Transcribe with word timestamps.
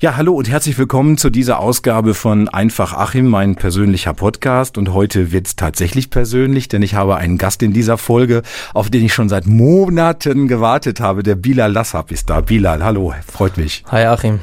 Ja, 0.00 0.16
hallo 0.16 0.32
und 0.34 0.48
herzlich 0.48 0.78
willkommen 0.78 1.18
zu 1.18 1.28
dieser 1.28 1.58
Ausgabe 1.58 2.14
von 2.14 2.48
Einfach 2.48 2.92
Achim, 2.92 3.26
mein 3.26 3.56
persönlicher 3.56 4.14
Podcast. 4.14 4.78
Und 4.78 4.92
heute 4.92 5.32
wird's 5.32 5.56
tatsächlich 5.56 6.08
persönlich, 6.08 6.68
denn 6.68 6.82
ich 6.82 6.94
habe 6.94 7.16
einen 7.16 7.36
Gast 7.36 7.64
in 7.64 7.72
dieser 7.72 7.98
Folge, 7.98 8.42
auf 8.74 8.90
den 8.90 9.04
ich 9.04 9.12
schon 9.12 9.28
seit 9.28 9.48
Monaten 9.48 10.46
gewartet 10.46 11.00
habe. 11.00 11.24
Der 11.24 11.34
Bilal 11.34 11.72
Lassab 11.72 12.12
ist 12.12 12.30
da. 12.30 12.42
Bilal, 12.42 12.84
hallo, 12.84 13.12
freut 13.26 13.56
mich. 13.56 13.82
Hi 13.90 14.04
Achim. 14.04 14.38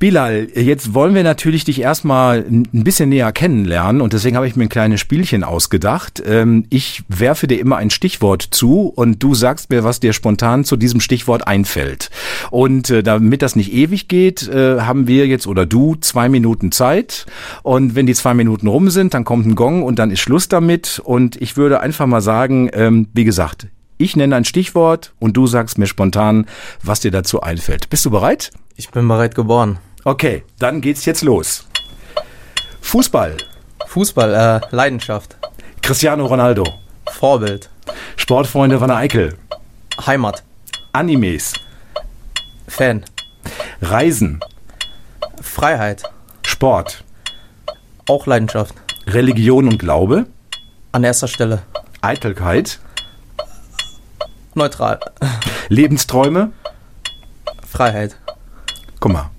Bilal, 0.00 0.48
jetzt 0.54 0.94
wollen 0.94 1.14
wir 1.14 1.22
natürlich 1.22 1.66
dich 1.66 1.82
erstmal 1.82 2.38
ein 2.38 2.66
bisschen 2.72 3.10
näher 3.10 3.32
kennenlernen 3.32 4.00
und 4.00 4.14
deswegen 4.14 4.34
habe 4.34 4.46
ich 4.46 4.56
mir 4.56 4.64
ein 4.64 4.70
kleines 4.70 4.98
Spielchen 4.98 5.44
ausgedacht. 5.44 6.22
Ähm, 6.26 6.64
ich 6.70 7.02
werfe 7.08 7.46
dir 7.46 7.60
immer 7.60 7.76
ein 7.76 7.90
Stichwort 7.90 8.40
zu 8.40 8.86
und 8.86 9.22
du 9.22 9.34
sagst 9.34 9.68
mir, 9.68 9.84
was 9.84 10.00
dir 10.00 10.14
spontan 10.14 10.64
zu 10.64 10.78
diesem 10.78 11.00
Stichwort 11.00 11.46
einfällt. 11.46 12.08
Und 12.50 12.88
äh, 12.88 13.02
damit 13.02 13.42
das 13.42 13.56
nicht 13.56 13.74
ewig 13.74 14.08
geht, 14.08 14.48
äh, 14.48 14.80
haben 14.80 15.06
wir 15.06 15.26
jetzt 15.26 15.46
oder 15.46 15.66
du 15.66 15.96
zwei 15.96 16.30
Minuten 16.30 16.72
Zeit. 16.72 17.26
Und 17.62 17.94
wenn 17.94 18.06
die 18.06 18.14
zwei 18.14 18.32
Minuten 18.32 18.68
rum 18.68 18.88
sind, 18.88 19.12
dann 19.12 19.24
kommt 19.24 19.44
ein 19.44 19.54
Gong 19.54 19.82
und 19.82 19.98
dann 19.98 20.10
ist 20.10 20.20
Schluss 20.20 20.48
damit. 20.48 20.98
Und 21.04 21.36
ich 21.42 21.58
würde 21.58 21.80
einfach 21.80 22.06
mal 22.06 22.22
sagen, 22.22 22.70
ähm, 22.72 23.08
wie 23.12 23.24
gesagt, 23.24 23.66
ich 23.98 24.16
nenne 24.16 24.34
ein 24.34 24.46
Stichwort 24.46 25.12
und 25.18 25.36
du 25.36 25.46
sagst 25.46 25.76
mir 25.76 25.86
spontan, 25.86 26.46
was 26.82 27.00
dir 27.00 27.10
dazu 27.10 27.42
einfällt. 27.42 27.90
Bist 27.90 28.06
du 28.06 28.10
bereit? 28.10 28.50
Ich 28.76 28.88
bin 28.88 29.06
bereit 29.06 29.34
geboren. 29.34 29.78
Okay, 30.04 30.44
dann 30.58 30.80
geht's 30.80 31.04
jetzt 31.04 31.22
los. 31.22 31.66
Fußball. 32.80 33.36
Fußball, 33.86 34.34
äh, 34.34 34.74
Leidenschaft. 34.74 35.36
Cristiano 35.82 36.26
Ronaldo. 36.26 36.64
Vorbild. 37.10 37.68
Sportfreunde 38.16 38.80
Wanne 38.80 38.96
Eickel. 38.96 39.36
Heimat. 40.06 40.42
Animes. 40.92 41.52
Fan. 42.66 43.04
Reisen. 43.82 44.40
Freiheit. 45.42 46.04
Sport. 46.46 47.04
Auch 48.08 48.26
Leidenschaft. 48.26 48.74
Religion 49.06 49.68
und 49.68 49.78
Glaube. 49.78 50.26
An 50.92 51.04
erster 51.04 51.28
Stelle. 51.28 51.62
Eitelkeit. 52.00 52.80
Neutral. 54.54 54.98
Lebensträume. 55.68 56.52
Freiheit. 57.68 58.16
Guck 58.98 59.12
mal. 59.12 59.30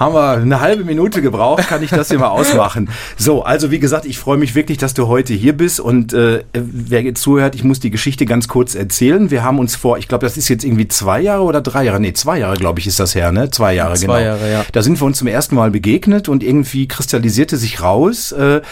Haben 0.00 0.14
wir 0.14 0.30
eine 0.30 0.60
halbe 0.60 0.82
Minute 0.82 1.20
gebraucht, 1.20 1.68
kann 1.68 1.82
ich 1.82 1.90
das 1.90 2.08
hier 2.08 2.18
mal 2.18 2.28
ausmachen. 2.28 2.88
So, 3.18 3.42
also 3.42 3.70
wie 3.70 3.78
gesagt, 3.78 4.06
ich 4.06 4.18
freue 4.18 4.38
mich 4.38 4.54
wirklich, 4.54 4.78
dass 4.78 4.94
du 4.94 5.08
heute 5.08 5.34
hier 5.34 5.54
bist 5.54 5.78
und 5.78 6.14
äh, 6.14 6.42
wer 6.54 7.02
jetzt 7.02 7.20
zuhört, 7.20 7.54
ich 7.54 7.64
muss 7.64 7.80
die 7.80 7.90
Geschichte 7.90 8.24
ganz 8.24 8.48
kurz 8.48 8.74
erzählen. 8.74 9.30
Wir 9.30 9.44
haben 9.44 9.58
uns 9.58 9.76
vor, 9.76 9.98
ich 9.98 10.08
glaube, 10.08 10.24
das 10.24 10.38
ist 10.38 10.48
jetzt 10.48 10.64
irgendwie 10.64 10.88
zwei 10.88 11.20
Jahre 11.20 11.42
oder 11.42 11.60
drei 11.60 11.84
Jahre, 11.84 12.00
nee, 12.00 12.14
zwei 12.14 12.38
Jahre, 12.38 12.56
glaube 12.56 12.80
ich, 12.80 12.86
ist 12.86 12.98
das 12.98 13.14
her, 13.14 13.30
ne? 13.30 13.50
Zwei 13.50 13.74
Jahre, 13.74 13.94
Zwei 13.96 14.06
genau. 14.06 14.36
Jahre, 14.36 14.50
ja. 14.50 14.64
Da 14.72 14.80
sind 14.80 14.98
wir 14.98 15.04
uns 15.04 15.18
zum 15.18 15.26
ersten 15.26 15.54
Mal 15.54 15.70
begegnet 15.70 16.30
und 16.30 16.42
irgendwie 16.42 16.88
kristallisierte 16.88 17.58
sich 17.58 17.82
raus, 17.82 18.32
äh, 18.32 18.62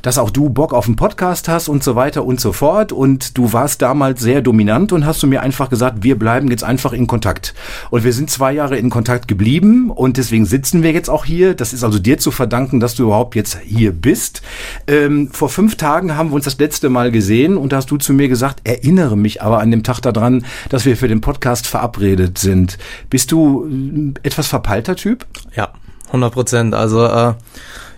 dass 0.00 0.16
auch 0.16 0.30
du 0.30 0.48
Bock 0.48 0.72
auf 0.72 0.86
einen 0.86 0.96
Podcast 0.96 1.48
hast 1.48 1.68
und 1.68 1.84
so 1.84 1.96
weiter 1.96 2.24
und 2.24 2.40
so 2.40 2.54
fort. 2.54 2.92
Und 2.92 3.36
du 3.36 3.52
warst 3.52 3.82
damals 3.82 4.22
sehr 4.22 4.40
dominant 4.40 4.92
und 4.92 5.04
hast 5.04 5.22
du 5.22 5.26
mir 5.26 5.42
einfach 5.42 5.68
gesagt, 5.68 6.02
wir 6.02 6.18
bleiben 6.18 6.48
jetzt 6.48 6.64
einfach 6.64 6.94
in 6.94 7.06
Kontakt. 7.06 7.54
Und 7.90 8.04
wir 8.04 8.14
sind 8.14 8.30
zwei 8.30 8.52
Jahre 8.52 8.78
in 8.78 8.88
Kontakt 8.88 9.28
geblieben 9.28 9.90
und 9.90 10.16
deswegen 10.16 10.46
sitzen 10.46 10.77
wir 10.82 10.92
jetzt 10.92 11.10
auch 11.10 11.24
hier. 11.24 11.54
Das 11.54 11.72
ist 11.72 11.84
also 11.84 11.98
dir 11.98 12.18
zu 12.18 12.30
verdanken, 12.30 12.80
dass 12.80 12.94
du 12.94 13.04
überhaupt 13.04 13.34
jetzt 13.34 13.58
hier 13.64 13.92
bist. 13.92 14.42
Ähm, 14.86 15.30
vor 15.32 15.48
fünf 15.48 15.76
Tagen 15.76 16.16
haben 16.16 16.30
wir 16.30 16.34
uns 16.34 16.44
das 16.44 16.58
letzte 16.58 16.88
Mal 16.88 17.10
gesehen 17.10 17.56
und 17.56 17.72
da 17.72 17.76
hast 17.76 17.90
du 17.90 17.96
zu 17.96 18.12
mir 18.12 18.28
gesagt, 18.28 18.60
erinnere 18.64 19.16
mich 19.16 19.42
aber 19.42 19.60
an 19.60 19.70
dem 19.70 19.82
Tag 19.82 20.00
daran, 20.00 20.44
dass 20.68 20.84
wir 20.84 20.96
für 20.96 21.08
den 21.08 21.20
Podcast 21.20 21.66
verabredet 21.66 22.38
sind. 22.38 22.78
Bist 23.10 23.32
du 23.32 23.66
äh, 23.66 24.26
etwas 24.26 24.48
verpeilter 24.48 24.96
Typ? 24.96 25.26
Ja, 25.54 25.72
100 26.08 26.32
Prozent. 26.32 26.74
Also, 26.74 27.04
äh, 27.04 27.34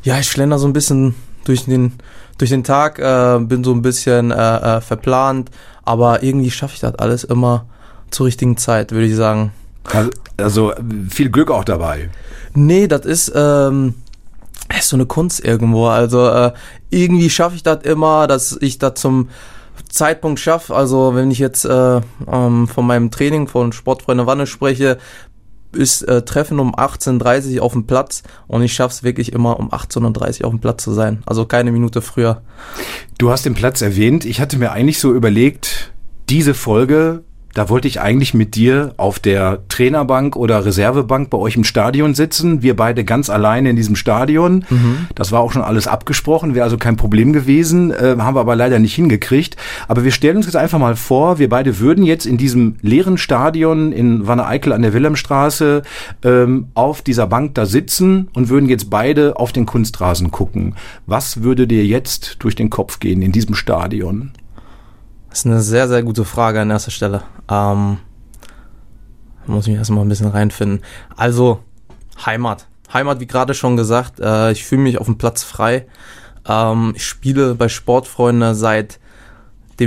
ja, 0.02 0.18
ich 0.18 0.28
schlender 0.28 0.58
so 0.58 0.66
ein 0.66 0.72
bisschen 0.72 1.14
durch 1.44 1.64
den, 1.64 1.92
durch 2.38 2.50
den 2.50 2.64
Tag, 2.64 2.98
äh, 2.98 3.38
bin 3.40 3.64
so 3.64 3.72
ein 3.72 3.82
bisschen 3.82 4.30
äh, 4.30 4.76
äh, 4.76 4.80
verplant, 4.80 5.50
aber 5.84 6.22
irgendwie 6.22 6.50
schaffe 6.50 6.74
ich 6.74 6.80
das 6.80 6.94
alles 6.96 7.24
immer 7.24 7.66
zur 8.10 8.26
richtigen 8.26 8.56
Zeit, 8.56 8.92
würde 8.92 9.06
ich 9.06 9.16
sagen. 9.16 9.52
Also, 9.84 10.10
also 10.40 10.72
viel 11.08 11.30
Glück 11.30 11.50
auch 11.50 11.64
dabei. 11.64 12.10
Nee, 12.54 12.88
das 12.88 13.06
ist, 13.06 13.32
ähm, 13.34 13.94
ist 14.76 14.88
so 14.88 14.96
eine 14.96 15.06
Kunst 15.06 15.44
irgendwo. 15.44 15.86
Also 15.86 16.28
äh, 16.28 16.52
irgendwie 16.90 17.30
schaffe 17.30 17.56
ich 17.56 17.62
das 17.62 17.82
immer, 17.84 18.26
dass 18.26 18.56
ich 18.60 18.78
das 18.78 18.94
zum 18.94 19.28
Zeitpunkt 19.88 20.40
schaffe. 20.40 20.74
Also 20.74 21.14
wenn 21.14 21.30
ich 21.30 21.38
jetzt 21.38 21.64
äh, 21.64 22.00
ähm, 22.30 22.68
von 22.68 22.86
meinem 22.86 23.10
Training 23.10 23.48
von 23.48 23.72
Sportfreunde 23.72 24.26
Wanne 24.26 24.46
spreche, 24.46 24.98
ist 25.72 26.02
äh, 26.02 26.22
Treffen 26.22 26.58
um 26.58 26.74
18.30 26.74 27.56
Uhr 27.56 27.62
auf 27.62 27.72
dem 27.72 27.86
Platz 27.86 28.22
und 28.48 28.62
ich 28.62 28.72
schaffe 28.72 28.92
es 28.92 29.02
wirklich 29.02 29.32
immer 29.32 29.58
um 29.58 29.70
18.30 29.70 30.40
Uhr 30.40 30.46
auf 30.46 30.52
dem 30.52 30.60
Platz 30.60 30.82
zu 30.82 30.92
sein. 30.92 31.22
Also 31.26 31.46
keine 31.46 31.70
Minute 31.70 32.02
früher. 32.02 32.42
Du 33.18 33.30
hast 33.30 33.44
den 33.44 33.54
Platz 33.54 33.80
erwähnt. 33.80 34.24
Ich 34.24 34.40
hatte 34.40 34.58
mir 34.58 34.72
eigentlich 34.72 34.98
so 34.98 35.12
überlegt, 35.12 35.92
diese 36.28 36.54
Folge, 36.54 37.22
da 37.54 37.68
wollte 37.68 37.88
ich 37.88 38.00
eigentlich 38.00 38.34
mit 38.34 38.54
dir 38.54 38.94
auf 38.96 39.18
der 39.18 39.60
Trainerbank 39.68 40.36
oder 40.36 40.64
Reservebank 40.64 41.30
bei 41.30 41.38
euch 41.38 41.56
im 41.56 41.64
Stadion 41.64 42.14
sitzen. 42.14 42.62
Wir 42.62 42.76
beide 42.76 43.04
ganz 43.04 43.28
alleine 43.30 43.70
in 43.70 43.76
diesem 43.76 43.96
Stadion. 43.96 44.64
Das 45.14 45.32
war 45.32 45.40
auch 45.40 45.52
schon 45.52 45.62
alles 45.62 45.86
abgesprochen, 45.86 46.54
wäre 46.54 46.64
also 46.64 46.78
kein 46.78 46.96
Problem 46.96 47.32
gewesen, 47.32 47.90
äh, 47.90 48.16
haben 48.18 48.36
wir 48.36 48.40
aber 48.40 48.56
leider 48.56 48.78
nicht 48.78 48.94
hingekriegt. 48.94 49.56
Aber 49.88 50.04
wir 50.04 50.12
stellen 50.12 50.36
uns 50.36 50.46
jetzt 50.46 50.56
einfach 50.56 50.78
mal 50.78 50.96
vor, 50.96 51.38
wir 51.38 51.48
beide 51.48 51.78
würden 51.80 52.04
jetzt 52.04 52.26
in 52.26 52.36
diesem 52.36 52.76
leeren 52.82 53.18
Stadion 53.18 53.92
in 53.92 54.26
Wanne-Eickel 54.26 54.72
an 54.72 54.82
der 54.82 54.92
Wilhelmstraße 54.92 55.82
ähm, 56.24 56.68
auf 56.74 57.02
dieser 57.02 57.26
Bank 57.26 57.54
da 57.54 57.66
sitzen 57.66 58.28
und 58.32 58.48
würden 58.48 58.68
jetzt 58.68 58.90
beide 58.90 59.36
auf 59.36 59.52
den 59.52 59.66
Kunstrasen 59.66 60.30
gucken. 60.30 60.74
Was 61.06 61.42
würde 61.42 61.66
dir 61.66 61.84
jetzt 61.84 62.36
durch 62.40 62.54
den 62.54 62.70
Kopf 62.70 63.00
gehen 63.00 63.22
in 63.22 63.32
diesem 63.32 63.54
Stadion? 63.54 64.32
Das 65.30 65.40
ist 65.40 65.46
eine 65.46 65.60
sehr, 65.62 65.88
sehr 65.88 66.02
gute 66.02 66.24
Frage 66.24 66.60
an 66.60 66.70
erster 66.70 66.90
Stelle. 66.90 67.22
Ähm, 67.48 67.98
muss 69.46 69.66
ich 69.66 69.74
erstmal 69.74 70.04
ein 70.04 70.08
bisschen 70.08 70.28
reinfinden. 70.28 70.84
Also, 71.16 71.60
Heimat. 72.24 72.66
Heimat, 72.92 73.20
wie 73.20 73.26
gerade 73.26 73.54
schon 73.54 73.76
gesagt, 73.76 74.18
äh, 74.20 74.50
ich 74.50 74.64
fühle 74.64 74.82
mich 74.82 74.98
auf 74.98 75.06
dem 75.06 75.18
Platz 75.18 75.44
frei. 75.44 75.86
Ähm, 76.46 76.92
ich 76.96 77.06
spiele 77.06 77.54
bei 77.54 77.68
Sportfreunde 77.68 78.54
seitdem 78.54 78.98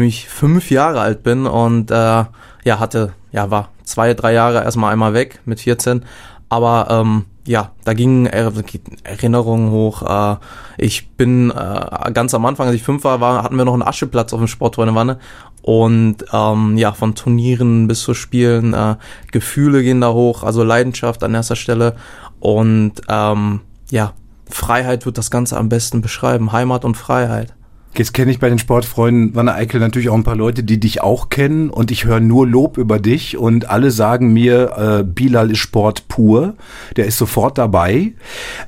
ich 0.03 0.29
fünf 0.29 0.71
Jahre 0.71 1.01
alt 1.01 1.23
bin 1.23 1.45
und 1.45 1.91
äh, 1.91 1.95
ja, 1.95 2.79
hatte, 2.79 3.13
ja, 3.31 3.51
war 3.51 3.69
zwei, 3.83 4.13
drei 4.13 4.33
Jahre 4.33 4.63
erstmal 4.63 4.93
einmal 4.93 5.13
weg 5.13 5.41
mit 5.45 5.59
14. 5.59 6.05
Aber 6.47 6.87
ähm, 6.89 7.25
ja, 7.45 7.71
da 7.83 7.93
gingen 7.93 8.25
Er- 8.25 8.53
Erinnerungen 9.03 9.71
hoch. 9.71 10.01
Äh, 10.03 10.37
ich 10.77 11.09
bin 11.11 11.51
äh, 11.51 12.11
ganz 12.13 12.33
am 12.33 12.45
Anfang, 12.45 12.67
als 12.67 12.75
ich 12.75 12.83
fünf 12.83 13.03
war, 13.03 13.19
war, 13.19 13.43
hatten 13.43 13.57
wir 13.57 13.65
noch 13.65 13.73
einen 13.73 13.83
Ascheplatz 13.83 14.33
auf 14.33 14.39
dem 14.39 14.47
Sportfreunde 14.47 14.95
Wanne. 14.95 15.19
Und 15.61 16.25
ähm, 16.33 16.77
ja, 16.77 16.91
von 16.91 17.15
Turnieren 17.15 17.87
bis 17.87 18.01
zu 18.01 18.13
Spielen, 18.13 18.73
äh, 18.73 18.95
Gefühle 19.31 19.81
gehen 19.81 20.01
da 20.01 20.11
hoch, 20.11 20.43
also 20.43 20.63
Leidenschaft 20.63 21.23
an 21.23 21.33
erster 21.33 21.55
Stelle. 21.55 21.95
Und 22.39 22.93
ähm, 23.07 23.61
ja, 23.89 24.13
Freiheit 24.49 25.05
wird 25.05 25.17
das 25.17 25.31
Ganze 25.31 25.57
am 25.57 25.69
besten 25.69 26.01
beschreiben. 26.01 26.51
Heimat 26.51 26.83
und 26.83 26.95
Freiheit. 26.95 27.53
Jetzt 27.95 28.13
kenne 28.13 28.31
ich 28.31 28.39
bei 28.39 28.49
den 28.49 28.57
Sportfreunden 28.57 29.35
Wanne 29.35 29.53
Eickel 29.53 29.79
natürlich 29.79 30.09
auch 30.09 30.15
ein 30.15 30.23
paar 30.23 30.35
Leute, 30.35 30.63
die 30.63 30.79
dich 30.79 31.01
auch 31.01 31.29
kennen 31.29 31.69
und 31.69 31.91
ich 31.91 32.05
höre 32.05 32.19
nur 32.19 32.47
Lob 32.47 32.77
über 32.77 32.97
dich 32.99 33.37
und 33.37 33.69
alle 33.69 33.91
sagen 33.91 34.33
mir, 34.33 34.71
äh, 34.77 35.03
Bilal 35.03 35.51
ist 35.51 35.59
Sport 35.59 36.07
pur, 36.07 36.55
der 36.95 37.05
ist 37.05 37.19
sofort 37.19 37.59
dabei. 37.59 38.13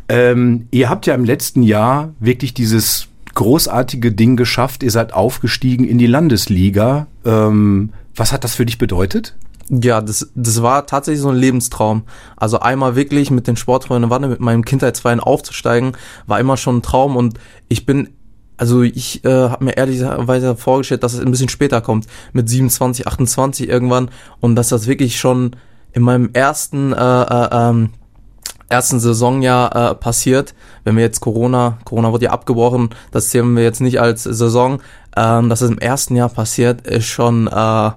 Ähm, 0.10 0.68
ihr 0.70 0.90
habt 0.90 1.08
ja 1.08 1.16
im 1.16 1.26
letzten 1.26 1.64
Jahr 1.64 2.14
wirklich 2.20 2.54
dieses 2.54 3.08
großartige 3.34 4.12
Ding 4.12 4.38
geschafft, 4.38 4.84
ihr 4.84 4.92
seid 4.92 5.14
aufgestiegen 5.14 5.86
in 5.86 5.98
die 5.98 6.08
Landesliga. 6.08 7.08
Ähm, 7.26 7.94
was 8.16 8.32
hat 8.32 8.44
das 8.44 8.54
für 8.54 8.66
dich 8.66 8.78
bedeutet? 8.78 9.36
Ja, 9.70 10.02
das, 10.02 10.32
das 10.36 10.62
war 10.62 10.86
tatsächlich 10.86 11.22
so 11.22 11.30
ein 11.30 11.36
Lebenstraum. 11.36 12.04
Also 12.38 12.60
einmal 12.60 12.96
wirklich 12.96 13.32
mit 13.32 13.48
den 13.48 13.58
Sportfreunden 13.58 14.12
Wanne, 14.12 14.28
mit 14.28 14.40
meinem 14.40 14.64
Kindheitsverein 14.64 15.20
aufzusteigen, 15.20 15.94
war 16.28 16.40
immer 16.40 16.56
schon 16.56 16.78
ein 16.78 16.82
Traum 16.84 17.16
und 17.16 17.40
ich 17.68 17.88
bin, 17.88 18.10
also 18.58 18.84
ich 18.84 19.24
äh, 19.26 19.50
habe 19.50 19.66
mir 19.66 19.78
ehrlicherweise 19.78 20.56
vorgestellt, 20.56 21.04
dass 21.04 21.14
es 21.14 21.20
ein 21.20 21.32
bisschen 21.32 21.50
später 21.50 21.82
kommt, 21.82 22.08
mit 22.34 22.50
27, 22.50 23.08
28 23.08 23.68
irgendwann 23.68 24.10
und 24.40 24.56
dass 24.56 24.70
das 24.70 24.88
wirklich 24.88 25.20
schon 25.20 25.56
in 25.94 26.04
meinem 26.04 26.30
ersten, 26.34 26.94
äh, 26.94 26.98
äh, 26.98 27.48
ähm, 27.52 27.90
ersten 28.70 29.00
Saisonjahr 29.00 29.92
äh, 29.92 29.96
passiert. 29.96 30.54
Wenn 30.84 30.96
wir 30.96 31.04
jetzt 31.04 31.20
Corona, 31.20 31.78
Corona 31.86 32.12
wurde 32.12 32.26
ja 32.26 32.32
abgebrochen, 32.32 32.90
das 33.12 33.30
zählen 33.30 33.56
wir 33.56 33.64
jetzt 33.64 33.82
nicht 33.82 34.00
als 34.00 34.24
Saison, 34.24 34.82
ähm, 35.16 35.50
dass 35.50 35.62
es 35.62 35.70
im 35.70 35.80
ersten 35.80 36.16
Jahr 36.16 36.30
passiert, 36.30 36.86
ist 36.88 37.06
schon, 37.06 37.48
äh, 37.48 37.92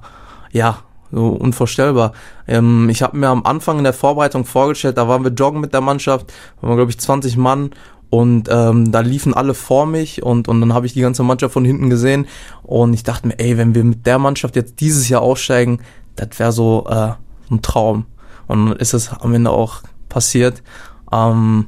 ja, 0.53 0.79
so 1.11 1.29
unvorstellbar. 1.29 2.13
Ähm, 2.47 2.89
ich 2.91 3.03
habe 3.03 3.17
mir 3.17 3.29
am 3.29 3.45
Anfang 3.45 3.79
in 3.79 3.85
der 3.85 3.93
Vorbereitung 3.93 4.45
vorgestellt, 4.45 4.99
da 4.99 5.09
waren 5.09 5.25
wir 5.25 5.33
joggen 5.33 5.61
mit 5.61 5.73
der 5.73 5.81
Mannschaft, 5.81 6.33
waren 6.61 6.71
wir 6.71 6.77
glaube 6.77 6.91
ich 6.91 6.99
20 6.99 7.37
Mann 7.37 7.71
und 8.11 8.49
ähm, 8.51 8.91
da 8.91 9.01
liefen 9.01 9.35
alle 9.35 9.55
vor 9.55 9.87
mich 9.87 10.23
und, 10.23 10.49
und 10.49 10.61
dann 10.61 10.73
habe 10.73 10.87
ich 10.87 10.95
die 10.95 11.01
ganze 11.01 11.23
Mannschaft 11.23 11.53
von 11.53 11.65
hinten 11.65 11.91
gesehen 11.91 12.27
und 12.63 12.95
ich 12.95 13.03
dachte 13.03 13.29
mir, 13.29 13.39
ey, 13.39 13.59
wenn 13.59 13.75
wir 13.75 13.85
mit 13.85 14.07
der 14.07 14.19
Mannschaft 14.19 14.57
jetzt 14.57 14.81
dieses 14.81 15.09
Jahr 15.09 15.23
aussteigen, 15.23 15.81
das 16.17 16.39
wäre 16.39 16.53
so 16.53 16.87
äh, 16.89 17.13
ein 17.51 17.63
Traum. 17.63 18.07
Und 18.47 18.67
dann 18.67 18.77
ist 18.77 18.95
es 18.95 19.11
am 19.13 19.35
Ende 19.35 19.51
auch 19.51 19.83
passiert. 20.09 20.63
Ähm, 21.13 21.67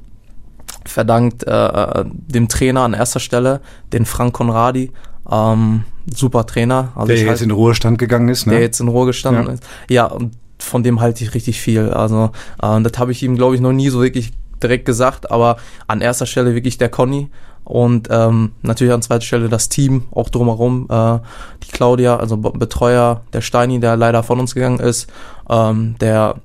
verdankt 0.86 1.44
äh, 1.44 2.04
dem 2.06 2.48
Trainer 2.48 2.82
an 2.82 2.94
erster 2.94 3.20
Stelle, 3.20 3.60
den 3.92 4.06
Frank 4.06 4.34
Conradi. 4.34 4.92
Ähm, 5.30 5.84
super 6.12 6.46
Trainer. 6.46 6.92
Also 6.94 7.08
der 7.08 7.18
jetzt 7.18 7.28
halt, 7.28 7.42
in 7.42 7.50
Ruhestand 7.50 7.98
gegangen 7.98 8.28
ist, 8.28 8.46
ne? 8.46 8.54
Der 8.54 8.62
jetzt 8.62 8.80
in 8.80 8.88
Ruhestand 8.88 9.46
ja. 9.46 9.52
ist. 9.52 9.62
Ja, 9.88 10.04
und 10.06 10.34
von 10.58 10.82
dem 10.82 11.00
halte 11.00 11.22
ich 11.22 11.34
richtig 11.34 11.60
viel. 11.60 11.90
Also 11.90 12.30
äh, 12.62 12.80
das 12.80 12.98
habe 12.98 13.12
ich 13.12 13.22
ihm, 13.22 13.36
glaube 13.36 13.54
ich, 13.54 13.60
noch 13.60 13.72
nie 13.72 13.90
so 13.90 14.02
wirklich 14.02 14.32
direkt 14.62 14.84
gesagt, 14.84 15.30
aber 15.30 15.56
an 15.86 16.00
erster 16.00 16.26
Stelle 16.26 16.54
wirklich 16.54 16.78
der 16.78 16.88
Conny 16.88 17.30
und 17.64 18.08
ähm, 18.10 18.52
natürlich 18.62 18.92
an 18.92 19.02
zweiter 19.02 19.24
Stelle 19.24 19.48
das 19.48 19.68
Team 19.68 20.04
auch 20.12 20.28
drumherum, 20.28 20.86
äh, 20.90 21.18
die 21.62 21.70
Claudia, 21.72 22.16
also 22.16 22.36
Betreuer, 22.36 23.22
der 23.32 23.42
Steini, 23.42 23.80
der 23.80 23.96
leider 23.96 24.22
von 24.22 24.40
uns 24.40 24.54
gegangen 24.54 24.80
ist, 24.80 25.08
ähm, 25.48 25.96
der 26.00 26.36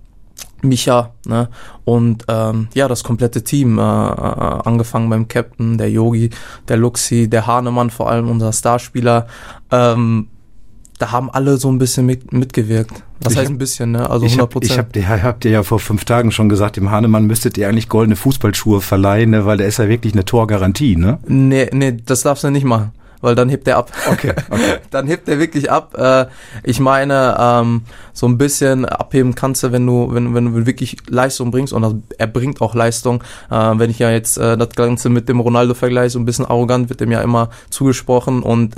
Micha 0.61 1.11
ne? 1.25 1.49
und 1.83 2.25
ähm, 2.27 2.67
ja, 2.73 2.87
das 2.87 3.03
komplette 3.03 3.43
Team, 3.43 3.77
äh, 3.77 3.81
äh, 3.81 3.85
angefangen 3.85 5.09
beim 5.09 5.27
Captain, 5.27 5.77
der 5.77 5.89
Yogi, 5.89 6.29
der 6.67 6.77
Luxi, 6.77 7.29
der 7.29 7.47
Hahnemann, 7.47 7.89
vor 7.89 8.09
allem 8.09 8.29
unser 8.29 8.51
Starspieler. 8.51 9.27
Ähm, 9.71 10.27
da 10.97 11.11
haben 11.11 11.29
alle 11.29 11.57
so 11.57 11.71
ein 11.71 11.77
bisschen 11.77 12.05
mit, 12.05 12.31
mitgewirkt. 12.33 13.03
Was 13.25 13.33
ich 13.33 13.39
heißt 13.39 13.49
ein 13.49 13.57
bisschen, 13.57 13.91
ne? 13.91 14.09
Also 14.09 14.25
100 14.25 14.49
Prozent. 14.49 14.95
Ich 14.95 15.07
habe 15.07 15.21
hab, 15.21 15.23
hab 15.23 15.39
dir 15.41 15.51
ja 15.51 15.63
vor 15.63 15.79
fünf 15.79 16.05
Tagen 16.05 16.31
schon 16.31 16.49
gesagt, 16.49 16.77
dem 16.77 16.91
Hahnemann 16.91 17.25
müsstet 17.25 17.57
ihr 17.57 17.67
eigentlich 17.67 17.89
goldene 17.89 18.15
Fußballschuhe 18.15 18.81
verleihen, 18.81 19.31
ne? 19.31 19.45
weil 19.45 19.57
der 19.57 19.67
ist 19.67 19.79
ja 19.79 19.89
wirklich 19.89 20.13
eine 20.13 20.25
Torgarantie, 20.25 20.95
ne? 20.95 21.19
Nee, 21.27 21.69
nee, 21.73 21.97
das 22.05 22.21
darfst 22.21 22.43
du 22.43 22.49
nicht 22.49 22.65
machen 22.65 22.91
weil 23.25 23.33
dann 23.33 23.49
hebt 23.49 23.67
er 23.67 23.77
ab. 23.77 23.91
Okay, 24.11 24.33
okay. 24.51 24.77
dann 24.91 25.07
hebt 25.07 25.27
er 25.27 25.39
wirklich 25.39 25.71
ab. 25.71 25.97
Äh, 25.97 26.27
ich 26.63 26.79
meine, 26.79 27.35
ähm, 27.39 27.81
so 28.13 28.27
ein 28.27 28.37
bisschen 28.37 28.85
abheben 28.85 29.33
kannst 29.33 29.63
du, 29.63 29.71
wenn 29.71 29.85
du, 29.85 30.13
wenn, 30.13 30.35
wenn 30.35 30.53
du 30.53 30.65
wirklich 30.67 30.97
Leistung 31.09 31.49
bringst 31.49 31.73
und 31.73 31.81
das, 31.81 31.95
er 32.19 32.27
bringt 32.27 32.61
auch 32.61 32.75
Leistung. 32.75 33.23
Äh, 33.49 33.55
wenn 33.55 33.89
ich 33.89 33.97
ja 33.97 34.11
jetzt 34.11 34.37
äh, 34.37 34.55
das 34.57 34.69
Ganze 34.69 35.09
mit 35.09 35.27
dem 35.27 35.39
Ronaldo 35.39 35.73
vergleiche, 35.73 36.11
so 36.11 36.19
ein 36.19 36.25
bisschen 36.25 36.45
arrogant 36.45 36.89
wird 36.89 37.01
dem 37.01 37.11
ja 37.11 37.21
immer 37.21 37.49
zugesprochen 37.71 38.43
und 38.43 38.75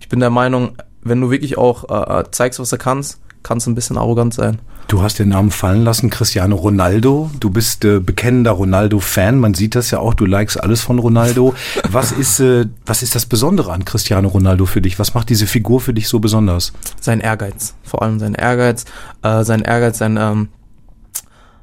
ich 0.00 0.08
bin 0.08 0.20
der 0.20 0.30
Meinung, 0.30 0.76
wenn 1.02 1.20
du 1.20 1.30
wirklich 1.30 1.58
auch 1.58 1.84
zeigst, 2.30 2.58
was 2.58 2.70
du 2.70 2.78
kannst, 2.78 3.20
kannst 3.42 3.66
du 3.66 3.70
ein 3.70 3.74
bisschen 3.74 3.96
arrogant 3.96 4.34
sein. 4.34 4.58
Du 4.90 5.02
hast 5.02 5.20
den 5.20 5.28
Namen 5.28 5.52
fallen 5.52 5.84
lassen, 5.84 6.10
Cristiano 6.10 6.56
Ronaldo. 6.56 7.30
Du 7.38 7.50
bist 7.50 7.84
äh, 7.84 8.00
bekennender 8.00 8.50
Ronaldo-Fan. 8.50 9.38
Man 9.38 9.54
sieht 9.54 9.76
das 9.76 9.92
ja 9.92 10.00
auch. 10.00 10.14
Du 10.14 10.26
likest 10.26 10.60
alles 10.60 10.80
von 10.80 10.98
Ronaldo. 10.98 11.54
Was 11.88 12.10
ist, 12.10 12.40
äh, 12.40 12.66
was 12.84 13.02
ist 13.02 13.14
das 13.14 13.26
Besondere 13.26 13.72
an 13.72 13.84
Cristiano 13.84 14.28
Ronaldo 14.28 14.66
für 14.66 14.80
dich? 14.80 14.98
Was 14.98 15.14
macht 15.14 15.28
diese 15.28 15.46
Figur 15.46 15.80
für 15.80 15.94
dich 15.94 16.08
so 16.08 16.18
besonders? 16.18 16.72
Sein 17.00 17.20
Ehrgeiz. 17.20 17.74
Vor 17.84 18.02
allem 18.02 18.18
sein 18.18 18.34
Ehrgeiz. 18.34 18.84
Äh, 19.22 19.44
sein 19.44 19.62
Ehrgeiz, 19.62 19.98
sein, 19.98 20.16
ähm, 20.20 20.48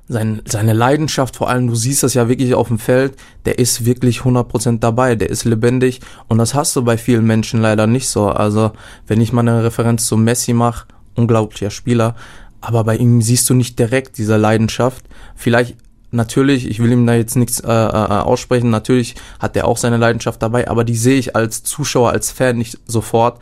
sein, 0.07 0.41
seine 0.45 0.73
Leidenschaft, 0.73 1.35
vor 1.35 1.49
allem, 1.49 1.67
du 1.67 1.75
siehst 1.75 2.03
das 2.03 2.13
ja 2.13 2.29
wirklich 2.29 2.53
auf 2.53 2.69
dem 2.69 2.79
Feld, 2.79 3.17
der 3.45 3.59
ist 3.59 3.85
wirklich 3.85 4.19
100% 4.19 4.79
dabei, 4.79 5.15
der 5.15 5.29
ist 5.29 5.43
lebendig 5.43 5.99
und 6.27 6.37
das 6.37 6.53
hast 6.53 6.75
du 6.75 6.83
bei 6.83 6.97
vielen 6.97 7.25
Menschen 7.25 7.61
leider 7.61 7.87
nicht 7.87 8.07
so. 8.07 8.29
Also, 8.29 8.71
wenn 9.05 9.19
ich 9.19 9.33
mal 9.33 9.41
eine 9.41 9.63
Referenz 9.63 10.07
zu 10.07 10.15
Messi 10.15 10.53
mache, 10.53 10.87
unglaublicher 11.17 11.69
Spieler, 11.69 12.15
aber 12.61 12.83
bei 12.83 12.97
ihm 12.97 13.21
siehst 13.21 13.49
du 13.49 13.53
nicht 13.53 13.77
direkt 13.79 14.17
diese 14.17 14.37
Leidenschaft. 14.37 15.05
Vielleicht 15.35 15.75
natürlich, 16.11 16.67
ich 16.67 16.79
will 16.79 16.91
ihm 16.91 17.05
da 17.05 17.13
jetzt 17.13 17.35
nichts 17.35 17.59
äh, 17.59 17.67
äh, 17.67 17.69
aussprechen, 17.69 18.69
natürlich 18.69 19.15
hat 19.39 19.55
er 19.55 19.67
auch 19.67 19.77
seine 19.77 19.97
Leidenschaft 19.97 20.41
dabei, 20.41 20.67
aber 20.67 20.83
die 20.83 20.95
sehe 20.95 21.19
ich 21.19 21.35
als 21.35 21.63
Zuschauer, 21.63 22.11
als 22.11 22.31
Fan 22.31 22.57
nicht 22.57 22.79
sofort. 22.85 23.39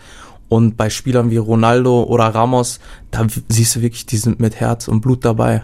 Und 0.47 0.77
bei 0.77 0.91
Spielern 0.91 1.31
wie 1.31 1.37
Ronaldo 1.37 2.03
oder 2.03 2.25
Ramos, 2.25 2.79
da 3.09 3.25
siehst 3.49 3.75
du 3.75 3.81
wirklich, 3.81 4.05
die 4.05 4.17
sind 4.17 4.39
mit 4.39 4.55
Herz 4.55 4.87
und 4.87 5.01
Blut 5.01 5.25
dabei. 5.25 5.63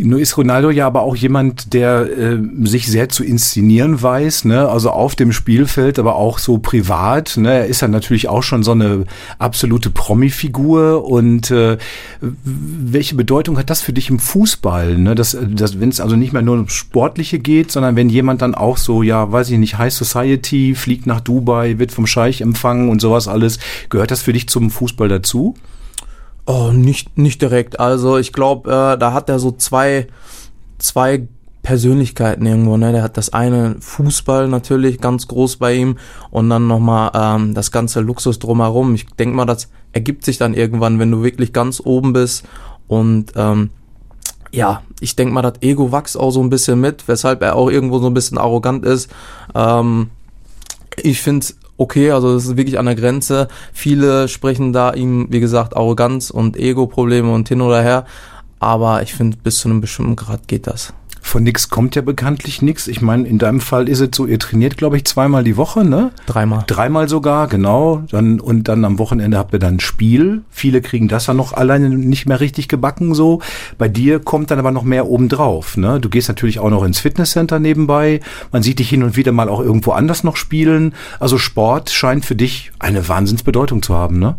Nur 0.00 0.20
ist 0.20 0.36
Ronaldo 0.36 0.70
ja 0.70 0.86
aber 0.86 1.02
auch 1.02 1.16
jemand, 1.16 1.74
der 1.74 2.02
äh, 2.02 2.38
sich 2.62 2.86
sehr 2.86 3.08
zu 3.08 3.24
inszenieren 3.24 4.00
weiß, 4.00 4.44
ne? 4.44 4.68
also 4.68 4.90
auf 4.90 5.16
dem 5.16 5.32
Spielfeld, 5.32 5.98
aber 5.98 6.14
auch 6.14 6.38
so 6.38 6.58
privat. 6.58 7.36
Ne? 7.36 7.52
Er 7.52 7.66
ist 7.66 7.82
ja 7.82 7.88
natürlich 7.88 8.28
auch 8.28 8.44
schon 8.44 8.62
so 8.62 8.70
eine 8.72 9.06
absolute 9.40 9.90
Promi-Figur. 9.90 11.04
Und 11.04 11.50
äh, 11.50 11.78
welche 12.20 13.16
Bedeutung 13.16 13.58
hat 13.58 13.70
das 13.70 13.80
für 13.80 13.92
dich 13.92 14.08
im 14.08 14.20
Fußball? 14.20 14.96
Ne? 14.96 15.16
Dass, 15.16 15.36
dass, 15.48 15.80
wenn 15.80 15.88
es 15.88 16.00
also 16.00 16.14
nicht 16.14 16.32
mehr 16.32 16.42
nur 16.42 16.54
um 16.54 16.68
Sportliche 16.68 17.40
geht, 17.40 17.72
sondern 17.72 17.96
wenn 17.96 18.08
jemand 18.08 18.40
dann 18.40 18.54
auch 18.54 18.76
so, 18.76 19.02
ja, 19.02 19.32
weiß 19.32 19.50
ich 19.50 19.58
nicht, 19.58 19.78
High 19.78 19.92
Society, 19.92 20.76
fliegt 20.76 21.06
nach 21.06 21.20
Dubai, 21.20 21.80
wird 21.80 21.90
vom 21.90 22.06
Scheich 22.06 22.40
empfangen 22.40 22.88
und 22.88 23.00
sowas 23.00 23.26
alles, 23.26 23.58
gehört 23.88 24.12
das 24.12 24.22
für 24.22 24.32
dich 24.32 24.48
zum 24.48 24.70
Fußball 24.70 25.08
dazu? 25.08 25.56
Oh, 26.48 26.72
nicht, 26.72 27.18
nicht 27.18 27.42
direkt. 27.42 27.78
Also 27.78 28.16
ich 28.16 28.32
glaube, 28.32 28.70
äh, 28.70 28.98
da 28.98 29.12
hat 29.12 29.28
er 29.28 29.38
so 29.38 29.52
zwei, 29.52 30.06
zwei 30.78 31.28
Persönlichkeiten 31.62 32.46
irgendwo. 32.46 32.78
Ne? 32.78 32.90
Der 32.90 33.02
hat 33.02 33.18
das 33.18 33.34
eine 33.34 33.76
Fußball 33.80 34.48
natürlich 34.48 34.98
ganz 34.98 35.28
groß 35.28 35.56
bei 35.58 35.74
ihm 35.74 35.98
und 36.30 36.48
dann 36.48 36.66
nochmal 36.66 37.10
ähm, 37.12 37.52
das 37.52 37.70
ganze 37.70 38.00
Luxus 38.00 38.38
drumherum. 38.38 38.94
Ich 38.94 39.04
denke 39.08 39.36
mal, 39.36 39.44
das 39.44 39.68
ergibt 39.92 40.24
sich 40.24 40.38
dann 40.38 40.54
irgendwann, 40.54 40.98
wenn 40.98 41.10
du 41.10 41.22
wirklich 41.22 41.52
ganz 41.52 41.82
oben 41.84 42.14
bist 42.14 42.46
und 42.86 43.32
ähm, 43.36 43.68
ja, 44.50 44.80
ich 45.00 45.16
denke 45.16 45.34
mal, 45.34 45.42
das 45.42 45.60
Ego 45.60 45.92
wächst 45.92 46.16
auch 46.16 46.30
so 46.30 46.40
ein 46.42 46.48
bisschen 46.48 46.80
mit, 46.80 47.06
weshalb 47.08 47.42
er 47.42 47.56
auch 47.56 47.68
irgendwo 47.68 47.98
so 47.98 48.06
ein 48.06 48.14
bisschen 48.14 48.38
arrogant 48.38 48.86
ist. 48.86 49.10
Ähm, 49.54 50.08
ich 50.96 51.20
finde 51.20 51.44
okay, 51.78 52.10
also 52.10 52.34
es 52.34 52.44
ist 52.44 52.56
wirklich 52.56 52.78
an 52.78 52.86
der 52.86 52.96
Grenze. 52.96 53.48
Viele 53.72 54.28
sprechen 54.28 54.74
da 54.74 54.92
ihm, 54.92 55.28
wie 55.30 55.40
gesagt, 55.40 55.76
Arroganz 55.76 56.28
und 56.28 56.58
Ego-Probleme 56.58 57.32
und 57.32 57.48
hin 57.48 57.62
oder 57.62 57.80
her. 57.80 58.04
Aber 58.60 59.02
ich 59.02 59.14
finde, 59.14 59.38
bis 59.42 59.60
zu 59.60 59.68
einem 59.68 59.80
bestimmten 59.80 60.16
Grad 60.16 60.48
geht 60.48 60.66
das. 60.66 60.92
Von 61.20 61.42
nix 61.42 61.68
kommt 61.68 61.94
ja 61.94 62.02
bekanntlich 62.02 62.62
nix. 62.62 62.88
Ich 62.88 63.00
meine, 63.00 63.28
in 63.28 63.38
deinem 63.38 63.60
Fall 63.60 63.88
ist 63.88 64.00
es 64.00 64.10
so, 64.14 64.26
ihr 64.26 64.38
trainiert, 64.38 64.76
glaube 64.76 64.96
ich, 64.96 65.04
zweimal 65.04 65.44
die 65.44 65.56
Woche, 65.56 65.84
ne? 65.84 66.10
Dreimal. 66.26 66.64
Dreimal 66.66 67.08
sogar, 67.08 67.48
genau. 67.48 68.02
Dann, 68.10 68.40
und 68.40 68.68
dann 68.68 68.84
am 68.84 68.98
Wochenende 68.98 69.38
habt 69.38 69.52
ihr 69.52 69.58
dann 69.58 69.74
ein 69.74 69.80
Spiel. 69.80 70.42
Viele 70.50 70.80
kriegen 70.80 71.08
das 71.08 71.26
ja 71.26 71.34
noch 71.34 71.52
alleine 71.52 71.90
nicht 71.90 72.26
mehr 72.26 72.40
richtig 72.40 72.68
gebacken 72.68 73.14
so. 73.14 73.40
Bei 73.76 73.88
dir 73.88 74.20
kommt 74.20 74.50
dann 74.50 74.58
aber 74.58 74.70
noch 74.70 74.84
mehr 74.84 75.06
obendrauf, 75.06 75.76
ne? 75.76 76.00
Du 76.00 76.08
gehst 76.08 76.28
natürlich 76.28 76.58
auch 76.58 76.70
noch 76.70 76.84
ins 76.84 77.00
Fitnesscenter 77.00 77.58
nebenbei. 77.58 78.20
Man 78.52 78.62
sieht 78.62 78.78
dich 78.78 78.88
hin 78.88 79.02
und 79.02 79.16
wieder 79.16 79.32
mal 79.32 79.48
auch 79.48 79.60
irgendwo 79.60 79.92
anders 79.92 80.24
noch 80.24 80.36
spielen. 80.36 80.94
Also 81.20 81.38
Sport 81.38 81.90
scheint 81.90 82.24
für 82.24 82.36
dich 82.36 82.70
eine 82.78 83.08
Wahnsinnsbedeutung 83.08 83.82
zu 83.82 83.94
haben, 83.94 84.18
ne? 84.18 84.36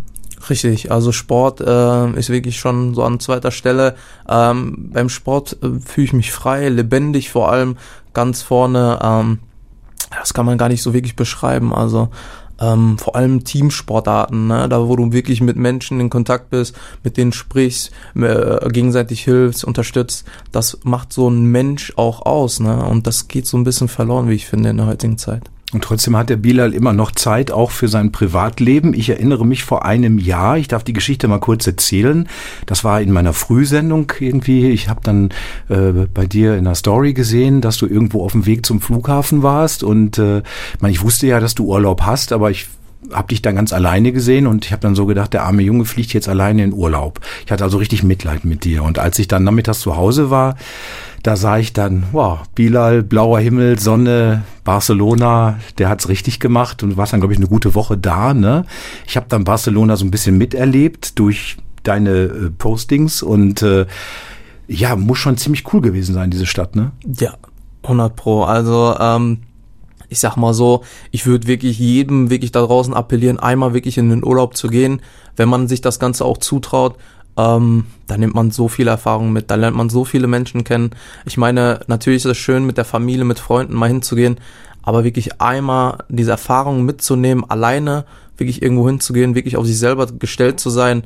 Richtig, 0.48 0.92
also 0.92 1.12
Sport 1.12 1.60
äh, 1.62 2.12
ist 2.18 2.30
wirklich 2.30 2.58
schon 2.60 2.94
so 2.94 3.04
an 3.04 3.20
zweiter 3.20 3.52
Stelle. 3.52 3.96
Ähm, 4.30 4.90
beim 4.94 5.10
Sport 5.10 5.58
äh, 5.62 5.80
fühle 5.80 6.06
ich 6.06 6.14
mich 6.14 6.32
frei, 6.32 6.70
lebendig 6.70 7.30
vor 7.30 7.52
allem, 7.52 7.78
ganz 8.14 8.42
vorne. 8.42 9.00
Ähm, 9.02 9.40
das 10.18 10.34
kann 10.34 10.46
man 10.46 10.58
gar 10.58 10.70
nicht 10.70 10.82
so 10.82 10.94
wirklich 10.94 11.16
beschreiben. 11.16 11.74
Also 11.74 12.10
ähm, 12.60 12.98
vor 12.98 13.16
allem 13.16 13.44
Teamsportarten, 13.44 14.48
ne? 14.48 14.68
da 14.70 14.88
wo 14.88 14.96
du 14.96 15.12
wirklich 15.12 15.42
mit 15.42 15.56
Menschen 15.56 16.00
in 16.00 16.10
Kontakt 16.10 16.50
bist, 16.50 16.76
mit 17.04 17.18
denen 17.18 17.32
sprichst, 17.32 17.92
äh, 18.16 18.70
gegenseitig 18.70 19.24
hilfst, 19.24 19.64
unterstützt, 19.64 20.26
das 20.52 20.80
macht 20.84 21.14
so 21.14 21.30
ein 21.30 21.46
Mensch 21.46 21.94
auch 21.96 22.26
aus. 22.26 22.60
Ne? 22.60 22.84
Und 22.86 23.08
das 23.08 23.28
geht 23.28 23.46
so 23.46 23.58
ein 23.58 23.64
bisschen 23.64 23.88
verloren, 23.88 24.30
wie 24.30 24.36
ich 24.36 24.48
finde, 24.48 24.70
in 24.70 24.78
der 24.78 24.88
heutigen 24.88 25.18
Zeit. 25.18 25.50
Und 25.72 25.84
trotzdem 25.84 26.18
hat 26.18 26.30
der 26.30 26.38
Bilal 26.38 26.74
immer 26.74 26.94
noch 26.94 27.12
Zeit, 27.12 27.52
auch 27.52 27.70
für 27.70 27.88
sein 27.88 28.12
Privatleben. 28.12 28.96
Ich 28.96 29.10
erinnere 29.10 29.46
mich 29.46 29.64
vor 29.64 29.86
einem 29.86 30.18
Jahr, 30.18 30.58
ich 30.58 30.68
darf 30.68 30.84
die 30.84 30.94
Geschichte 30.94 31.28
mal 31.28 31.40
kurz 31.40 31.68
erzählen. 31.68 32.28
Das 32.66 32.84
war 32.84 33.02
in 33.02 33.12
meiner 33.12 33.34
Frühsendung 33.34 34.12
irgendwie. 34.20 34.70
Ich 34.70 34.90
habe 34.90 35.02
dann 35.04 35.30
äh, 35.68 36.08
bei 36.12 36.26
dir 36.26 36.58
in 36.58 36.66
der 36.66 36.74
Story 36.74 37.14
gesehen, 37.14 37.62
dass 37.62 37.78
du 37.78 37.86
irgendwo 37.86 38.24
auf 38.24 38.32
dem 38.32 38.48
Weg 38.48 38.66
zum 38.66 38.82
Flughafen 38.82 39.44
warst. 39.44 39.84
Und 39.84 40.18
äh, 40.18 40.40
ich, 40.40 40.82
meine, 40.82 40.94
ich 40.94 41.04
wusste 41.04 41.28
ja, 41.28 41.40
dass 41.40 41.54
du 41.54 41.66
Urlaub 41.66 42.02
hast, 42.02 42.32
aber 42.32 42.50
ich 42.50 42.68
habe 43.14 43.30
dich 43.30 43.42
dann 43.42 43.56
ganz 43.56 43.74
alleine 43.74 44.12
gesehen 44.12 44.48
und 44.48 44.66
ich 44.66 44.72
habe 44.72 44.82
dann 44.82 44.96
so 44.96 45.06
gedacht, 45.06 45.34
der 45.34 45.44
arme 45.44 45.62
Junge 45.62 45.86
fliegt 45.86 46.14
jetzt 46.14 46.30
alleine 46.30 46.64
in 46.64 46.74
Urlaub. 46.74 47.20
Ich 47.46 47.52
hatte 47.52 47.64
also 47.64 47.78
richtig 47.78 48.04
Mitleid 48.04 48.46
mit 48.46 48.64
dir. 48.64 48.84
Und 48.84 49.00
als 49.00 49.20
ich 49.20 49.28
dann 49.28 49.44
nachmittags 49.44 49.80
zu 49.80 49.96
Hause 49.96 50.30
war, 50.30 50.56
da 51.24 51.36
sah 51.36 51.58
ich 51.58 51.74
dann, 51.74 52.04
wow, 52.12 52.40
Bilal, 52.56 53.04
blauer 53.04 53.40
Himmel, 53.40 53.80
Sonne, 53.80 54.44
Barcelona, 54.64 55.60
der 55.78 55.90
hat's 55.90 56.08
richtig 56.08 56.40
gemacht 56.40 56.84
und 56.84 56.92
du 56.92 56.98
warst 56.98 57.14
dann, 57.14 57.20
glaube 57.20 57.34
ich, 57.34 57.40
eine 57.40 57.50
gute 57.50 57.76
Woche 57.76 57.98
da. 57.98 58.34
Ne? 58.34 58.66
Ich 59.08 59.18
habe 59.18 59.26
dann 59.30 59.44
Barcelona 59.44 59.96
so 59.96 60.06
ein 60.06 60.12
bisschen 60.12 60.38
miterlebt 60.38 61.20
durch 61.20 61.58
deine 61.84 62.12
äh, 62.12 62.50
Postings 62.58 63.22
und 63.22 63.62
äh, 63.62 63.86
ja, 64.68 64.96
muss 64.96 65.18
schon 65.18 65.38
ziemlich 65.38 65.74
cool 65.74 65.82
gewesen 65.82 66.14
sein, 66.14 66.30
diese 66.30 66.46
Stadt, 66.46 66.76
ne? 66.76 66.92
Ja, 67.20 67.34
100 67.84 68.16
pro. 68.16 68.44
Also 68.44 68.96
ähm, 69.00 69.40
ich 70.10 70.20
sag 70.20 70.36
mal 70.36 70.54
so, 70.54 70.84
ich 71.12 71.26
würde 71.26 71.48
wirklich 71.48 71.80
jedem 71.80 72.30
wirklich 72.30 72.52
da 72.52 72.62
draußen 72.62 72.94
appellieren, 72.94 73.40
einmal 73.40 73.74
wirklich 73.74 73.98
in 73.98 74.10
den 74.10 74.24
Urlaub 74.24 74.58
zu 74.58 74.68
gehen, 74.68 75.02
wenn 75.36 75.50
man 75.50 75.68
sich 75.68 75.82
das 75.82 76.00
Ganze 76.00 76.26
auch 76.26 76.38
zutraut, 76.38 76.96
ähm, 77.38 77.86
da 78.08 78.18
nimmt 78.18 78.36
man 78.36 78.52
so 78.52 78.68
viel 78.68 78.88
Erfahrung 78.88 79.32
mit, 79.32 79.50
da 79.50 79.56
lernt 79.56 79.78
man 79.78 79.90
so 79.90 80.04
viele 80.04 80.28
Menschen 80.28 80.64
kennen. 80.64 80.92
Ich 81.26 81.38
meine, 81.38 81.80
natürlich 81.88 82.26
ist 82.26 82.32
es 82.32 82.38
schön, 82.38 82.66
mit 82.66 82.78
der 82.78 82.86
Familie, 82.86 83.24
mit 83.24 83.40
Freunden 83.40 83.76
mal 83.76 83.88
hinzugehen, 83.88 84.38
aber 84.82 85.04
wirklich 85.04 85.42
einmal 85.42 86.00
diese 86.10 86.32
Erfahrung 86.32 86.84
mitzunehmen, 86.84 87.50
alleine 87.50 88.06
wirklich 88.38 88.62
irgendwo 88.62 88.88
hinzugehen, 88.88 89.36
wirklich 89.36 89.58
auf 89.58 89.66
sich 89.66 89.78
selber 89.78 90.08
gestellt 90.08 90.60
zu 90.60 90.70
sein, 90.70 91.04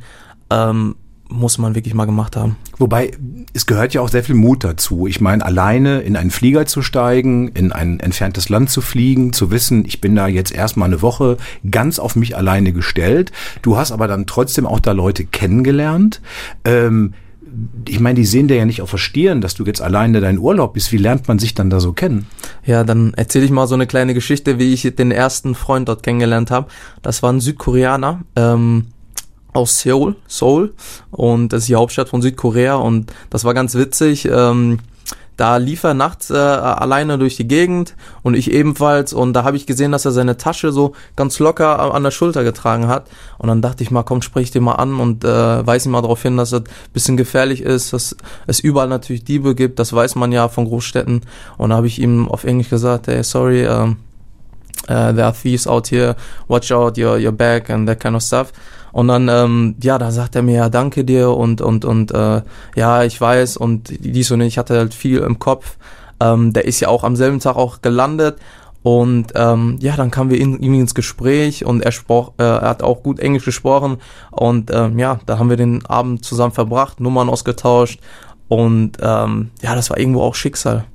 ähm, 0.50 0.96
muss 1.34 1.58
man 1.58 1.76
wirklich 1.76 1.94
mal 1.94 2.06
gemacht 2.06 2.36
haben. 2.36 2.56
Wobei, 2.78 3.12
es 3.54 3.66
gehört 3.66 3.94
ja 3.94 4.02
auch 4.02 4.10
sehr 4.10 4.24
viel 4.24 4.36
Mut 4.36 4.64
dazu. 4.64 5.08
Ich 5.08 5.20
meine, 5.20 5.44
alleine 5.44 6.02
in 6.02 6.16
einen 6.16 6.32
Flieger 6.32 6.66
zu 6.66 6.82
steigen, 6.82 7.50
in 7.50 7.72
ein 7.72 8.00
entferntes 8.00 8.50
Land 8.50 8.70
zu 8.70 8.82
fliegen, 8.82 9.34
zu 9.34 9.52
wissen, 9.52 9.84
ich 9.86 10.00
bin 10.00 10.16
da 10.16 10.28
jetzt 10.28 10.54
erstmal 10.54 10.88
eine 10.88 11.02
Woche 11.02 11.38
ganz 11.70 12.00
auf 12.00 12.16
mich 12.16 12.38
alleine 12.38 12.72
gestellt. 12.72 13.32
Du 13.62 13.78
hast 13.78 13.92
aber 13.92 14.08
dann 14.08 14.28
trotzdem 14.28 14.66
auch 14.66 14.80
da 14.80 14.92
Leute 14.92 15.26
kennengelernt. 15.26 16.22
Ähm, 16.64 17.14
ich 17.88 18.00
meine, 18.00 18.16
die 18.16 18.26
sehen 18.26 18.48
dir 18.48 18.56
ja 18.56 18.66
nicht 18.66 18.82
auf 18.82 18.90
Verstehen, 18.90 19.42
dass 19.42 19.56
du 19.56 19.66
jetzt 19.66 19.82
alleine 19.82 20.22
deinen 20.22 20.40
Urlaub 20.40 20.74
bist. 20.74 20.92
Wie 20.92 20.98
lernt 20.98 21.28
man 21.28 21.40
sich 21.40 21.54
dann 21.54 21.70
da 21.70 21.80
so 21.80 21.94
kennen? 21.94 22.28
Ja, 22.66 22.84
dann 22.84 23.14
erzähle 23.14 23.46
ich 23.46 23.52
mal 23.52 23.68
so 23.68 23.76
eine 23.76 23.88
kleine 23.88 24.14
Geschichte, 24.14 24.60
wie 24.60 24.74
ich 24.74 24.82
den 24.96 25.12
ersten 25.12 25.56
Freund 25.56 25.88
dort 25.88 26.04
kennengelernt 26.04 26.52
habe. 26.52 26.68
Das 27.02 27.22
war 27.22 27.32
ein 27.32 27.42
Südkoreaner. 27.42 28.22
Ähm, 28.36 28.86
aus 29.54 29.80
Seoul, 29.80 30.16
Seoul. 30.28 30.74
Und 31.12 31.54
das 31.54 31.64
ist 31.64 31.70
die 31.70 31.76
Hauptstadt 31.76 32.10
von 32.10 32.22
Südkorea. 32.22 32.76
Und 32.76 33.12
das 33.30 33.44
war 33.44 33.54
ganz 33.54 33.76
witzig. 33.76 34.26
Ähm, 34.26 34.80
da 35.36 35.58
lief 35.58 35.84
er 35.84 35.96
nachts 35.96 36.30
äh, 36.30 36.36
alleine 36.38 37.18
durch 37.18 37.36
die 37.36 37.48
Gegend. 37.48 37.96
Und 38.22 38.36
ich 38.36 38.52
ebenfalls. 38.52 39.14
Und 39.14 39.34
da 39.34 39.44
habe 39.44 39.58
ich 39.58 39.66
gesehen, 39.66 39.92
dass 39.92 40.06
er 40.06 40.12
seine 40.12 40.38
Tasche 40.38 40.72
so 40.72 40.94
ganz 41.16 41.40
locker 41.40 41.94
an 41.94 42.04
der 42.04 42.12
Schulter 42.12 42.44
getragen 42.44 42.88
hat. 42.88 43.08
Und 43.38 43.48
dann 43.48 43.62
dachte 43.62 43.84
ich 43.84 43.92
mal, 43.92 44.04
komm, 44.04 44.22
sprich 44.22 44.52
dir 44.52 44.62
mal 44.62 44.74
an 44.76 45.00
und 45.00 45.24
äh, 45.24 45.66
weise 45.66 45.90
ihn 45.90 45.92
mal 45.92 46.02
darauf 46.02 46.22
hin, 46.22 46.38
dass 46.38 46.52
das 46.52 46.64
bisschen 46.94 47.18
gefährlich 47.18 47.62
ist, 47.62 47.94
dass 47.94 48.16
es 48.48 48.60
überall 48.60 48.88
natürlich 48.88 49.24
Diebe 49.24 49.56
gibt, 49.56 49.80
das 49.80 49.94
weiß 49.94 50.16
man 50.16 50.32
ja 50.32 50.48
von 50.50 50.66
Großstädten. 50.66 51.22
Und 51.58 51.70
da 51.70 51.76
habe 51.76 51.88
ich 51.88 52.00
ihm 52.00 52.28
auf 52.28 52.44
Englisch 52.44 52.70
gesagt, 52.70 53.08
hey, 53.08 53.24
sorry, 53.24 53.68
um, 53.68 53.98
uh, 54.84 55.12
there 55.14 55.26
are 55.26 55.34
thieves 55.34 55.68
out 55.68 55.88
here, 55.88 56.16
watch 56.48 56.72
out 56.72 56.98
your, 56.98 57.18
your 57.18 57.32
bag 57.32 57.70
and 57.70 57.88
that 57.88 58.00
kind 58.00 58.16
of 58.16 58.22
stuff. 58.22 58.52
Und 58.94 59.10
dann, 59.10 59.28
ähm, 59.28 59.76
ja, 59.82 59.98
da 59.98 60.12
sagt 60.12 60.36
er 60.36 60.44
mir, 60.44 60.56
ja, 60.56 60.70
danke 60.70 61.04
dir 61.04 61.32
und, 61.32 61.60
und, 61.60 61.84
und, 61.84 62.12
äh, 62.12 62.42
ja, 62.76 63.04
ich 63.04 63.20
weiß 63.20 63.58
und 63.58 63.92
dies 64.00 64.32
und 64.32 64.42
ich 64.42 64.58
hatte 64.58 64.78
halt 64.78 64.94
viel 64.94 65.20
im 65.20 65.40
Kopf. 65.40 65.78
Ähm, 66.22 66.54
der 66.54 66.66
ist 66.66 66.80
ja 66.80 66.88
auch 66.88 67.04
am 67.04 67.16
selben 67.16 67.40
Tag 67.40 67.56
auch 67.58 67.82
gelandet 67.82 68.38
und 68.84 69.28
ähm, 69.36 69.78
ja, 69.82 69.96
dann 69.96 70.12
kamen 70.12 70.30
wir 70.30 70.38
ihm 70.38 70.74
ins 70.74 70.94
Gespräch 70.94 71.66
und 71.66 71.82
er, 71.82 71.92
sprach, 71.92 72.30
äh, 72.38 72.44
er 72.44 72.62
hat 72.70 72.84
auch 72.84 73.02
gut 73.02 73.20
Englisch 73.20 73.46
gesprochen 73.46 73.98
und 74.30 74.70
ähm, 74.72 75.00
ja, 75.00 75.20
da 75.26 75.40
haben 75.40 75.50
wir 75.50 75.58
den 75.58 75.86
Abend 75.86 76.24
zusammen 76.24 76.54
verbracht, 76.54 77.00
Nummern 77.00 77.30
ausgetauscht 77.30 78.00
und 78.48 78.98
ähm, 79.02 79.52
ja, 79.62 79.74
das 79.74 79.90
war 79.90 79.98
irgendwo 79.98 80.22
auch 80.22 80.36
Schicksal. 80.36 80.86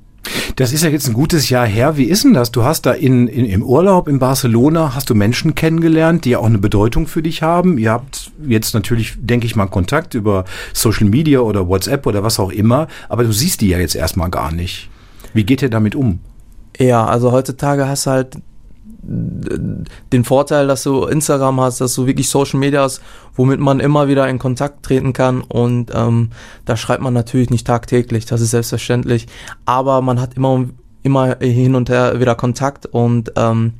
Das 0.59 0.73
ist 0.73 0.83
ja 0.83 0.89
jetzt 0.89 1.07
ein 1.07 1.13
gutes 1.13 1.47
Jahr 1.47 1.65
her. 1.65 1.95
Wie 1.95 2.03
ist 2.03 2.25
denn 2.25 2.33
das? 2.33 2.51
Du 2.51 2.65
hast 2.65 2.85
da 2.85 2.91
in, 2.91 3.29
in, 3.29 3.45
im 3.45 3.63
Urlaub 3.63 4.09
in 4.09 4.19
Barcelona, 4.19 4.93
hast 4.93 5.09
du 5.09 5.15
Menschen 5.15 5.55
kennengelernt, 5.55 6.25
die 6.25 6.31
ja 6.31 6.39
auch 6.39 6.47
eine 6.47 6.57
Bedeutung 6.57 7.07
für 7.07 7.23
dich 7.23 7.41
haben. 7.41 7.77
Ihr 7.77 7.93
habt 7.93 8.33
jetzt 8.45 8.73
natürlich, 8.73 9.13
denke 9.21 9.45
ich 9.45 9.55
mal, 9.55 9.67
Kontakt 9.67 10.15
über 10.15 10.43
Social 10.73 11.07
Media 11.07 11.39
oder 11.39 11.69
WhatsApp 11.69 12.05
oder 12.05 12.25
was 12.25 12.41
auch 12.41 12.51
immer, 12.51 12.89
aber 13.07 13.23
du 13.23 13.31
siehst 13.31 13.61
die 13.61 13.69
ja 13.69 13.79
jetzt 13.79 13.95
erstmal 13.95 14.29
gar 14.29 14.51
nicht. 14.51 14.89
Wie 15.33 15.45
geht 15.45 15.61
ihr 15.61 15.69
damit 15.69 15.95
um? 15.95 16.19
Ja, 16.77 17.05
also 17.05 17.31
heutzutage 17.31 17.87
hast 17.87 18.07
du 18.07 18.11
halt 18.11 18.35
den 19.01 20.23
Vorteil, 20.23 20.67
dass 20.67 20.83
du 20.83 21.05
Instagram 21.05 21.61
hast, 21.61 21.81
dass 21.81 21.95
du 21.95 22.05
wirklich 22.05 22.29
Social 22.29 22.59
Media 22.59 22.81
hast, 22.81 23.01
womit 23.35 23.59
man 23.59 23.79
immer 23.79 24.07
wieder 24.07 24.27
in 24.27 24.39
Kontakt 24.39 24.83
treten 24.83 25.13
kann. 25.13 25.41
Und 25.41 25.91
ähm, 25.93 26.31
da 26.65 26.75
schreibt 26.75 27.01
man 27.01 27.13
natürlich 27.13 27.49
nicht 27.49 27.65
tagtäglich, 27.65 28.25
das 28.25 28.41
ist 28.41 28.51
selbstverständlich, 28.51 29.27
aber 29.65 30.01
man 30.01 30.19
hat 30.19 30.35
immer 30.35 30.65
immer 31.03 31.37
hin 31.39 31.75
und 31.75 31.89
her 31.89 32.19
wieder 32.19 32.35
Kontakt. 32.35 32.85
Und 32.85 33.31
ähm, 33.35 33.73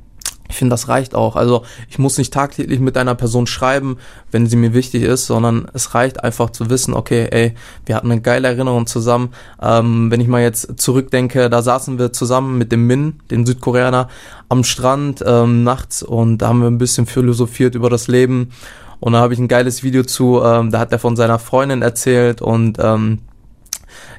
ich 0.50 0.56
finde, 0.56 0.74
das 0.74 0.88
reicht 0.88 1.14
auch. 1.14 1.36
Also 1.36 1.64
ich 1.90 2.00
muss 2.00 2.18
nicht 2.18 2.34
tagtäglich 2.34 2.80
mit 2.80 2.98
einer 2.98 3.14
Person 3.14 3.46
schreiben, 3.46 3.98
wenn 4.32 4.48
sie 4.48 4.56
mir 4.56 4.74
wichtig 4.74 5.04
ist, 5.04 5.28
sondern 5.28 5.70
es 5.74 5.94
reicht 5.94 6.24
einfach 6.24 6.50
zu 6.50 6.72
wissen, 6.72 6.96
okay, 6.96 7.28
ey, 7.30 7.54
wir 7.86 7.96
hatten 7.96 8.12
eine 8.12 8.20
geile 8.20 8.48
Erinnerung 8.48 8.88
zusammen. 8.88 9.30
Ähm, 9.62 10.10
wenn 10.10 10.20
ich 10.20 10.28
mal 10.28 10.42
jetzt 10.42 10.82
zurückdenke, 10.82 11.52
da 11.52 11.62
saßen 11.62 12.00
wir 12.00 12.12
zusammen 12.12 12.58
mit 12.58 12.72
dem 12.72 12.88
Min, 12.88 13.20
dem 13.30 13.46
Südkoreaner, 13.46 14.10
am 14.50 14.64
Strand 14.64 15.24
ähm, 15.26 15.64
nachts 15.64 16.02
und 16.02 16.40
da 16.40 16.48
haben 16.48 16.62
wir 16.62 16.68
ein 16.68 16.80
bisschen 16.80 17.06
philosophiert 17.06 17.76
über 17.76 17.92
das 17.92 18.08
Leben. 18.08 18.50
Und 19.00 19.14
da 19.14 19.20
habe 19.20 19.34
ich 19.34 19.40
ein 19.40 19.48
geiles 19.48 19.84
Video 19.84 20.04
zu, 20.04 20.42
ähm, 20.44 20.72
da 20.72 20.80
hat 20.80 20.92
er 20.92 21.00
von 21.00 21.16
seiner 21.16 21.40
Freundin 21.40 21.84
erzählt 21.84 22.42
und 22.42 22.78
ähm, 22.82 23.20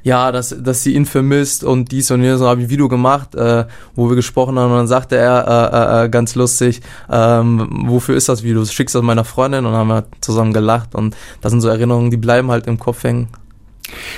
ja, 0.02 0.32
dass, 0.32 0.54
dass 0.58 0.82
sie 0.82 0.94
ihn 0.94 1.06
vermisst 1.06 1.64
und 1.64 1.92
dies 1.92 2.10
und 2.10 2.22
jenes. 2.22 2.40
Und 2.40 2.46
habe 2.46 2.60
ich 2.60 2.66
ein 2.66 2.70
Video 2.70 2.88
gemacht, 2.88 3.34
äh, 3.34 3.66
wo 3.94 4.08
wir 4.08 4.16
gesprochen 4.16 4.58
haben 4.58 4.70
und 4.70 4.78
dann 4.78 4.86
sagte 4.86 5.16
er 5.16 5.46
äh, 5.46 6.02
äh, 6.02 6.04
äh, 6.04 6.08
ganz 6.08 6.34
lustig, 6.34 6.80
ähm, 7.10 7.68
wofür 7.86 8.16
ist 8.16 8.28
das 8.28 8.42
Video? 8.42 8.64
Schickst 8.64 8.94
du 8.94 8.98
das 8.98 9.06
meiner 9.06 9.24
Freundin 9.24 9.66
und 9.66 9.72
dann 9.72 9.80
haben 9.80 9.88
wir 9.88 10.04
zusammen 10.20 10.52
gelacht 10.52 10.94
und 10.94 11.16
das 11.40 11.50
sind 11.52 11.60
so 11.60 11.68
Erinnerungen, 11.68 12.10
die 12.10 12.16
bleiben 12.16 12.50
halt 12.50 12.66
im 12.66 12.78
Kopf 12.78 13.04
hängen. 13.04 13.28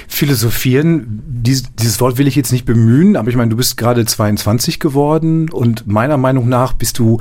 Philosophieren, 0.09 1.23
dies, 1.27 1.65
dieses 1.79 2.01
Wort 2.01 2.19
will 2.19 2.27
ich 2.27 2.37
jetzt 2.37 2.53
nicht 2.53 2.67
bemühen, 2.67 3.17
aber 3.17 3.31
ich 3.31 3.37
meine, 3.37 3.51
du 3.51 3.57
bist 3.57 3.77
gerade 3.77 4.05
22 4.05 4.81
geworden 4.81 5.49
und 5.51 5.87
meiner 5.87 6.19
Meinung 6.19 6.49
nach 6.49 6.75
bist 6.75 6.99
du 6.99 7.21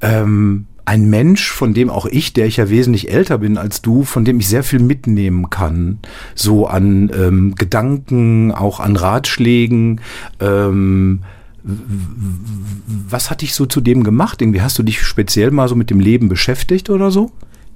ähm, 0.00 0.66
ein 0.84 1.08
Mensch, 1.08 1.50
von 1.50 1.74
dem 1.74 1.90
auch 1.90 2.06
ich, 2.06 2.32
der 2.32 2.46
ich 2.46 2.56
ja 2.56 2.68
wesentlich 2.68 3.10
älter 3.10 3.38
bin 3.38 3.56
als 3.56 3.82
du, 3.82 4.02
von 4.02 4.24
dem 4.24 4.40
ich 4.40 4.48
sehr 4.48 4.64
viel 4.64 4.80
mitnehmen 4.80 5.50
kann. 5.50 5.98
So 6.34 6.66
an 6.66 7.10
ähm, 7.14 7.54
Gedanken, 7.54 8.52
auch 8.52 8.80
an 8.80 8.96
Ratschlägen. 8.96 10.00
Ähm, 10.40 11.20
was 11.62 13.30
hat 13.30 13.42
dich 13.42 13.54
so 13.54 13.66
zu 13.66 13.80
dem 13.80 14.02
gemacht? 14.02 14.42
Irgendwie 14.42 14.62
hast 14.62 14.78
du 14.78 14.82
dich 14.82 15.02
speziell 15.02 15.52
mal 15.52 15.68
so 15.68 15.76
mit 15.76 15.90
dem 15.90 16.00
Leben 16.00 16.28
beschäftigt 16.28 16.90
oder 16.90 17.10
so? 17.10 17.30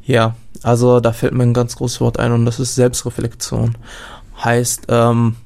Ja, 0.04 0.34
also 0.62 1.00
da 1.00 1.12
fällt 1.12 1.34
mir 1.34 1.44
ein 1.44 1.54
ganz 1.54 1.76
großes 1.76 2.00
Wort 2.00 2.18
ein 2.18 2.32
und 2.32 2.44
das 2.44 2.58
ist 2.58 2.74
Selbstreflexion. 2.74 3.76
Heißt, 4.42 4.86
ähm, 4.88 5.36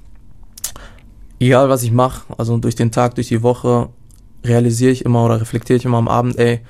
egal 1.38 1.68
was 1.68 1.82
ich 1.82 1.92
mache, 1.92 2.22
also 2.38 2.56
durch 2.56 2.74
den 2.74 2.90
Tag, 2.90 3.14
durch 3.16 3.28
die 3.28 3.42
Woche, 3.42 3.88
realisiere 4.44 4.92
ich 4.92 5.04
immer 5.04 5.24
oder 5.24 5.40
reflektiere 5.40 5.76
ich 5.76 5.84
immer 5.84 5.98
am 5.98 6.08
Abend, 6.08 6.38
ey, 6.38 6.60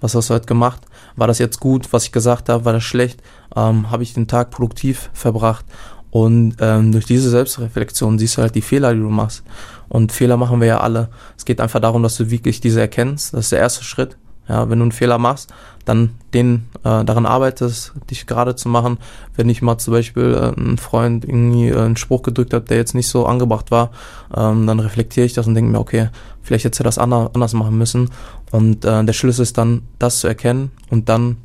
was 0.00 0.14
hast 0.14 0.30
du 0.30 0.34
heute 0.34 0.46
gemacht? 0.46 0.82
War 1.16 1.26
das 1.26 1.38
jetzt 1.38 1.60
gut, 1.60 1.92
was 1.92 2.04
ich 2.04 2.12
gesagt 2.12 2.48
habe? 2.48 2.64
War 2.64 2.72
das 2.72 2.84
schlecht? 2.84 3.22
Ähm, 3.56 3.90
habe 3.90 4.02
ich 4.02 4.14
den 4.14 4.28
Tag 4.28 4.50
produktiv 4.50 5.10
verbracht? 5.12 5.64
Und 6.10 6.56
ähm, 6.60 6.92
durch 6.92 7.04
diese 7.04 7.30
Selbstreflexion 7.30 8.18
siehst 8.18 8.36
du 8.36 8.42
halt 8.42 8.54
die 8.54 8.62
Fehler, 8.62 8.94
die 8.94 9.00
du 9.00 9.10
machst. 9.10 9.42
Und 9.88 10.12
Fehler 10.12 10.36
machen 10.36 10.60
wir 10.60 10.68
ja 10.68 10.80
alle. 10.80 11.10
Es 11.36 11.44
geht 11.44 11.60
einfach 11.60 11.80
darum, 11.80 12.02
dass 12.02 12.16
du 12.16 12.30
wirklich 12.30 12.60
diese 12.60 12.80
erkennst. 12.80 13.34
Das 13.34 13.46
ist 13.46 13.52
der 13.52 13.58
erste 13.58 13.84
Schritt. 13.84 14.16
Ja, 14.48 14.70
wenn 14.70 14.78
du 14.78 14.84
einen 14.84 14.92
Fehler 14.92 15.18
machst, 15.18 15.52
dann 15.84 16.10
den 16.34 16.64
äh, 16.84 17.04
daran 17.04 17.26
arbeitest, 17.26 17.92
dich 18.10 18.26
gerade 18.26 18.56
zu 18.56 18.68
machen. 18.68 18.98
Wenn 19.36 19.48
ich 19.48 19.62
mal 19.62 19.78
zum 19.78 19.92
Beispiel 19.92 20.34
äh, 20.34 20.60
ein 20.60 20.78
Freund 20.78 21.24
irgendwie 21.24 21.68
äh, 21.68 21.80
einen 21.80 21.96
Spruch 21.96 22.22
gedrückt 22.22 22.52
hat, 22.52 22.70
der 22.70 22.76
jetzt 22.76 22.94
nicht 22.94 23.08
so 23.08 23.26
angebracht 23.26 23.70
war, 23.70 23.90
ähm, 24.34 24.66
dann 24.66 24.80
reflektiere 24.80 25.26
ich 25.26 25.34
das 25.34 25.46
und 25.46 25.54
denke 25.54 25.70
mir, 25.70 25.78
okay, 25.78 26.08
vielleicht 26.42 26.64
hätte 26.64 26.80
er 26.80 26.84
das 26.84 26.98
anders 26.98 27.52
machen 27.52 27.76
müssen. 27.76 28.10
Und 28.50 28.84
äh, 28.84 29.04
der 29.04 29.12
Schlüssel 29.12 29.42
ist 29.42 29.58
dann, 29.58 29.82
das 29.98 30.20
zu 30.20 30.28
erkennen 30.28 30.70
und 30.90 31.08
dann 31.08 31.36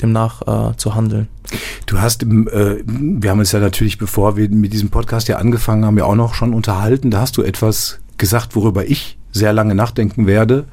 demnach 0.00 0.42
äh, 0.72 0.76
zu 0.76 0.94
handeln. 0.94 1.28
Du 1.86 2.00
hast, 2.00 2.22
im, 2.22 2.48
äh, 2.48 2.82
wir 2.86 3.30
haben 3.30 3.38
uns 3.38 3.52
ja 3.52 3.60
natürlich, 3.60 3.98
bevor 3.98 4.36
wir 4.36 4.48
mit 4.48 4.72
diesem 4.72 4.90
Podcast 4.90 5.28
ja 5.28 5.36
angefangen 5.36 5.84
haben, 5.84 5.98
ja 5.98 6.04
auch 6.04 6.14
noch 6.14 6.34
schon 6.34 6.54
unterhalten. 6.54 7.10
Da 7.10 7.20
hast 7.20 7.36
du 7.36 7.42
etwas 7.42 8.00
gesagt, 8.16 8.56
worüber 8.56 8.84
ich 8.86 9.18
sehr 9.34 9.52
lange 9.52 9.74
nachdenken 9.74 10.26
werde. 10.26 10.64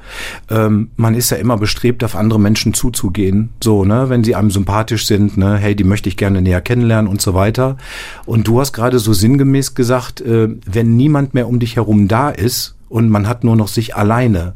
Ähm, 0.48 0.90
man 0.96 1.14
ist 1.14 1.30
ja 1.30 1.36
immer 1.36 1.58
bestrebt, 1.58 2.02
auf 2.04 2.16
andere 2.16 2.40
Menschen 2.40 2.72
zuzugehen. 2.72 3.50
So, 3.62 3.84
ne, 3.84 4.08
wenn 4.08 4.24
sie 4.24 4.34
einem 4.34 4.50
sympathisch 4.50 5.06
sind, 5.06 5.36
ne, 5.36 5.56
hey, 5.56 5.74
die 5.74 5.84
möchte 5.84 6.08
ich 6.08 6.16
gerne 6.16 6.40
näher 6.40 6.60
kennenlernen 6.60 7.10
und 7.10 7.20
so 7.20 7.34
weiter. 7.34 7.76
Und 8.24 8.46
du 8.46 8.60
hast 8.60 8.72
gerade 8.72 8.98
so 9.00 9.12
sinngemäß 9.12 9.74
gesagt, 9.74 10.20
äh, 10.20 10.48
wenn 10.64 10.96
niemand 10.96 11.34
mehr 11.34 11.48
um 11.48 11.58
dich 11.58 11.76
herum 11.76 12.08
da 12.08 12.30
ist 12.30 12.76
und 12.88 13.10
man 13.10 13.28
hat 13.28 13.42
nur 13.42 13.56
noch 13.56 13.68
sich 13.68 13.96
alleine, 13.96 14.54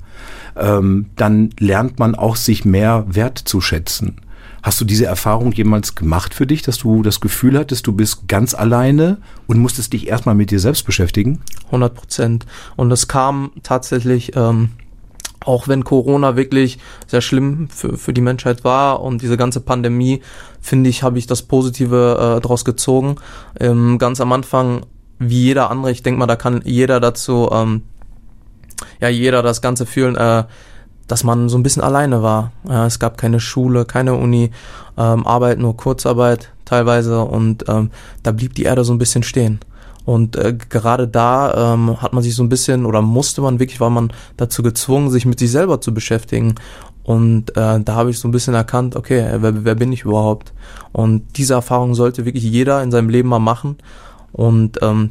ähm, 0.56 1.06
dann 1.16 1.50
lernt 1.58 1.98
man 1.98 2.14
auch 2.14 2.36
sich 2.36 2.64
mehr 2.64 3.04
wertzuschätzen. 3.08 4.20
Hast 4.66 4.80
du 4.80 4.84
diese 4.84 5.06
Erfahrung 5.06 5.52
jemals 5.52 5.94
gemacht 5.94 6.34
für 6.34 6.44
dich, 6.44 6.60
dass 6.60 6.78
du 6.78 7.04
das 7.04 7.20
Gefühl 7.20 7.56
hattest, 7.56 7.86
du 7.86 7.92
bist 7.92 8.26
ganz 8.26 8.52
alleine 8.52 9.18
und 9.46 9.58
musstest 9.58 9.92
dich 9.92 10.08
erstmal 10.08 10.34
mit 10.34 10.50
dir 10.50 10.58
selbst 10.58 10.84
beschäftigen? 10.84 11.40
100 11.66 11.94
Prozent. 11.94 12.46
Und 12.74 12.90
es 12.90 13.06
kam 13.06 13.52
tatsächlich, 13.62 14.34
ähm, 14.34 14.70
auch 15.44 15.68
wenn 15.68 15.84
Corona 15.84 16.34
wirklich 16.34 16.80
sehr 17.06 17.20
schlimm 17.20 17.68
für, 17.68 17.96
für 17.96 18.12
die 18.12 18.20
Menschheit 18.20 18.64
war 18.64 19.02
und 19.02 19.22
diese 19.22 19.36
ganze 19.36 19.60
Pandemie, 19.60 20.20
finde 20.60 20.90
ich, 20.90 21.04
habe 21.04 21.16
ich 21.16 21.28
das 21.28 21.42
Positive 21.42 22.16
äh, 22.38 22.40
daraus 22.40 22.64
gezogen. 22.64 23.18
Ähm, 23.60 23.98
ganz 23.98 24.20
am 24.20 24.32
Anfang, 24.32 24.84
wie 25.20 25.44
jeder 25.44 25.70
andere, 25.70 25.92
ich 25.92 26.02
denke 26.02 26.18
mal, 26.18 26.26
da 26.26 26.34
kann 26.34 26.62
jeder 26.64 26.98
dazu, 26.98 27.50
ähm, 27.52 27.82
ja, 29.00 29.10
jeder 29.10 29.44
das 29.44 29.62
Ganze 29.62 29.86
fühlen, 29.86 30.16
äh, 30.16 30.42
dass 31.08 31.24
man 31.24 31.48
so 31.48 31.56
ein 31.56 31.62
bisschen 31.62 31.82
alleine 31.82 32.22
war. 32.22 32.52
Ja, 32.68 32.86
es 32.86 32.98
gab 32.98 33.18
keine 33.18 33.40
Schule, 33.40 33.84
keine 33.84 34.14
Uni, 34.14 34.50
ähm, 34.96 35.26
Arbeit, 35.26 35.58
nur 35.58 35.76
Kurzarbeit 35.76 36.52
teilweise 36.64 37.22
und 37.22 37.64
ähm, 37.68 37.90
da 38.22 38.32
blieb 38.32 38.54
die 38.54 38.64
Erde 38.64 38.84
so 38.84 38.92
ein 38.92 38.98
bisschen 38.98 39.22
stehen. 39.22 39.60
Und 40.04 40.36
äh, 40.36 40.56
gerade 40.68 41.08
da 41.08 41.74
ähm, 41.74 42.00
hat 42.00 42.12
man 42.12 42.22
sich 42.22 42.34
so 42.34 42.42
ein 42.42 42.48
bisschen 42.48 42.86
oder 42.86 43.02
musste 43.02 43.40
man 43.40 43.58
wirklich, 43.58 43.80
war 43.80 43.90
man 43.90 44.12
dazu 44.36 44.62
gezwungen, 44.62 45.10
sich 45.10 45.26
mit 45.26 45.38
sich 45.40 45.50
selber 45.50 45.80
zu 45.80 45.92
beschäftigen. 45.92 46.54
Und 47.02 47.56
äh, 47.56 47.80
da 47.80 47.94
habe 47.94 48.10
ich 48.10 48.18
so 48.18 48.28
ein 48.28 48.32
bisschen 48.32 48.54
erkannt, 48.54 48.94
okay, 48.94 49.26
wer, 49.38 49.64
wer 49.64 49.74
bin 49.74 49.92
ich 49.92 50.02
überhaupt? 50.02 50.52
Und 50.92 51.22
diese 51.36 51.54
Erfahrung 51.54 51.94
sollte 51.94 52.24
wirklich 52.24 52.44
jeder 52.44 52.82
in 52.82 52.90
seinem 52.90 53.08
Leben 53.08 53.28
mal 53.28 53.40
machen 53.40 53.76
und 54.32 54.78
ähm, 54.82 55.10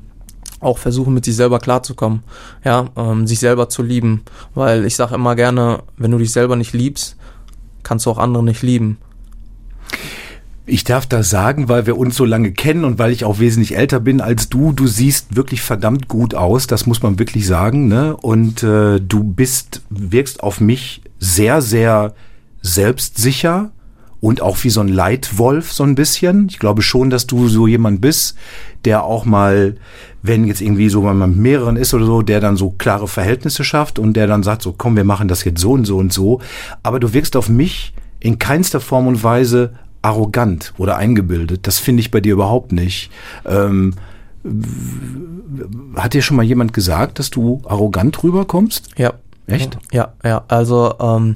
auch 0.60 0.78
versuchen, 0.78 1.14
mit 1.14 1.26
sich 1.26 1.36
selber 1.36 1.60
klarzukommen, 1.60 2.24
ja, 2.64 2.88
ähm, 2.96 3.28
sich 3.28 3.40
selber 3.40 3.70
zu 3.70 3.84
lieben. 3.84 4.24
Weil 4.54 4.86
ich 4.86 4.96
sage 4.96 5.16
immer 5.16 5.36
gerne, 5.36 5.84
wenn 5.98 6.12
du 6.12 6.18
dich 6.18 6.32
selber 6.32 6.56
nicht 6.56 6.74
liebst, 6.74 7.18
kannst 7.84 8.06
du 8.06 8.12
auch 8.12 8.18
andere 8.18 8.44
nicht 8.44 8.62
lieben. 8.62 8.98
Ich 10.68 10.84
darf 10.84 11.06
das 11.06 11.30
sagen, 11.30 11.70
weil 11.70 11.86
wir 11.86 11.96
uns 11.96 12.16
so 12.16 12.26
lange 12.26 12.52
kennen 12.52 12.86
und 12.86 12.98
weil 12.98 13.12
ich 13.12 13.24
auch 13.24 13.38
wesentlich 13.38 13.78
älter 13.78 14.00
bin 14.00 14.20
als 14.20 14.50
du. 14.50 14.72
Du 14.72 14.88
siehst 14.88 15.36
wirklich 15.36 15.62
verdammt 15.62 16.08
gut 16.08 16.34
aus, 16.34 16.66
das 16.66 16.88
muss 16.88 17.04
man 17.04 17.20
wirklich 17.20 17.46
sagen. 17.46 17.88
Ne? 17.88 18.18
Und 18.18 18.64
äh, 18.64 19.00
du 19.00 19.24
bist, 19.24 19.84
wirkst 19.90 20.42
auf 20.42 20.60
mich 20.60 21.04
sehr, 21.20 21.62
sehr 21.62 22.16
selbstsicher 22.64 23.72
und 24.26 24.42
auch 24.42 24.64
wie 24.64 24.72
so 24.72 24.82
ein 24.82 24.88
Leitwolf 24.88 25.72
so 25.72 25.84
ein 25.84 25.94
bisschen. 25.94 26.48
Ich 26.50 26.58
glaube 26.58 26.82
schon, 26.82 27.12
dass 27.12 27.28
du 27.28 27.48
so 27.48 27.68
jemand 27.68 28.02
bist, 28.02 28.36
der 28.84 29.04
auch 29.04 29.24
mal, 29.24 29.76
wenn 30.24 30.46
jetzt 30.46 30.62
irgendwie 30.62 30.90
so 30.90 31.06
wenn 31.06 31.16
man 31.18 31.30
mit 31.30 31.38
mehreren 31.38 31.78
ist 31.78 31.94
oder 31.94 32.08
so, 32.08 32.24
der 32.24 32.40
dann 32.40 32.58
so 32.58 32.72
klare 32.72 33.08
Verhältnisse 33.08 33.64
schafft 33.64 34.00
und 34.00 34.14
der 34.14 34.26
dann 34.26 34.42
sagt 34.42 34.64
so, 34.64 34.74
komm, 34.76 34.96
wir 34.96 35.04
machen 35.04 35.28
das 35.28 35.44
jetzt 35.44 35.62
so 35.62 35.74
und 35.74 35.86
so 35.86 35.98
und 35.98 36.12
so. 36.12 36.42
Aber 36.82 37.00
du 37.00 37.14
wirkst 37.14 37.36
auf 37.36 37.50
mich 37.50 37.94
in 38.20 38.40
keinster 38.40 38.80
Form 38.80 39.06
und 39.06 39.24
Weise 39.24 39.76
arrogant 40.02 40.74
oder 40.80 40.98
eingebildet. 40.98 41.68
Das 41.68 41.78
finde 41.78 42.00
ich 42.00 42.10
bei 42.10 42.20
dir 42.20 42.34
überhaupt 42.34 42.72
nicht. 42.72 43.12
Ähm, 43.46 43.94
hat 45.98 46.16
dir 46.16 46.24
schon 46.24 46.38
mal 46.38 46.44
jemand 46.44 46.74
gesagt, 46.74 47.20
dass 47.20 47.30
du 47.30 47.62
arrogant 47.68 48.24
rüberkommst? 48.24 48.90
Ja. 48.98 49.14
Echt? 49.46 49.78
Ja, 49.92 50.14
ja. 50.24 50.44
Also 50.48 50.96
ähm, 51.00 51.36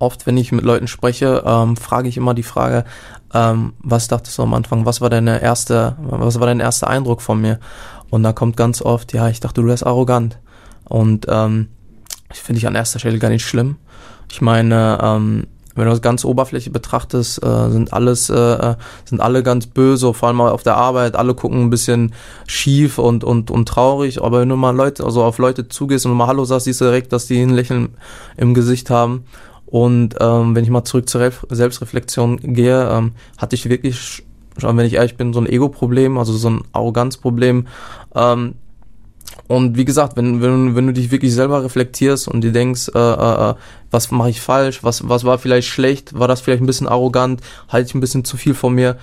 oft, 0.00 0.26
wenn 0.26 0.36
ich 0.36 0.50
mit 0.50 0.64
Leuten 0.64 0.88
spreche, 0.88 1.42
ähm, 1.46 1.76
frage 1.76 2.08
ich 2.08 2.16
immer 2.16 2.34
die 2.34 2.42
Frage, 2.42 2.84
ähm, 3.32 3.74
was 3.78 4.08
dachtest 4.08 4.38
du 4.38 4.42
am 4.42 4.54
Anfang? 4.54 4.86
Was 4.86 5.00
war 5.00 5.10
deine 5.10 5.40
erste, 5.40 5.96
was 6.00 6.40
war 6.40 6.46
dein 6.46 6.60
erster 6.60 6.88
Eindruck 6.88 7.22
von 7.22 7.40
mir? 7.40 7.60
Und 8.08 8.24
da 8.24 8.32
kommt 8.32 8.56
ganz 8.56 8.82
oft, 8.82 9.12
ja, 9.12 9.28
ich 9.28 9.40
dachte, 9.40 9.60
du 9.60 9.68
wärst 9.68 9.86
arrogant. 9.86 10.38
Und 10.84 11.26
ähm, 11.28 11.68
finde 12.32 12.58
ich 12.58 12.66
an 12.66 12.74
erster 12.74 12.98
Stelle 12.98 13.18
gar 13.18 13.28
nicht 13.28 13.46
schlimm. 13.46 13.76
Ich 14.30 14.40
meine, 14.40 14.98
ähm, 15.00 15.46
wenn 15.74 15.84
du 15.84 15.90
das 15.90 16.02
ganz 16.02 16.24
Oberfläche 16.24 16.70
betrachtest, 16.70 17.42
äh, 17.44 17.70
sind 17.70 17.92
alles, 17.92 18.28
äh, 18.28 18.74
sind 19.04 19.20
alle 19.20 19.42
ganz 19.42 19.66
böse, 19.66 20.12
vor 20.14 20.28
allem 20.28 20.40
auf 20.40 20.62
der 20.62 20.76
Arbeit, 20.76 21.14
alle 21.14 21.34
gucken 21.34 21.62
ein 21.62 21.70
bisschen 21.70 22.12
schief 22.46 22.98
und, 22.98 23.22
und, 23.22 23.50
und 23.50 23.68
traurig, 23.68 24.22
aber 24.22 24.40
wenn 24.40 24.48
du 24.48 24.56
mal 24.56 24.74
Leute, 24.74 25.04
also 25.04 25.22
auf 25.22 25.38
Leute 25.38 25.68
zugehst 25.68 26.06
und 26.06 26.12
mal 26.12 26.26
Hallo 26.26 26.44
sagst, 26.44 26.64
siehst 26.64 26.80
du 26.80 26.86
direkt, 26.86 27.12
dass 27.12 27.26
die 27.26 27.40
ein 27.40 27.50
Lächeln 27.50 27.90
im 28.36 28.54
Gesicht 28.54 28.90
haben. 28.90 29.24
Und 29.70 30.16
ähm, 30.18 30.54
wenn 30.54 30.64
ich 30.64 30.70
mal 30.70 30.84
zurück 30.84 31.08
zur 31.08 31.30
Selbstreflexion 31.48 32.54
gehe, 32.54 32.88
ähm, 32.90 33.12
hatte 33.38 33.54
ich 33.54 33.68
wirklich, 33.68 34.24
schon 34.58 34.76
wenn 34.76 34.86
ich 34.86 34.94
ehrlich 34.94 35.16
bin, 35.16 35.32
so 35.32 35.40
ein 35.40 35.46
Ego-Problem, 35.46 36.18
also 36.18 36.32
so 36.32 36.50
ein 36.50 36.62
Arroganzproblem. 36.72 37.66
Ähm, 38.14 38.54
und 39.46 39.76
wie 39.76 39.84
gesagt, 39.84 40.16
wenn, 40.16 40.42
wenn, 40.42 40.74
wenn 40.74 40.88
du 40.88 40.92
dich 40.92 41.10
wirklich 41.10 41.32
selber 41.32 41.62
reflektierst 41.62 42.28
und 42.28 42.42
dir 42.42 42.52
denkst, 42.52 42.90
äh, 42.94 42.98
äh, 42.98 43.50
äh 43.50 43.54
was 43.92 44.10
mache 44.10 44.30
ich 44.30 44.40
falsch, 44.40 44.84
was, 44.84 45.08
was 45.08 45.24
war 45.24 45.38
vielleicht 45.38 45.68
schlecht, 45.68 46.18
war 46.18 46.28
das 46.28 46.40
vielleicht 46.40 46.62
ein 46.62 46.66
bisschen 46.66 46.86
arrogant, 46.86 47.40
halte 47.68 47.88
ich 47.88 47.94
ein 47.94 48.00
bisschen 48.00 48.24
zu 48.24 48.36
viel 48.36 48.54
von 48.54 48.74
mir. 48.74 48.96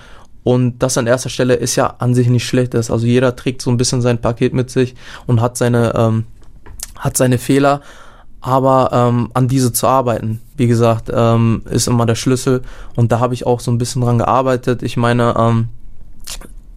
Und 0.44 0.78
das 0.78 0.96
an 0.96 1.06
erster 1.06 1.28
Stelle 1.28 1.54
ist 1.54 1.76
ja 1.76 1.96
an 1.98 2.14
sich 2.14 2.28
nicht 2.28 2.46
schlecht. 2.46 2.74
Also 2.74 3.06
jeder 3.06 3.36
trägt 3.36 3.60
so 3.60 3.70
ein 3.70 3.76
bisschen 3.76 4.00
sein 4.00 4.18
Paket 4.18 4.54
mit 4.54 4.70
sich 4.70 4.94
und 5.26 5.42
hat 5.42 5.58
seine, 5.58 5.92
ähm, 5.94 6.24
hat 6.96 7.16
seine 7.16 7.36
Fehler. 7.36 7.82
Aber 8.40 8.90
ähm, 8.92 9.30
an 9.34 9.48
diese 9.48 9.72
zu 9.72 9.86
arbeiten, 9.86 10.40
wie 10.56 10.68
gesagt, 10.68 11.10
ähm, 11.12 11.62
ist 11.70 11.88
immer 11.88 12.06
der 12.06 12.14
Schlüssel. 12.14 12.62
Und 12.94 13.10
da 13.10 13.20
habe 13.20 13.34
ich 13.34 13.46
auch 13.46 13.60
so 13.60 13.70
ein 13.70 13.78
bisschen 13.78 14.02
dran 14.02 14.18
gearbeitet. 14.18 14.82
Ich 14.82 14.96
meine, 14.96 15.34
ähm, 15.36 15.68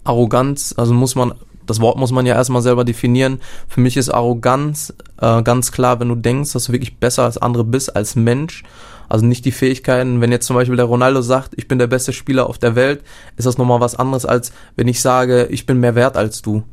Arroganz, 0.03 0.73
also 0.77 0.93
muss 0.93 1.15
man 1.15 1.33
das 1.65 1.79
Wort 1.79 1.97
muss 1.97 2.11
man 2.11 2.25
ja 2.25 2.35
erstmal 2.35 2.61
selber 2.61 2.83
definieren. 2.83 3.39
Für 3.67 3.79
mich 3.79 3.95
ist 3.95 4.09
Arroganz 4.09 4.93
äh, 5.21 5.41
ganz 5.41 5.71
klar, 5.71 5.99
wenn 5.99 6.09
du 6.09 6.15
denkst, 6.15 6.51
dass 6.53 6.65
du 6.65 6.73
wirklich 6.73 6.97
besser 6.97 7.23
als 7.23 7.37
andere 7.37 7.63
bist, 7.63 7.95
als 7.95 8.15
Mensch. 8.15 8.63
Also 9.07 9.25
nicht 9.25 9.45
die 9.45 9.51
Fähigkeiten, 9.51 10.21
wenn 10.21 10.31
jetzt 10.31 10.47
zum 10.47 10.55
Beispiel 10.55 10.75
der 10.75 10.85
Ronaldo 10.85 11.21
sagt, 11.21 11.53
ich 11.57 11.67
bin 11.67 11.79
der 11.79 11.87
beste 11.87 12.13
Spieler 12.13 12.47
auf 12.47 12.57
der 12.57 12.75
Welt, 12.75 13.03
ist 13.35 13.45
das 13.45 13.57
nochmal 13.57 13.81
was 13.81 13.95
anderes, 13.95 14.25
als 14.25 14.53
wenn 14.75 14.87
ich 14.87 15.01
sage, 15.01 15.47
ich 15.51 15.65
bin 15.65 15.79
mehr 15.79 15.95
wert 15.95 16.17
als 16.17 16.41
du. 16.41 16.63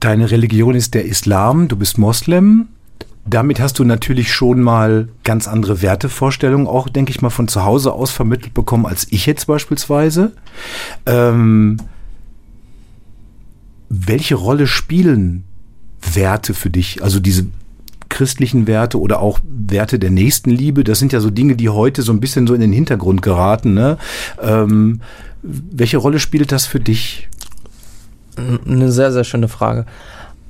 Deine 0.00 0.30
Religion 0.30 0.74
ist 0.74 0.94
der 0.94 1.06
Islam, 1.06 1.68
du 1.68 1.76
bist 1.76 1.98
Moslem. 1.98 2.68
Damit 3.28 3.60
hast 3.60 3.78
du 3.78 3.84
natürlich 3.84 4.32
schon 4.32 4.62
mal 4.62 5.08
ganz 5.24 5.48
andere 5.48 5.82
Wertevorstellungen, 5.82 6.66
auch 6.66 6.88
denke 6.88 7.10
ich 7.10 7.20
mal 7.20 7.30
von 7.30 7.48
zu 7.48 7.64
Hause 7.64 7.92
aus 7.92 8.10
vermittelt 8.10 8.54
bekommen, 8.54 8.86
als 8.86 9.06
ich 9.10 9.26
jetzt 9.26 9.46
beispielsweise. 9.46 10.32
Ähm, 11.04 11.78
welche 13.88 14.34
Rolle 14.34 14.66
spielen 14.66 15.44
Werte 16.12 16.54
für 16.54 16.70
dich? 16.70 17.02
Also 17.02 17.20
diese 17.20 17.46
christlichen 18.08 18.66
Werte 18.66 18.98
oder 18.98 19.20
auch 19.20 19.40
Werte 19.44 19.98
der 19.98 20.10
Nächstenliebe, 20.10 20.84
das 20.84 20.98
sind 20.98 21.12
ja 21.12 21.20
so 21.20 21.30
Dinge, 21.30 21.56
die 21.56 21.68
heute 21.68 22.02
so 22.02 22.12
ein 22.12 22.20
bisschen 22.20 22.46
so 22.46 22.54
in 22.54 22.60
den 22.60 22.72
Hintergrund 22.72 23.20
geraten. 23.20 23.74
Ne? 23.74 23.98
Ähm, 24.40 25.00
welche 25.42 25.98
Rolle 25.98 26.18
spielt 26.18 26.52
das 26.52 26.66
für 26.66 26.80
dich? 26.80 27.28
Eine 28.36 28.90
sehr, 28.90 29.12
sehr 29.12 29.24
schöne 29.24 29.48
Frage. 29.48 29.84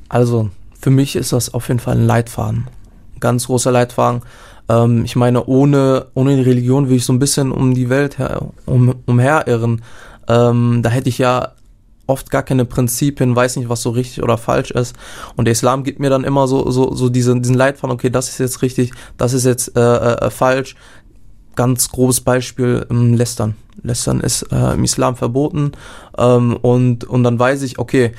Also, 0.09 0.51
für 0.81 0.91
mich 0.91 1.17
ist 1.17 1.33
das 1.33 1.53
auf 1.53 1.69
jeden 1.69 1.81
Fall 1.81 1.97
ein 1.97 2.07
Leitfaden. 2.07 2.69
Ganz 3.21 3.47
großer 3.47 3.73
Leitfaden. 3.73 4.23
Ähm, 4.69 5.05
ich 5.05 5.17
meine, 5.17 5.45
ohne, 5.47 6.07
ohne 6.15 6.37
die 6.37 6.43
Religion 6.43 6.87
würde 6.87 6.97
ich 6.97 7.05
so 7.05 7.13
ein 7.13 7.19
bisschen 7.19 7.51
um 7.51 7.75
die 7.75 7.89
Welt 7.89 8.19
her, 8.19 8.49
um, 8.67 8.95
umherirren. 9.07 9.83
Ähm, 10.29 10.81
da 10.83 10.91
hätte 10.91 11.09
ich 11.09 11.19
ja 11.19 11.53
oft 12.07 12.31
gar 12.31 12.43
keine 12.43 12.65
Prinzipien, 12.65 13.37
weiß 13.37 13.57
nicht, 13.57 13.69
was 13.69 13.83
so 13.83 13.91
richtig 13.91 14.23
oder 14.23 14.39
falsch 14.39 14.71
ist. 14.71 14.97
Und 15.37 15.45
der 15.45 15.53
Islam 15.53 15.85
gibt 15.85 16.01
mir 16.01 16.11
dann 16.11 16.25
immer 16.25 16.49
so, 16.49 16.71
so, 16.71 16.95
so 16.95 17.09
diesen, 17.09 17.43
diesen 17.43 17.57
Leitfaden, 17.57 17.95
okay, 17.95 18.11
das 18.11 18.29
ist 18.29 18.39
jetzt 18.39 18.63
richtig, 18.63 18.93
das 19.17 19.35
ist 19.35 19.45
jetzt 19.45 19.77
äh, 19.77 19.81
äh, 19.81 20.31
falsch. 20.31 20.75
Ganz 21.55 21.89
grobes 21.91 22.21
Beispiel, 22.21 22.87
ähm, 22.91 23.15
Lästern. 23.15 23.57
Lästern 23.83 24.21
ist 24.21 24.43
äh, 24.53 24.75
im 24.75 24.85
Islam 24.85 25.17
verboten. 25.17 25.73
Ähm, 26.17 26.57
und, 26.57 27.05
und 27.05 27.25
dann 27.25 27.39
weiß 27.39 27.63
ich, 27.63 27.79
okay, 27.79 28.13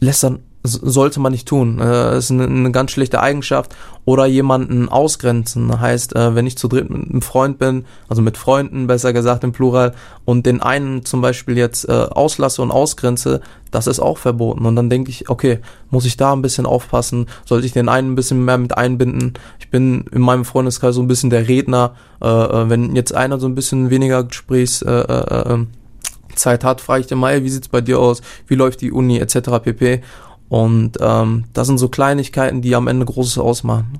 Lästern 0.00 0.40
sollte 0.72 1.20
man 1.20 1.32
nicht 1.32 1.48
tun. 1.48 1.80
Äh, 1.80 2.18
ist 2.18 2.30
eine, 2.30 2.44
eine, 2.44 2.70
ganz 2.70 2.90
schlechte 2.90 3.20
Eigenschaft. 3.20 3.74
Oder 4.04 4.26
jemanden 4.26 4.88
ausgrenzen. 4.88 5.80
Heißt, 5.80 6.16
äh, 6.16 6.34
wenn 6.34 6.46
ich 6.46 6.56
zu 6.56 6.68
dritt 6.68 6.88
mit 6.88 7.10
einem 7.10 7.22
Freund 7.22 7.58
bin, 7.58 7.84
also 8.08 8.22
mit 8.22 8.38
Freunden 8.38 8.86
besser 8.86 9.12
gesagt 9.12 9.44
im 9.44 9.52
Plural, 9.52 9.94
und 10.24 10.46
den 10.46 10.62
einen 10.62 11.04
zum 11.04 11.20
Beispiel 11.20 11.58
jetzt 11.58 11.88
äh, 11.88 11.92
auslasse 11.92 12.62
und 12.62 12.70
ausgrenze, 12.70 13.40
das 13.70 13.86
ist 13.86 14.00
auch 14.00 14.18
verboten. 14.18 14.64
Und 14.64 14.76
dann 14.76 14.88
denke 14.88 15.10
ich, 15.10 15.28
okay, 15.28 15.58
muss 15.90 16.06
ich 16.06 16.16
da 16.16 16.32
ein 16.32 16.42
bisschen 16.42 16.66
aufpassen? 16.66 17.26
Sollte 17.44 17.66
ich 17.66 17.72
den 17.72 17.88
einen 17.88 18.12
ein 18.12 18.16
bisschen 18.16 18.44
mehr 18.44 18.58
mit 18.58 18.76
einbinden? 18.76 19.34
Ich 19.58 19.70
bin 19.70 20.04
in 20.12 20.22
meinem 20.22 20.44
Freundeskreis 20.44 20.94
so 20.94 21.02
ein 21.02 21.08
bisschen 21.08 21.30
der 21.30 21.48
Redner. 21.48 21.94
Äh, 22.22 22.28
äh 22.28 22.70
wenn 22.70 22.96
jetzt 22.96 23.14
einer 23.14 23.38
so 23.38 23.46
ein 23.46 23.54
bisschen 23.54 23.90
weniger 23.90 24.24
Gesprächs 24.24 24.82
äh, 24.82 24.90
äh, 24.90 25.54
äh 25.54 25.66
Zeit 26.38 26.64
hat, 26.64 26.80
frage 26.80 27.02
ich 27.02 27.06
den 27.06 27.18
mal, 27.18 27.42
wie 27.44 27.48
sieht's 27.50 27.68
bei 27.68 27.80
dir 27.80 27.98
aus? 27.98 28.22
Wie 28.46 28.54
läuft 28.54 28.80
die 28.80 28.92
Uni 28.92 29.18
etc. 29.18 29.50
pp. 29.62 30.02
Und 30.48 30.98
ähm, 31.00 31.44
das 31.52 31.66
sind 31.66 31.78
so 31.78 31.88
Kleinigkeiten, 31.88 32.62
die 32.62 32.74
am 32.74 32.88
Ende 32.88 33.04
Großes 33.04 33.38
ausmachen. 33.38 33.98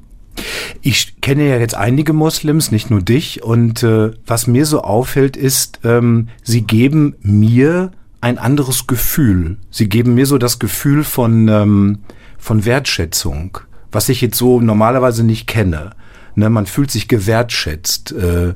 Ich 0.83 1.21
kenne 1.21 1.49
ja 1.49 1.59
jetzt 1.59 1.75
einige 1.75 2.13
Moslems, 2.13 2.71
nicht 2.71 2.91
nur 2.91 3.03
dich. 3.03 3.43
Und 3.43 3.83
äh, 3.83 4.13
was 4.27 4.47
mir 4.47 4.67
so 4.67 4.83
auffällt, 4.83 5.37
ist, 5.37 5.81
ähm, 5.85 6.29
sie 6.43 6.63
geben 6.63 7.17
mir 7.21 7.91
ein 8.21 8.39
anderes 8.39 8.87
Gefühl. 8.87 9.59
Sie 9.71 9.89
geben 9.89 10.15
mir 10.15 10.27
so 10.27 10.39
das 10.39 10.59
Gefühl 10.59 11.05
von, 11.05 11.49
ähm, 11.49 11.99
von 12.39 12.65
Wertschätzung, 12.65 13.59
was 13.93 14.09
ich 14.09 14.21
jetzt 14.21 14.39
so 14.39 14.61
normalerweise 14.61 15.25
nicht 15.25 15.47
kenne. 15.47 15.93
Ne, 16.39 16.51
man 16.51 16.67
fühlt 16.67 16.93
sich 16.93 17.09
gewertschätzt. 17.09 18.13
Äh, 18.13 18.55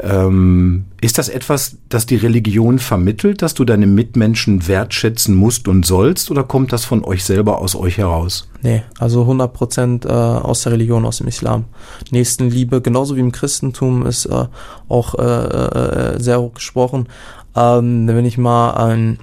ähm, 0.00 0.84
ist 1.00 1.18
das 1.18 1.28
etwas, 1.28 1.76
das 1.88 2.06
die 2.06 2.14
Religion 2.14 2.78
vermittelt, 2.78 3.42
dass 3.42 3.54
du 3.54 3.64
deine 3.64 3.88
Mitmenschen 3.88 4.68
wertschätzen 4.68 5.34
musst 5.34 5.66
und 5.66 5.84
sollst, 5.84 6.30
oder 6.30 6.44
kommt 6.44 6.72
das 6.72 6.84
von 6.84 7.02
euch 7.02 7.24
selber 7.24 7.58
aus 7.58 7.74
euch 7.74 7.98
heraus? 7.98 8.48
Nee, 8.62 8.84
also 9.00 9.22
100 9.22 9.52
Prozent 9.52 10.04
äh, 10.04 10.10
aus 10.10 10.62
der 10.62 10.74
Religion, 10.74 11.04
aus 11.04 11.18
dem 11.18 11.26
Islam. 11.26 11.64
Nächstenliebe, 12.12 12.80
genauso 12.80 13.16
wie 13.16 13.20
im 13.20 13.32
Christentum, 13.32 14.06
ist 14.06 14.26
äh, 14.26 14.44
auch 14.88 15.16
äh, 15.16 15.22
äh, 15.24 16.20
sehr 16.20 16.40
hoch 16.40 16.54
gesprochen. 16.54 17.08
Ähm, 17.56 18.06
wenn 18.06 18.26
ich 18.26 18.38
mal 18.38 18.74
ein, 18.74 19.18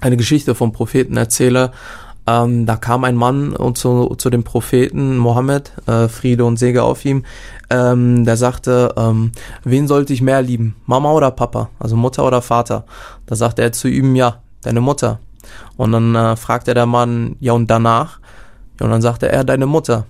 eine 0.00 0.16
Geschichte 0.16 0.54
vom 0.54 0.72
Propheten 0.72 1.16
erzähle, 1.16 1.72
ähm, 2.26 2.66
da 2.66 2.76
kam 2.76 3.04
ein 3.04 3.16
Mann 3.16 3.54
zu, 3.74 4.14
zu 4.16 4.30
dem 4.30 4.42
Propheten 4.42 5.16
Mohammed, 5.16 5.72
äh, 5.86 6.08
Friede 6.08 6.44
und 6.44 6.58
Sege 6.58 6.82
auf 6.82 7.04
ihm, 7.04 7.24
ähm, 7.70 8.24
der 8.24 8.36
sagte, 8.36 8.94
ähm, 8.96 9.32
wen 9.64 9.86
sollte 9.86 10.12
ich 10.12 10.22
mehr 10.22 10.42
lieben, 10.42 10.74
Mama 10.86 11.12
oder 11.12 11.30
Papa, 11.30 11.68
also 11.78 11.96
Mutter 11.96 12.26
oder 12.26 12.42
Vater? 12.42 12.84
Da 13.26 13.36
sagte 13.36 13.62
er 13.62 13.72
zu 13.72 13.88
ihm, 13.88 14.16
ja, 14.16 14.40
deine 14.62 14.80
Mutter. 14.80 15.20
Und 15.76 15.92
dann 15.92 16.14
äh, 16.14 16.36
fragte 16.36 16.74
der 16.74 16.86
Mann, 16.86 17.36
ja 17.40 17.52
und 17.52 17.70
danach? 17.70 18.18
Ja, 18.80 18.86
und 18.86 18.92
dann 18.92 19.02
sagte 19.02 19.30
er, 19.30 19.44
deine 19.44 19.66
Mutter. 19.66 20.06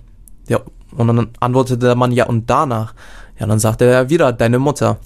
Ja, 0.47 0.59
Und 0.95 1.07
dann 1.07 1.27
antwortete 1.39 1.85
der 1.85 1.95
Mann, 1.95 2.11
ja, 2.11 2.25
und 2.25 2.49
danach? 2.49 2.93
Ja, 3.39 3.45
dann 3.45 3.59
sagte 3.59 3.85
er 3.85 4.09
wieder, 4.09 4.33
deine 4.33 4.59
Mutter. 4.59 4.97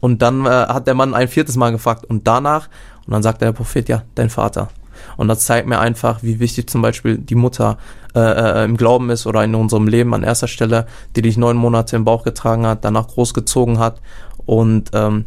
Und 0.00 0.20
dann 0.20 0.44
äh, 0.44 0.50
hat 0.50 0.86
der 0.86 0.94
Mann 0.94 1.14
ein 1.14 1.28
viertes 1.28 1.56
Mal 1.56 1.72
gefragt, 1.72 2.04
und 2.04 2.26
danach? 2.26 2.68
Und 3.06 3.12
dann 3.12 3.22
sagte 3.22 3.46
der 3.46 3.52
Prophet, 3.52 3.88
ja, 3.88 4.02
dein 4.14 4.28
Vater. 4.28 4.68
Und 5.16 5.28
das 5.28 5.46
zeigt 5.46 5.66
mir 5.66 5.78
einfach, 5.78 6.22
wie 6.22 6.40
wichtig 6.40 6.68
zum 6.68 6.82
Beispiel 6.82 7.18
die 7.18 7.34
Mutter 7.34 7.78
äh, 8.14 8.20
äh, 8.20 8.64
im 8.64 8.76
Glauben 8.76 9.10
ist 9.10 9.26
oder 9.26 9.44
in 9.44 9.54
unserem 9.54 9.88
Leben 9.88 10.14
an 10.14 10.22
erster 10.22 10.48
Stelle, 10.48 10.86
die 11.14 11.22
dich 11.22 11.36
neun 11.36 11.56
Monate 11.56 11.96
im 11.96 12.04
Bauch 12.04 12.22
getragen 12.24 12.66
hat, 12.66 12.84
danach 12.84 13.08
großgezogen 13.08 13.78
hat. 13.78 14.00
Und 14.44 14.90
ähm, 14.92 15.26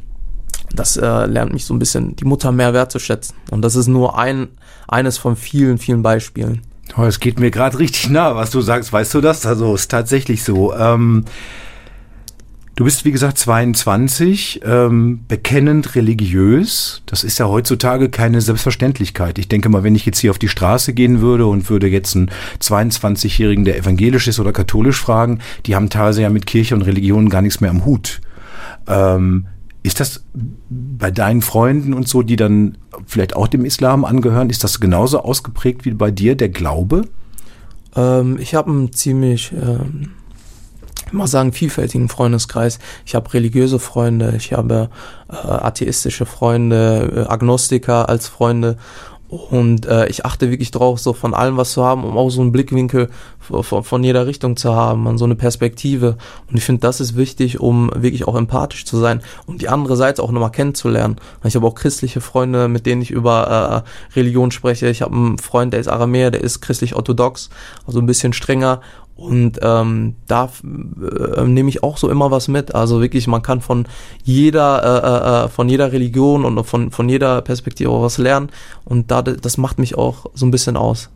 das 0.73 0.97
äh, 0.97 1.25
lernt 1.25 1.54
mich 1.54 1.65
so 1.65 1.73
ein 1.73 1.80
bisschen, 1.80 2.15
die 2.15 2.25
Mutter 2.25 2.52
mehr 2.52 2.73
wertzuschätzen. 2.73 3.36
Und 3.52 3.62
das 3.62 3.75
ist 3.75 3.88
nur 3.88 4.17
ein, 4.17 4.49
eines 4.88 5.17
von 5.17 5.36
vielen, 5.36 5.78
vielen 5.78 6.02
Beispielen. 6.02 6.62
Oh, 6.97 7.04
es 7.04 7.19
geht 7.19 7.39
mir 7.39 7.52
gerade 7.52 7.80
richtig 7.80 8.10
nah, 8.10 8.36
was 8.36 8.49
du 8.49 8.62
sagst. 8.62 8.91
Weißt 8.91 9.13
du 9.13 9.21
das? 9.21 9.45
Also 9.45 9.75
ist 9.75 9.91
tatsächlich 9.91 10.43
so. 10.43 10.73
Ähm, 10.73 11.25
du 12.79 12.85
bist, 12.85 13.03
wie 13.03 13.11
gesagt, 13.11 13.37
22, 13.37 14.61
ähm, 14.63 15.25
bekennend 15.27 15.95
religiös. 15.95 17.01
Das 17.07 17.25
ist 17.25 17.37
ja 17.37 17.49
heutzutage 17.49 18.07
keine 18.07 18.39
Selbstverständlichkeit. 18.39 19.37
Ich 19.37 19.49
denke 19.49 19.67
mal, 19.67 19.83
wenn 19.83 19.95
ich 19.95 20.05
jetzt 20.05 20.19
hier 20.19 20.31
auf 20.31 20.39
die 20.39 20.47
Straße 20.47 20.93
gehen 20.93 21.19
würde 21.19 21.45
und 21.45 21.69
würde 21.69 21.87
jetzt 21.87 22.15
einen 22.15 22.31
22-Jährigen, 22.61 23.65
der 23.65 23.77
evangelisch 23.77 24.29
ist 24.29 24.39
oder 24.39 24.53
katholisch 24.53 24.97
fragen, 24.97 25.39
die 25.65 25.75
haben 25.75 25.89
teilweise 25.89 26.21
ja 26.21 26.29
mit 26.29 26.45
Kirche 26.45 26.73
und 26.73 26.83
Religion 26.83 27.27
gar 27.27 27.41
nichts 27.41 27.59
mehr 27.59 27.69
am 27.69 27.83
Hut. 27.83 28.21
Ähm, 28.87 29.47
ist 29.83 29.99
das 29.99 30.23
bei 30.69 31.11
deinen 31.11 31.41
Freunden 31.41 31.93
und 31.93 32.07
so, 32.07 32.21
die 32.21 32.37
dann 32.37 32.77
vielleicht 33.05 33.35
auch 33.35 33.49
dem 33.49 33.65
Islam 33.65 34.05
angehören, 34.05 34.49
ist 34.49 34.63
das 34.63 34.79
genauso 34.79 35.19
ausgeprägt 35.19 35.83
wie 35.83 35.91
bei 35.91 36.11
dir, 36.11 36.35
der 36.35 36.47
Glaube? 36.47 37.01
Ähm, 37.93 38.37
ich 38.39 38.55
habe 38.55 38.71
einen 38.71 38.93
ziemlich, 38.93 39.51
ähm, 39.51 40.11
mal 41.12 41.27
sagen, 41.27 41.53
vielfältigen 41.53 42.09
Freundeskreis. 42.09 42.79
Ich 43.05 43.15
habe 43.15 43.33
religiöse 43.33 43.79
Freunde, 43.79 44.33
ich 44.38 44.53
habe 44.53 44.89
äh, 45.29 45.35
atheistische 45.35 46.25
Freunde, 46.25 47.25
äh, 47.27 47.31
Agnostiker 47.31 48.09
als 48.09 48.27
Freunde 48.27 48.77
und 49.29 49.85
äh, 49.85 50.07
ich 50.07 50.25
achte 50.25 50.49
wirklich 50.49 50.71
drauf, 50.71 50.99
so 50.99 51.13
von 51.13 51.35
allem 51.35 51.55
was 51.55 51.73
zu 51.73 51.85
haben, 51.85 52.03
um 52.03 52.17
auch 52.17 52.31
so 52.31 52.41
einen 52.41 52.51
Blickwinkel 52.51 53.09
von, 53.39 53.83
von 53.83 54.03
jeder 54.03 54.25
Richtung 54.25 54.57
zu 54.57 54.75
haben, 54.75 55.07
an 55.07 55.19
so 55.19 55.25
eine 55.25 55.35
Perspektive. 55.35 56.17
Und 56.49 56.57
ich 56.57 56.63
finde, 56.63 56.81
das 56.81 56.99
ist 56.99 57.15
wichtig, 57.15 57.59
um 57.59 57.91
wirklich 57.95 58.27
auch 58.27 58.35
empathisch 58.35 58.85
zu 58.85 58.97
sein 58.97 59.21
und 59.45 59.62
die 59.62 59.69
andere 59.69 59.95
Seite 59.97 60.23
auch 60.23 60.31
nochmal 60.31 60.51
kennenzulernen. 60.51 61.17
Ich 61.43 61.55
habe 61.55 61.67
auch 61.67 61.75
christliche 61.75 62.21
Freunde, 62.21 62.67
mit 62.67 62.88
denen 62.88 63.03
ich 63.03 63.12
über 63.12 63.85
äh, 63.85 64.15
Religion 64.17 64.49
spreche. 64.49 64.89
Ich 64.89 65.03
habe 65.03 65.15
einen 65.15 65.38
Freund, 65.38 65.73
der 65.73 65.79
ist 65.79 65.89
Aramäer, 65.89 66.31
der 66.31 66.41
ist 66.41 66.62
christlich-orthodox, 66.62 67.51
also 67.85 67.99
ein 67.99 68.07
bisschen 68.07 68.33
strenger. 68.33 68.81
Und 69.19 69.60
ähm, 69.62 70.15
da 70.27 70.49
äh, 70.63 71.43
nehme 71.43 71.67
ich 71.67 71.84
auch 71.84 71.97
so 71.97 72.10
immer 72.10 72.32
was 72.32 72.47
mit. 72.47 72.73
Also 72.73 73.01
wirklich, 73.01 73.27
man 73.27 73.41
kann 73.41 73.60
von 73.60 73.86
jeder, 74.23 75.43
äh, 75.43 75.45
äh, 75.45 75.49
von 75.49 75.67
jeder 75.67 75.91
Religion 75.91 76.45
und 76.45 76.63
von, 76.63 76.89
von 76.89 77.10
jeder 77.10 77.41
Perspektive 77.41 77.91
was 78.01 78.17
lernen. 78.17 78.49
Und 78.86 79.12
da, 79.12 79.21
das 79.21 79.58
macht 79.58 79.77
mich 79.77 79.97
auch 79.97 80.27
so 80.34 80.45
ein 80.45 80.51
bisschen 80.51 80.77
aus. 80.77 81.10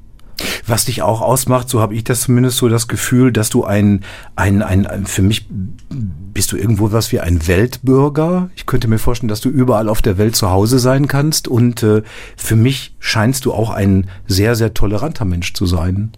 Was 0.67 0.85
dich 0.85 1.01
auch 1.01 1.21
ausmacht, 1.21 1.69
so 1.69 1.79
habe 1.79 1.95
ich 1.95 2.03
das 2.03 2.21
zumindest 2.21 2.57
so 2.57 2.67
das 2.67 2.89
Gefühl, 2.89 3.31
dass 3.31 3.49
du 3.49 3.63
ein, 3.63 4.03
ein, 4.35 4.61
ein, 4.61 4.85
ein, 4.85 5.05
für 5.05 5.21
mich 5.21 5.47
bist 5.89 6.51
du 6.51 6.57
irgendwo 6.57 6.91
was 6.91 7.13
wie 7.13 7.21
ein 7.21 7.47
Weltbürger. 7.47 8.49
Ich 8.57 8.65
könnte 8.65 8.89
mir 8.89 8.99
vorstellen, 8.99 9.29
dass 9.29 9.39
du 9.39 9.47
überall 9.47 9.87
auf 9.87 10.01
der 10.01 10.17
Welt 10.17 10.35
zu 10.35 10.49
Hause 10.49 10.77
sein 10.79 11.07
kannst. 11.07 11.47
Und 11.47 11.83
äh, 11.83 12.01
für 12.35 12.57
mich 12.57 12.95
scheinst 12.99 13.45
du 13.45 13.53
auch 13.53 13.69
ein 13.69 14.09
sehr, 14.27 14.55
sehr 14.55 14.73
toleranter 14.73 15.23
Mensch 15.23 15.53
zu 15.53 15.65
sein 15.65 16.11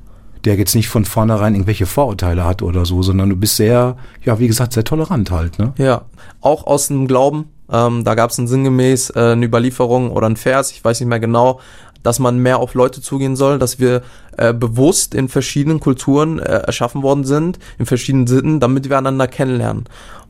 der 0.46 0.56
jetzt 0.56 0.76
nicht 0.76 0.88
von 0.88 1.06
vornherein 1.06 1.56
irgendwelche 1.56 1.86
Vorurteile 1.86 2.46
hat 2.46 2.62
oder 2.62 2.86
so, 2.86 3.02
sondern 3.02 3.30
du 3.30 3.36
bist 3.36 3.58
sehr, 3.58 3.98
ja, 4.24 4.40
wie 4.40 4.48
gesagt, 4.48 4.74
sehr 4.74 4.84
tolerant 4.84 5.32
halt, 5.32 5.60
ne? 5.60 5.74
Ja, 5.78 6.04
auch 6.42 6.68
aus 6.68 6.88
dem 6.88 7.08
Glauben. 7.08 7.50
Ähm, 7.72 8.04
da 8.04 8.14
gab 8.14 8.30
es 8.30 8.38
ein 8.38 8.48
sinngemäß 8.48 9.12
äh, 9.12 9.32
eine 9.32 9.46
Überlieferung 9.46 10.12
oder 10.12 10.28
ein 10.28 10.38
Vers, 10.38 10.72
ich 10.72 10.84
weiß 10.84 11.00
nicht 11.00 11.10
mehr 11.10 11.20
genau, 11.20 11.60
dass 12.04 12.20
man 12.20 12.38
mehr 12.38 12.60
auf 12.60 12.76
Leute 12.76 13.02
zugehen 13.02 13.36
soll, 13.36 13.58
dass 13.58 13.80
wir 13.80 14.04
äh, 14.38 14.54
bewusst 14.54 15.16
in 15.16 15.28
verschiedenen 15.28 15.80
Kulturen 15.80 16.38
äh, 16.38 16.44
erschaffen 16.44 17.02
worden 17.02 17.24
sind, 17.24 17.58
in 17.80 17.88
verschiedenen 17.88 18.28
Sitten, 18.28 18.60
damit 18.60 18.88
wir 18.88 18.98
einander 19.00 19.28
kennenlernen. 19.28 19.86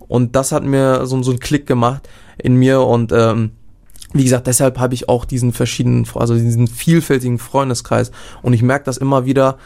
Und 0.07 0.37
das 0.37 0.53
hat 0.53 0.63
mir 0.63 1.05
so, 1.05 1.21
so 1.21 1.31
einen 1.31 1.39
Klick 1.41 1.67
gemacht 1.67 2.07
in 2.37 2.55
mir 2.55 2.81
und 2.81 3.11
ähm, 3.11 3.51
wie 4.15 4.23
gesagt, 4.23 4.47
deshalb 4.47 4.79
habe 4.79 4.93
ich 4.93 5.09
auch 5.09 5.25
diesen 5.25 5.51
verschiedenen, 5.51 6.07
also 6.15 6.35
diesen 6.35 6.67
vielfältigen 6.67 7.37
Freundeskreis. 7.37 8.11
Und 8.41 8.53
ich 8.53 8.61
merke 8.61 8.85
das 8.85 8.95
immer 8.95 9.25
wieder, 9.25 9.57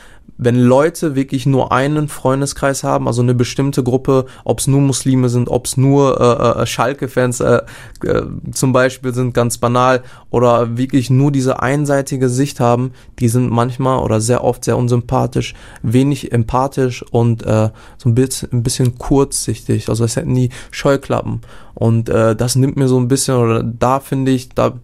wenn 0.42 0.56
Leute 0.56 1.16
wirklich 1.16 1.46
nur 1.46 1.74
einen 1.74 2.08
Freundeskreis 2.08 2.86
haben, 2.86 3.08
also 3.08 3.22
eine 3.22 3.36
bestimmte 3.36 3.84
Gruppe, 3.84 4.26
ob 4.46 4.60
es 4.60 4.68
nur 4.68 4.80
Muslime 4.80 5.28
sind, 5.28 5.50
ob 5.50 5.66
es 5.66 5.76
nur 5.76 6.20
äh, 6.20 6.62
äh, 6.62 6.66
Schalke-Fans 6.66 7.42
äh, 7.42 7.62
äh, 8.06 8.24
zum 8.54 8.72
Beispiel 8.72 9.14
sind, 9.14 9.34
ganz 9.34 9.58
banal, 9.58 10.02
oder 10.30 10.78
wirklich 10.78 11.10
nur 11.10 11.34
diese 11.34 11.62
einseitige 11.62 12.30
Sicht 12.30 12.62
haben, 12.62 12.94
die 13.20 13.28
sind 13.28 13.52
manchmal 13.52 14.00
oder 14.00 14.22
sehr 14.22 14.46
oft 14.46 14.64
sehr 14.64 14.78
unsympathisch, 14.78 15.56
wenig 15.82 16.32
empathisch 16.32 17.04
und 17.12 17.46
äh, 17.46 17.70
so 17.98 18.08
ein 18.10 18.16
bisschen, 18.16 18.50
ein 18.54 18.64
bisschen 18.64 18.98
kurzsichtig, 18.98 19.90
also 19.90 20.06
es 20.06 20.16
hätten 20.16 20.34
die 20.36 20.52
Scheuklappen. 20.72 21.42
Und 21.76 22.08
äh, 22.08 22.34
das 22.34 22.56
nimmt 22.56 22.78
mir 22.78 22.88
so 22.88 22.98
ein 22.98 23.10
bisschen, 23.10 23.36
oder 23.36 23.62
da 23.62 24.00
finde 24.00 24.32
ich, 24.32 24.48
da 24.48 24.80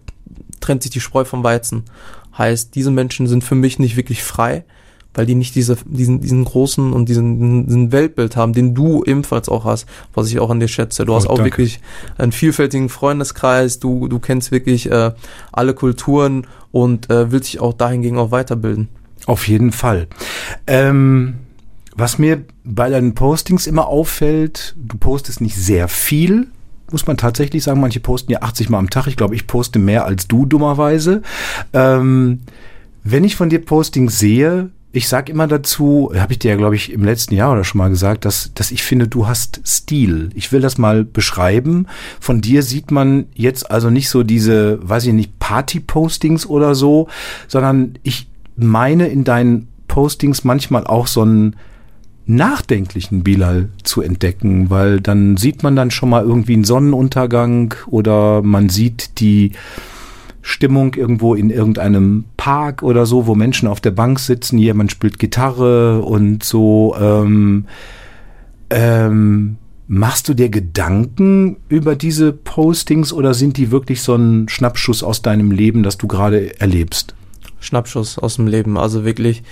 trennt 0.60 0.82
sich 0.82 0.92
die 0.92 1.00
Spreu 1.00 1.24
vom 1.24 1.42
Weizen. 1.42 1.84
Heißt, 2.36 2.74
diese 2.74 2.90
Menschen 2.90 3.26
sind 3.26 3.42
für 3.42 3.54
mich 3.54 3.78
nicht 3.78 3.96
wirklich 3.96 4.22
frei 4.22 4.66
weil 5.16 5.26
die 5.26 5.34
nicht 5.34 5.54
diese, 5.54 5.76
diesen, 5.86 6.20
diesen 6.20 6.44
großen 6.44 6.92
und 6.92 7.08
diesen, 7.08 7.66
diesen 7.66 7.90
Weltbild 7.90 8.36
haben, 8.36 8.52
den 8.52 8.74
du 8.74 9.02
ebenfalls 9.02 9.48
auch 9.48 9.64
hast, 9.64 9.86
was 10.14 10.28
ich 10.28 10.38
auch 10.38 10.50
an 10.50 10.60
dir 10.60 10.68
schätze. 10.68 11.04
Du 11.04 11.12
oh, 11.12 11.16
hast 11.16 11.26
auch 11.26 11.36
danke. 11.36 11.50
wirklich 11.50 11.80
einen 12.18 12.32
vielfältigen 12.32 12.90
Freundeskreis, 12.90 13.80
du, 13.80 14.08
du 14.08 14.18
kennst 14.18 14.52
wirklich 14.52 14.90
äh, 14.90 15.12
alle 15.52 15.74
Kulturen 15.74 16.46
und 16.70 17.10
äh, 17.10 17.32
willst 17.32 17.52
dich 17.52 17.60
auch 17.60 17.72
dahingegen 17.72 18.18
auch 18.18 18.30
weiterbilden. 18.30 18.88
Auf 19.24 19.48
jeden 19.48 19.72
Fall. 19.72 20.06
Ähm, 20.66 21.36
was 21.94 22.18
mir 22.18 22.44
bei 22.62 22.90
deinen 22.90 23.14
Postings 23.14 23.66
immer 23.66 23.86
auffällt, 23.88 24.76
du 24.76 24.98
postest 24.98 25.40
nicht 25.40 25.56
sehr 25.56 25.88
viel, 25.88 26.48
muss 26.92 27.06
man 27.06 27.16
tatsächlich 27.16 27.64
sagen. 27.64 27.80
Manche 27.80 28.00
posten 28.00 28.30
ja 28.32 28.42
80 28.42 28.68
Mal 28.68 28.78
am 28.78 28.90
Tag. 28.90 29.06
Ich 29.06 29.16
glaube, 29.16 29.34
ich 29.34 29.46
poste 29.46 29.78
mehr 29.78 30.04
als 30.04 30.28
du, 30.28 30.44
dummerweise. 30.44 31.22
Ähm, 31.72 32.40
wenn 33.02 33.24
ich 33.24 33.34
von 33.34 33.48
dir 33.48 33.64
Postings 33.64 34.18
sehe, 34.18 34.70
ich 34.96 35.08
sag 35.08 35.28
immer 35.28 35.46
dazu, 35.46 36.10
habe 36.16 36.32
ich 36.32 36.38
dir 36.38 36.52
ja, 36.52 36.56
glaube 36.56 36.74
ich, 36.74 36.90
im 36.90 37.04
letzten 37.04 37.34
Jahr 37.34 37.52
oder 37.52 37.64
schon 37.64 37.80
mal 37.80 37.90
gesagt, 37.90 38.24
dass, 38.24 38.52
dass 38.54 38.70
ich 38.70 38.82
finde, 38.82 39.06
du 39.06 39.26
hast 39.26 39.60
Stil. 39.66 40.30
Ich 40.34 40.52
will 40.52 40.62
das 40.62 40.78
mal 40.78 41.04
beschreiben. 41.04 41.86
Von 42.18 42.40
dir 42.40 42.62
sieht 42.62 42.90
man 42.90 43.26
jetzt 43.34 43.70
also 43.70 43.90
nicht 43.90 44.08
so 44.08 44.22
diese, 44.22 44.78
weiß 44.88 45.04
ich 45.04 45.12
nicht, 45.12 45.38
Party-Postings 45.38 46.46
oder 46.46 46.74
so, 46.74 47.08
sondern 47.46 47.98
ich 48.04 48.26
meine 48.56 49.08
in 49.08 49.24
deinen 49.24 49.68
Postings 49.86 50.44
manchmal 50.44 50.86
auch 50.86 51.08
so 51.08 51.20
einen 51.20 51.56
nachdenklichen 52.24 53.22
Bilal 53.22 53.68
zu 53.82 54.00
entdecken, 54.00 54.70
weil 54.70 55.02
dann 55.02 55.36
sieht 55.36 55.62
man 55.62 55.76
dann 55.76 55.90
schon 55.90 56.08
mal 56.08 56.24
irgendwie 56.24 56.54
einen 56.54 56.64
Sonnenuntergang 56.64 57.74
oder 57.86 58.40
man 58.40 58.70
sieht 58.70 59.20
die 59.20 59.52
Stimmung 60.46 60.94
irgendwo 60.94 61.34
in 61.34 61.50
irgendeinem 61.50 62.24
Park 62.36 62.84
oder 62.84 63.04
so, 63.04 63.26
wo 63.26 63.34
Menschen 63.34 63.66
auf 63.66 63.80
der 63.80 63.90
Bank 63.90 64.20
sitzen, 64.20 64.58
jemand 64.58 64.92
spielt 64.92 65.18
Gitarre 65.18 66.02
und 66.02 66.44
so. 66.44 66.94
Ähm, 67.00 67.64
ähm, 68.70 69.56
machst 69.88 70.28
du 70.28 70.34
dir 70.34 70.48
Gedanken 70.48 71.56
über 71.68 71.96
diese 71.96 72.32
Postings 72.32 73.12
oder 73.12 73.34
sind 73.34 73.56
die 73.56 73.72
wirklich 73.72 74.02
so 74.02 74.14
ein 74.14 74.48
Schnappschuss 74.48 75.02
aus 75.02 75.20
deinem 75.20 75.50
Leben, 75.50 75.82
das 75.82 75.98
du 75.98 76.06
gerade 76.06 76.60
erlebst? 76.60 77.16
Schnappschuss 77.58 78.16
aus 78.16 78.36
dem 78.36 78.46
Leben, 78.46 78.78
also 78.78 79.04
wirklich 79.04 79.42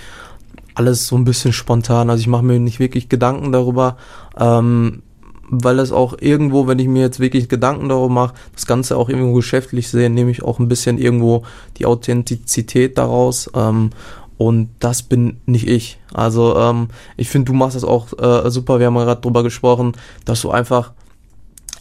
alles 0.75 1.07
so 1.07 1.17
ein 1.17 1.25
bisschen 1.25 1.51
spontan. 1.51 2.09
Also 2.09 2.21
ich 2.21 2.27
mache 2.27 2.45
mir 2.45 2.57
nicht 2.57 2.79
wirklich 2.79 3.09
Gedanken 3.09 3.51
darüber. 3.51 3.97
Ähm, 4.39 5.01
weil 5.49 5.79
es 5.79 5.91
auch 5.91 6.15
irgendwo, 6.19 6.67
wenn 6.67 6.79
ich 6.79 6.87
mir 6.87 7.01
jetzt 7.01 7.19
wirklich 7.19 7.49
Gedanken 7.49 7.89
darüber 7.89 8.09
mache, 8.09 8.33
das 8.53 8.65
Ganze 8.65 8.97
auch 8.97 9.09
irgendwo 9.09 9.33
geschäftlich 9.33 9.89
sehe, 9.89 10.09
nehme 10.09 10.31
ich 10.31 10.43
auch 10.43 10.59
ein 10.59 10.67
bisschen 10.67 10.97
irgendwo 10.97 11.43
die 11.77 11.85
Authentizität 11.85 12.97
daraus. 12.97 13.49
Ähm, 13.55 13.91
und 14.37 14.69
das 14.79 15.01
bin 15.01 15.39
nicht 15.45 15.67
ich. 15.67 15.99
Also 16.13 16.57
ähm, 16.57 16.89
ich 17.15 17.29
finde, 17.29 17.51
du 17.51 17.53
machst 17.53 17.75
das 17.75 17.83
auch 17.83 18.07
äh, 18.19 18.49
super. 18.49 18.79
Wir 18.79 18.87
haben 18.87 18.95
gerade 18.95 19.21
drüber 19.21 19.43
gesprochen, 19.43 19.93
dass 20.25 20.41
du 20.41 20.51
einfach 20.51 20.91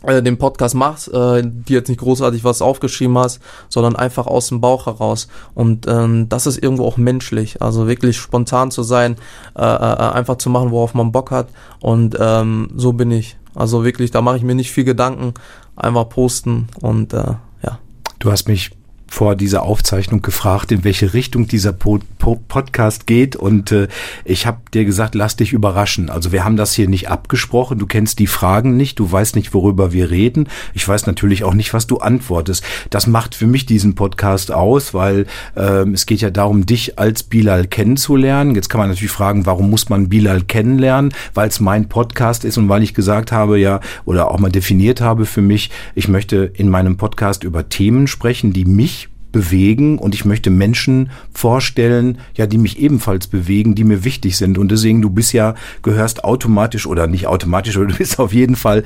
äh, 0.07 0.23
den 0.23 0.39
Podcast 0.39 0.75
machst, 0.75 1.13
äh, 1.13 1.43
dir 1.43 1.79
jetzt 1.79 1.89
nicht 1.89 2.01
großartig 2.01 2.45
was 2.45 2.63
aufgeschrieben 2.63 3.19
hast, 3.19 3.41
sondern 3.69 3.97
einfach 3.97 4.27
aus 4.27 4.49
dem 4.49 4.61
Bauch 4.61 4.87
heraus. 4.87 5.29
Und 5.55 5.87
ähm, 5.89 6.29
das 6.29 6.47
ist 6.47 6.63
irgendwo 6.63 6.85
auch 6.85 6.97
menschlich. 6.97 7.61
Also 7.63 7.89
wirklich 7.89 8.17
spontan 8.19 8.71
zu 8.71 8.83
sein, 8.83 9.17
äh, 9.57 9.63
äh, 9.63 9.65
einfach 9.65 10.37
zu 10.37 10.51
machen, 10.51 10.71
worauf 10.71 10.95
man 10.95 11.13
Bock 11.13 11.31
hat. 11.31 11.49
Und 11.81 12.17
ähm, 12.21 12.69
so 12.77 12.93
bin 12.93 13.11
ich. 13.11 13.37
Also 13.55 13.85
wirklich, 13.85 14.11
da 14.11 14.21
mache 14.21 14.37
ich 14.37 14.43
mir 14.43 14.55
nicht 14.55 14.73
viel 14.73 14.85
Gedanken. 14.85 15.35
Einfach 15.77 16.09
posten 16.09 16.69
und 16.81 17.13
äh, 17.13 17.35
ja. 17.63 17.79
Du 18.19 18.31
hast 18.31 18.49
mich 18.49 18.71
vor 19.15 19.37
dieser 19.37 19.63
Aufzeichnung 19.63 20.23
gefragt, 20.23 20.73
in 20.73 20.83
welche 20.83 21.15
Richtung 21.15 21.47
dieser 21.47 21.73
po 21.73 22.01
po 22.19 22.41
Podcast 22.49 23.07
geht 23.07 23.37
und 23.37 23.71
äh, 23.71 23.87
ich 24.25 24.45
habe 24.45 24.59
dir 24.75 24.85
gesagt, 24.85 25.15
lass 25.15 25.37
dich 25.37 25.53
überraschen. 25.53 26.11
Also 26.11 26.33
wir 26.33 26.45
haben 26.45 26.57
das 26.57 26.75
hier 26.75 26.89
nicht 26.89 27.09
abgesprochen, 27.09 27.79
du 27.79 27.87
kennst 27.87 28.19
die 28.19 28.27
Fragen 28.27 28.77
nicht, 28.77 28.99
du 28.99 29.11
weißt 29.11 29.37
nicht, 29.37 29.55
worüber 29.55 29.93
wir 29.93 30.11
reden. 30.11 30.49
Ich 30.73 30.87
weiß 30.87 31.07
natürlich 31.07 31.45
auch 31.45 31.55
nicht, 31.55 31.73
was 31.73 31.87
du 31.87 31.99
antwortest. 31.99 32.65
Das 32.91 33.07
macht 33.07 33.37
für 33.37 33.47
mich 33.47 33.67
diesen 33.67 33.95
Podcast 33.95 34.51
aus, 34.51 34.95
weil 34.95 35.27
ähm, 35.57 35.95
es 35.95 36.07
geht 36.07 36.21
ja 36.21 36.31
darum, 36.31 36.67
dich 36.67 36.99
als 36.99 37.23
Bilal 37.23 37.69
kennenzulernen. 37.69 38.57
Jetzt 38.57 38.69
kann 38.69 38.81
man 38.81 38.89
natürlich 38.89 39.13
fragen, 39.13 39.47
warum 39.47 39.71
muss 39.71 39.89
man 39.89 40.09
Bilal 40.09 40.43
kennenlernen? 40.43 41.15
Weil 41.35 41.49
es 41.49 41.61
mein 41.61 41.89
Podcast 41.89 42.45
ist 42.45 42.59
und 42.59 42.69
weil 42.69 42.83
ich 42.83 42.95
gesagt 42.95 43.31
habe, 43.31 43.61
ja, 43.61 43.79
oder 44.07 44.33
auch 44.33 44.41
mal 44.41 44.51
definiert 44.51 45.01
habe 45.01 45.25
für 45.25 45.43
mich, 45.43 45.71
ich 45.95 46.09
möchte 46.09 46.51
in 46.55 46.69
meinem 46.69 46.97
Podcast 46.97 47.45
über 47.45 47.69
Themen 47.69 48.09
sprechen, 48.09 48.53
die 48.53 48.65
mich 48.65 49.04
bewegen 49.35 49.99
und 49.99 50.15
ich 50.15 50.25
möchte 50.25 50.49
Menschen 50.49 51.11
vorstellen, 51.35 52.19
ja, 52.35 52.47
die 52.47 52.57
mich 52.57 52.79
ebenfalls 52.79 53.27
bewegen, 53.27 53.75
die 53.75 53.85
mir 53.85 54.05
wichtig 54.05 54.39
sind 54.39 54.57
und 54.57 54.71
deswegen 54.71 55.03
du 55.03 55.11
bist 55.11 55.35
ja 55.35 55.55
gehörst 55.83 56.25
automatisch 56.25 56.87
oder 56.87 57.07
nicht 57.07 57.27
automatisch, 57.27 57.77
oder 57.77 57.89
du 57.89 57.97
bist 57.97 58.19
auf 58.19 58.33
jeden 58.33 58.57
Fall 58.57 58.85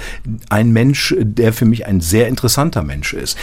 ein 0.48 0.72
Mensch, 0.72 1.14
der 1.20 1.52
für 1.52 1.66
mich 1.66 1.86
ein 1.86 2.00
sehr 2.00 2.26
interessanter 2.28 2.82
Mensch 2.82 3.12
ist. 3.12 3.36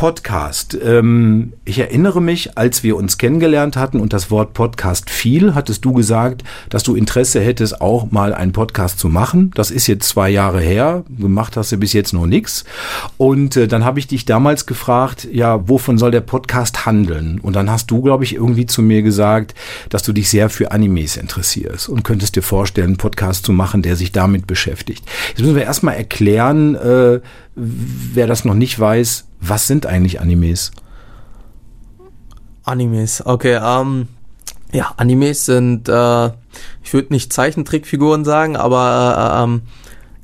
Podcast. 0.00 0.78
Ähm, 0.82 1.52
ich 1.66 1.78
erinnere 1.78 2.22
mich, 2.22 2.56
als 2.56 2.82
wir 2.82 2.96
uns 2.96 3.18
kennengelernt 3.18 3.76
hatten 3.76 4.00
und 4.00 4.14
das 4.14 4.30
Wort 4.30 4.54
Podcast 4.54 5.10
fiel, 5.10 5.54
hattest 5.54 5.84
du 5.84 5.92
gesagt, 5.92 6.42
dass 6.70 6.84
du 6.84 6.94
Interesse 6.94 7.38
hättest, 7.42 7.82
auch 7.82 8.10
mal 8.10 8.32
einen 8.32 8.52
Podcast 8.52 8.98
zu 8.98 9.10
machen. 9.10 9.50
Das 9.54 9.70
ist 9.70 9.86
jetzt 9.88 10.08
zwei 10.08 10.30
Jahre 10.30 10.62
her. 10.62 11.04
Gemacht 11.10 11.54
hast 11.58 11.72
du 11.72 11.76
bis 11.76 11.92
jetzt 11.92 12.14
noch 12.14 12.24
nichts. 12.24 12.64
Und 13.18 13.58
äh, 13.58 13.68
dann 13.68 13.84
habe 13.84 13.98
ich 13.98 14.06
dich 14.06 14.24
damals 14.24 14.64
gefragt, 14.64 15.28
ja, 15.30 15.68
wovon 15.68 15.98
soll 15.98 16.12
der 16.12 16.22
Podcast 16.22 16.86
handeln? 16.86 17.38
Und 17.38 17.54
dann 17.54 17.70
hast 17.70 17.90
du, 17.90 18.00
glaube 18.00 18.24
ich, 18.24 18.34
irgendwie 18.34 18.64
zu 18.64 18.80
mir 18.80 19.02
gesagt, 19.02 19.52
dass 19.90 20.02
du 20.02 20.14
dich 20.14 20.30
sehr 20.30 20.48
für 20.48 20.72
Animes 20.72 21.18
interessierst 21.18 21.90
und 21.90 22.04
könntest 22.04 22.36
dir 22.36 22.42
vorstellen, 22.42 22.86
einen 22.86 22.96
Podcast 22.96 23.44
zu 23.44 23.52
machen, 23.52 23.82
der 23.82 23.96
sich 23.96 24.12
damit 24.12 24.46
beschäftigt. 24.46 25.04
Jetzt 25.28 25.40
müssen 25.40 25.56
wir 25.56 25.64
erstmal 25.64 25.96
erklären, 25.96 26.74
äh, 26.74 27.20
wer 27.54 28.26
das 28.26 28.44
noch 28.44 28.54
nicht 28.54 28.78
weiß, 28.78 29.26
was 29.40 29.66
sind 29.66 29.86
eigentlich 29.86 30.20
Animes? 30.20 30.70
Animes, 32.64 33.24
okay. 33.24 33.60
Ähm, 33.62 34.08
ja, 34.72 34.92
Animes 34.96 35.46
sind, 35.46 35.88
äh, 35.88 36.26
ich 36.82 36.92
würde 36.92 37.12
nicht 37.12 37.32
Zeichentrickfiguren 37.32 38.24
sagen, 38.24 38.56
aber 38.56 39.38
äh, 39.38 39.44
ähm, 39.44 39.62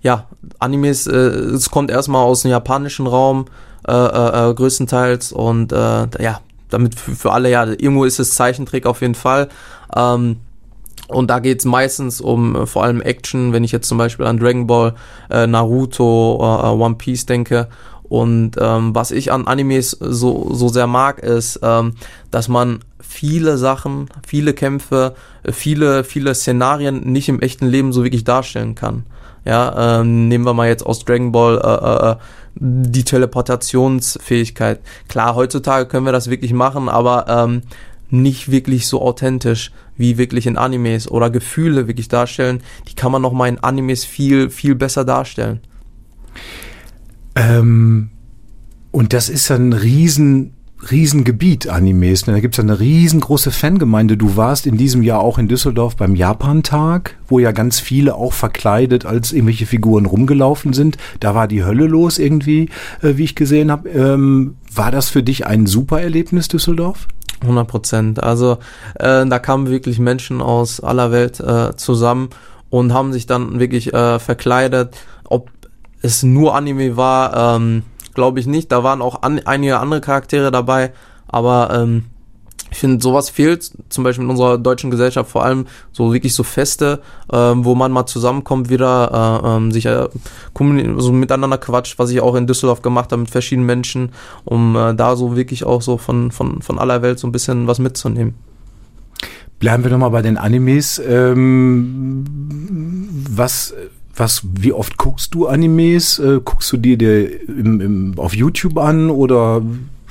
ja, 0.02 0.26
Animes, 0.58 1.06
äh, 1.06 1.16
es 1.16 1.70
kommt 1.70 1.90
erstmal 1.90 2.24
aus 2.24 2.42
dem 2.42 2.50
japanischen 2.50 3.06
Raum 3.06 3.46
äh, 3.86 3.92
äh, 3.92 4.50
äh 4.50 4.54
größtenteils 4.54 5.32
und 5.32 5.72
äh, 5.72 6.06
ja, 6.22 6.40
damit 6.68 6.94
für, 6.94 7.16
für, 7.16 7.32
alle, 7.32 7.50
ja, 7.50 7.64
irgendwo 7.64 8.04
ist 8.04 8.20
es 8.20 8.34
Zeichentrick 8.34 8.86
auf 8.86 9.00
jeden 9.00 9.14
Fall. 9.14 9.48
Ähm, 9.94 10.36
und 11.08 11.30
da 11.30 11.38
geht's 11.38 11.64
meistens 11.64 12.20
um 12.20 12.56
äh, 12.56 12.66
vor 12.66 12.84
allem 12.84 13.00
Action, 13.00 13.52
wenn 13.52 13.64
ich 13.64 13.72
jetzt 13.72 13.88
zum 13.88 13.98
Beispiel 13.98 14.26
an 14.26 14.38
Dragon 14.38 14.66
Ball, 14.66 14.94
äh, 15.30 15.46
Naruto, 15.46 16.36
äh, 16.40 16.68
One 16.68 16.96
Piece 16.96 17.26
denke. 17.26 17.68
Und 18.08 18.52
ähm, 18.60 18.94
was 18.94 19.10
ich 19.10 19.32
an 19.32 19.46
Animes 19.46 19.90
so, 19.90 20.54
so 20.54 20.68
sehr 20.68 20.86
mag, 20.86 21.18
ist, 21.18 21.60
ähm, 21.62 21.94
dass 22.30 22.48
man 22.48 22.80
viele 23.00 23.58
Sachen, 23.58 24.08
viele 24.26 24.52
Kämpfe, 24.52 25.14
äh, 25.42 25.52
viele, 25.52 26.04
viele 26.04 26.34
Szenarien 26.34 27.00
nicht 27.10 27.28
im 27.28 27.40
echten 27.40 27.66
Leben 27.66 27.92
so 27.92 28.04
wirklich 28.04 28.24
darstellen 28.24 28.74
kann. 28.74 29.06
Ja, 29.44 30.00
ähm, 30.00 30.28
nehmen 30.28 30.44
wir 30.44 30.54
mal 30.54 30.68
jetzt 30.68 30.84
aus 30.84 31.04
Dragon 31.04 31.32
Ball 31.32 31.58
äh, 31.58 31.68
äh, 31.68 32.12
äh 32.12 32.16
die 32.58 33.04
Teleportationsfähigkeit. 33.04 34.80
Klar, 35.08 35.34
heutzutage 35.34 35.84
können 35.84 36.06
wir 36.06 36.12
das 36.12 36.30
wirklich 36.30 36.54
machen, 36.54 36.88
aber 36.88 37.26
ähm, 37.28 37.62
nicht 38.08 38.50
wirklich 38.50 38.86
so 38.86 39.02
authentisch 39.02 39.72
wie 39.96 40.18
wirklich 40.18 40.46
in 40.46 40.56
Animes 40.56 41.11
oder 41.11 41.30
Gefühle 41.30 41.88
wirklich 41.88 42.09
darstellen. 42.09 42.62
Die 42.88 42.94
kann 42.94 43.12
man 43.12 43.22
noch 43.22 43.32
mal 43.32 43.48
in 43.48 43.59
Animes 43.59 44.04
viel, 44.04 44.50
viel 44.50 44.74
besser 44.74 45.04
darstellen. 45.04 45.61
Ähm, 47.35 48.11
und 48.90 49.12
das 49.12 49.28
ist 49.28 49.50
ein 49.50 49.72
riesen, 49.72 50.52
Riesengebiet 50.90 51.68
Animes. 51.68 52.26
Ne? 52.26 52.35
Da 52.35 52.40
gibt 52.40 52.54
es 52.54 52.61
eine 52.61 52.78
riesengroße 52.78 53.50
Fangemeinde. 53.50 54.16
Du 54.16 54.37
warst 54.37 54.66
in 54.66 54.76
diesem 54.76 55.02
Jahr 55.02 55.20
auch 55.20 55.38
in 55.38 55.48
Düsseldorf 55.48 55.96
beim 55.96 56.14
Japantag, 56.14 57.16
wo 57.28 57.38
ja 57.38 57.52
ganz 57.52 57.80
viele 57.80 58.14
auch 58.14 58.32
verkleidet 58.32 59.06
als 59.06 59.32
irgendwelche 59.32 59.66
Figuren 59.66 60.06
rumgelaufen 60.06 60.72
sind. 60.72 60.98
Da 61.20 61.35
war 61.35 61.48
die 61.48 61.64
Hölle 61.64 61.87
los 61.87 62.18
irgendwie, 62.18 62.68
äh, 63.02 63.16
wie 63.16 63.24
ich 63.24 63.35
gesehen 63.35 63.70
habe. 63.70 63.88
Ähm, 63.88 64.56
war 64.72 64.90
das 64.90 65.09
für 65.09 65.22
dich 65.22 65.46
ein 65.46 65.66
super 65.66 66.00
Erlebnis, 66.00 66.48
Düsseldorf? 66.48 67.09
100 67.42 67.68
Prozent. 67.68 68.22
Also 68.22 68.59
äh, 68.94 69.27
da 69.27 69.38
kamen 69.38 69.68
wirklich 69.68 69.99
Menschen 69.99 70.40
aus 70.40 70.81
aller 70.81 71.12
Welt 71.12 71.40
äh, 71.40 71.77
zusammen 71.77 72.31
und 72.70 72.92
haben 72.92 73.12
sich 73.12 73.27
dann 73.27 73.59
wirklich 73.59 73.92
äh, 73.92 74.18
verkleidet. 74.18 74.96
Ob 75.25 75.51
es 76.03 76.22
nur 76.22 76.55
Anime 76.55 76.96
war, 76.96 77.57
ähm, 77.57 77.83
glaube 78.14 78.40
ich 78.40 78.46
nicht. 78.46 78.72
Da 78.72 78.83
waren 78.83 79.03
auch 79.03 79.22
an, 79.22 79.40
einige 79.44 79.79
andere 79.79 80.01
Charaktere 80.01 80.51
dabei, 80.51 80.92
aber 81.29 81.70
ähm, 81.72 82.07
ich 82.76 82.80
finde, 82.80 83.02
sowas 83.02 83.30
fehlt, 83.30 83.70
zum 83.88 84.04
Beispiel 84.04 84.24
in 84.24 84.30
unserer 84.30 84.58
deutschen 84.58 84.90
Gesellschaft, 84.90 85.30
vor 85.30 85.46
allem 85.46 85.64
so 85.92 86.12
wirklich 86.12 86.34
so 86.34 86.42
Feste, 86.42 87.00
ähm, 87.32 87.64
wo 87.64 87.74
man 87.74 87.90
mal 87.90 88.04
zusammenkommt, 88.04 88.68
wieder 88.68 89.40
äh, 89.42 89.56
ähm, 89.56 89.72
sich 89.72 89.86
äh, 89.86 90.08
so 90.98 91.12
miteinander 91.12 91.56
quatscht, 91.56 91.98
was 91.98 92.10
ich 92.10 92.20
auch 92.20 92.34
in 92.34 92.46
Düsseldorf 92.46 92.82
gemacht 92.82 93.12
habe 93.12 93.22
mit 93.22 93.30
verschiedenen 93.30 93.64
Menschen, 93.64 94.10
um 94.44 94.76
äh, 94.76 94.94
da 94.94 95.16
so 95.16 95.36
wirklich 95.36 95.64
auch 95.64 95.80
so 95.80 95.96
von, 95.96 96.30
von, 96.30 96.60
von 96.60 96.78
aller 96.78 97.00
Welt 97.00 97.18
so 97.18 97.26
ein 97.26 97.32
bisschen 97.32 97.66
was 97.66 97.78
mitzunehmen. 97.78 98.34
Bleiben 99.58 99.82
wir 99.82 99.90
nochmal 99.90 100.10
bei 100.10 100.20
den 100.20 100.36
Animes. 100.36 100.98
Ähm, 100.98 102.26
was 103.30 103.72
was, 104.18 104.42
wie 104.54 104.72
oft 104.72 104.96
guckst 104.96 105.34
du 105.34 105.46
Animes? 105.46 106.18
Äh, 106.18 106.40
guckst 106.42 106.72
du 106.72 106.78
dir, 106.78 106.96
dir 106.96 107.48
im, 107.48 107.80
im, 107.80 108.14
auf 108.18 108.34
YouTube 108.34 108.78
an 108.78 109.10
oder 109.10 109.62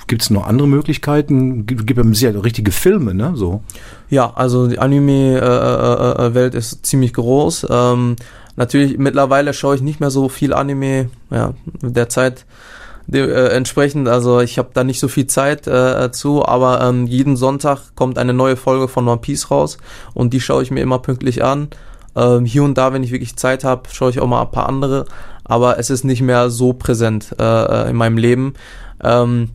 gibt 0.07 0.21
es 0.21 0.29
noch 0.29 0.45
andere 0.45 0.67
Möglichkeiten? 0.67 1.65
Gibt, 1.65 1.87
gibt 1.87 2.21
ja 2.21 2.29
richtige 2.31 2.71
Filme, 2.71 3.13
ne? 3.13 3.33
So. 3.35 3.63
Ja, 4.09 4.33
also 4.35 4.67
die 4.67 4.79
Anime-Welt 4.79 6.53
äh, 6.53 6.57
äh, 6.57 6.59
ist 6.59 6.85
ziemlich 6.85 7.13
groß. 7.13 7.67
Ähm, 7.69 8.15
natürlich, 8.55 8.97
mittlerweile 8.97 9.53
schaue 9.53 9.75
ich 9.75 9.81
nicht 9.81 9.99
mehr 9.99 10.11
so 10.11 10.29
viel 10.29 10.53
Anime, 10.53 11.09
ja, 11.31 11.53
derzeit 11.81 12.45
de, 13.07 13.29
äh, 13.29 13.47
entsprechend, 13.49 14.07
also 14.07 14.39
ich 14.39 14.57
habe 14.57 14.69
da 14.73 14.83
nicht 14.83 14.99
so 14.99 15.07
viel 15.07 15.27
Zeit 15.27 15.67
äh, 15.67 16.11
zu, 16.11 16.45
aber 16.45 16.81
ähm, 16.81 17.07
jeden 17.07 17.35
Sonntag 17.35 17.95
kommt 17.95 18.17
eine 18.17 18.33
neue 18.33 18.55
Folge 18.55 18.87
von 18.87 19.07
One 19.07 19.21
Piece 19.21 19.51
raus 19.51 19.77
und 20.13 20.33
die 20.33 20.41
schaue 20.41 20.63
ich 20.63 20.71
mir 20.71 20.81
immer 20.81 20.99
pünktlich 20.99 21.43
an. 21.43 21.69
Ähm, 22.15 22.45
hier 22.45 22.63
und 22.63 22.77
da, 22.77 22.93
wenn 22.93 23.03
ich 23.03 23.11
wirklich 23.11 23.35
Zeit 23.35 23.63
habe, 23.63 23.83
schaue 23.91 24.09
ich 24.09 24.19
auch 24.19 24.27
mal 24.27 24.41
ein 24.41 24.51
paar 24.51 24.69
andere, 24.69 25.05
aber 25.43 25.77
es 25.79 25.89
ist 25.89 26.03
nicht 26.03 26.21
mehr 26.21 26.49
so 26.49 26.73
präsent 26.73 27.35
äh, 27.39 27.89
in 27.89 27.95
meinem 27.95 28.17
Leben. 28.17 28.53
Ähm, 29.03 29.49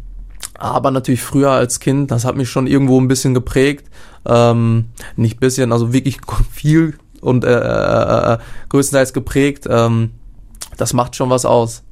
aber 0.61 0.91
natürlich 0.91 1.23
früher 1.23 1.51
als 1.51 1.81
Kind, 1.81 2.11
das 2.11 2.25
hat 2.25 2.37
mich 2.37 2.51
schon 2.51 2.67
irgendwo 2.67 3.01
ein 3.01 3.09
bisschen 3.09 3.35
geprägt. 3.35 3.87
Ähm, 4.27 4.87
nicht 5.17 5.41
bisschen, 5.41 5.73
also 5.73 5.93
wirklich 5.93 6.19
viel 6.53 6.99
und 7.21 7.45
äh, 7.45 7.59
äh, 7.59 8.35
äh, 8.35 8.39
größtenteils 8.69 9.13
geprägt. 9.13 9.67
Ähm, 9.69 10.11
das 10.77 10.93
macht 10.93 11.17
schon 11.17 11.31
was 11.31 11.45
aus. 11.45 11.83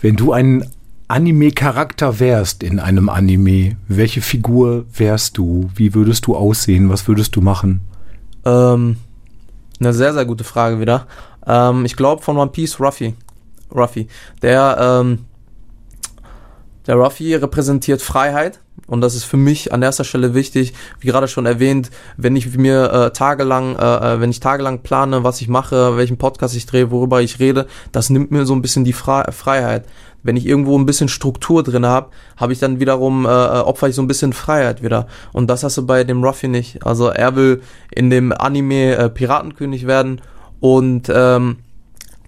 Wenn 0.00 0.16
du 0.16 0.32
ein 0.32 0.68
Anime-Charakter 1.06 2.18
wärst 2.18 2.62
in 2.62 2.80
einem 2.80 3.08
Anime, 3.08 3.76
welche 3.86 4.20
Figur 4.20 4.86
wärst 4.92 5.38
du? 5.38 5.70
Wie 5.74 5.94
würdest 5.94 6.26
du 6.26 6.34
aussehen? 6.34 6.90
Was 6.90 7.06
würdest 7.06 7.36
du 7.36 7.40
machen? 7.40 7.82
Ähm, 8.44 8.96
eine 9.78 9.92
sehr, 9.92 10.12
sehr 10.12 10.24
gute 10.24 10.44
Frage 10.44 10.80
wieder. 10.80 11.06
Ähm, 11.46 11.84
ich 11.84 11.94
glaube 11.94 12.22
von 12.22 12.36
One 12.36 12.50
Piece 12.50 12.80
Ruffy. 12.80 13.14
Ruffy. 13.72 14.08
Der, 14.42 14.76
ähm, 14.80 15.20
der 16.86 16.96
Ruffy 16.96 17.34
repräsentiert 17.34 18.02
Freiheit 18.02 18.60
und 18.86 19.00
das 19.00 19.14
ist 19.14 19.24
für 19.24 19.36
mich 19.36 19.72
an 19.72 19.82
erster 19.82 20.04
Stelle 20.04 20.34
wichtig. 20.34 20.74
Wie 21.00 21.08
gerade 21.08 21.28
schon 21.28 21.46
erwähnt, 21.46 21.90
wenn 22.16 22.36
ich 22.36 22.56
mir 22.56 22.92
äh, 22.92 23.10
tagelang, 23.12 23.76
äh, 23.76 24.14
äh 24.14 24.20
wenn 24.20 24.30
ich 24.30 24.40
tagelang 24.40 24.82
plane, 24.82 25.24
was 25.24 25.40
ich 25.40 25.48
mache, 25.48 25.96
welchen 25.96 26.18
Podcast 26.18 26.54
ich 26.54 26.66
drehe, 26.66 26.90
worüber 26.90 27.22
ich 27.22 27.38
rede, 27.38 27.66
das 27.92 28.10
nimmt 28.10 28.30
mir 28.30 28.44
so 28.44 28.54
ein 28.54 28.62
bisschen 28.62 28.84
die 28.84 28.92
Fre 28.92 29.32
Freiheit. 29.32 29.86
Wenn 30.22 30.36
ich 30.36 30.46
irgendwo 30.46 30.78
ein 30.78 30.86
bisschen 30.86 31.08
Struktur 31.08 31.62
drin 31.62 31.84
habe, 31.84 32.08
habe 32.38 32.52
ich 32.54 32.58
dann 32.58 32.80
wiederum, 32.80 33.26
äh, 33.26 33.28
äh, 33.28 33.60
opfer 33.60 33.88
ich 33.88 33.94
so 33.94 34.02
ein 34.02 34.08
bisschen 34.08 34.32
Freiheit 34.32 34.82
wieder. 34.82 35.06
Und 35.32 35.48
das 35.48 35.62
hast 35.62 35.76
du 35.76 35.86
bei 35.86 36.02
dem 36.04 36.24
Ruffy 36.24 36.48
nicht. 36.48 36.84
Also 36.84 37.08
er 37.08 37.36
will 37.36 37.62
in 37.90 38.08
dem 38.10 38.32
Anime 38.32 38.96
äh, 38.96 39.10
Piratenkönig 39.10 39.86
werden 39.86 40.22
und 40.60 41.12
ähm, 41.14 41.58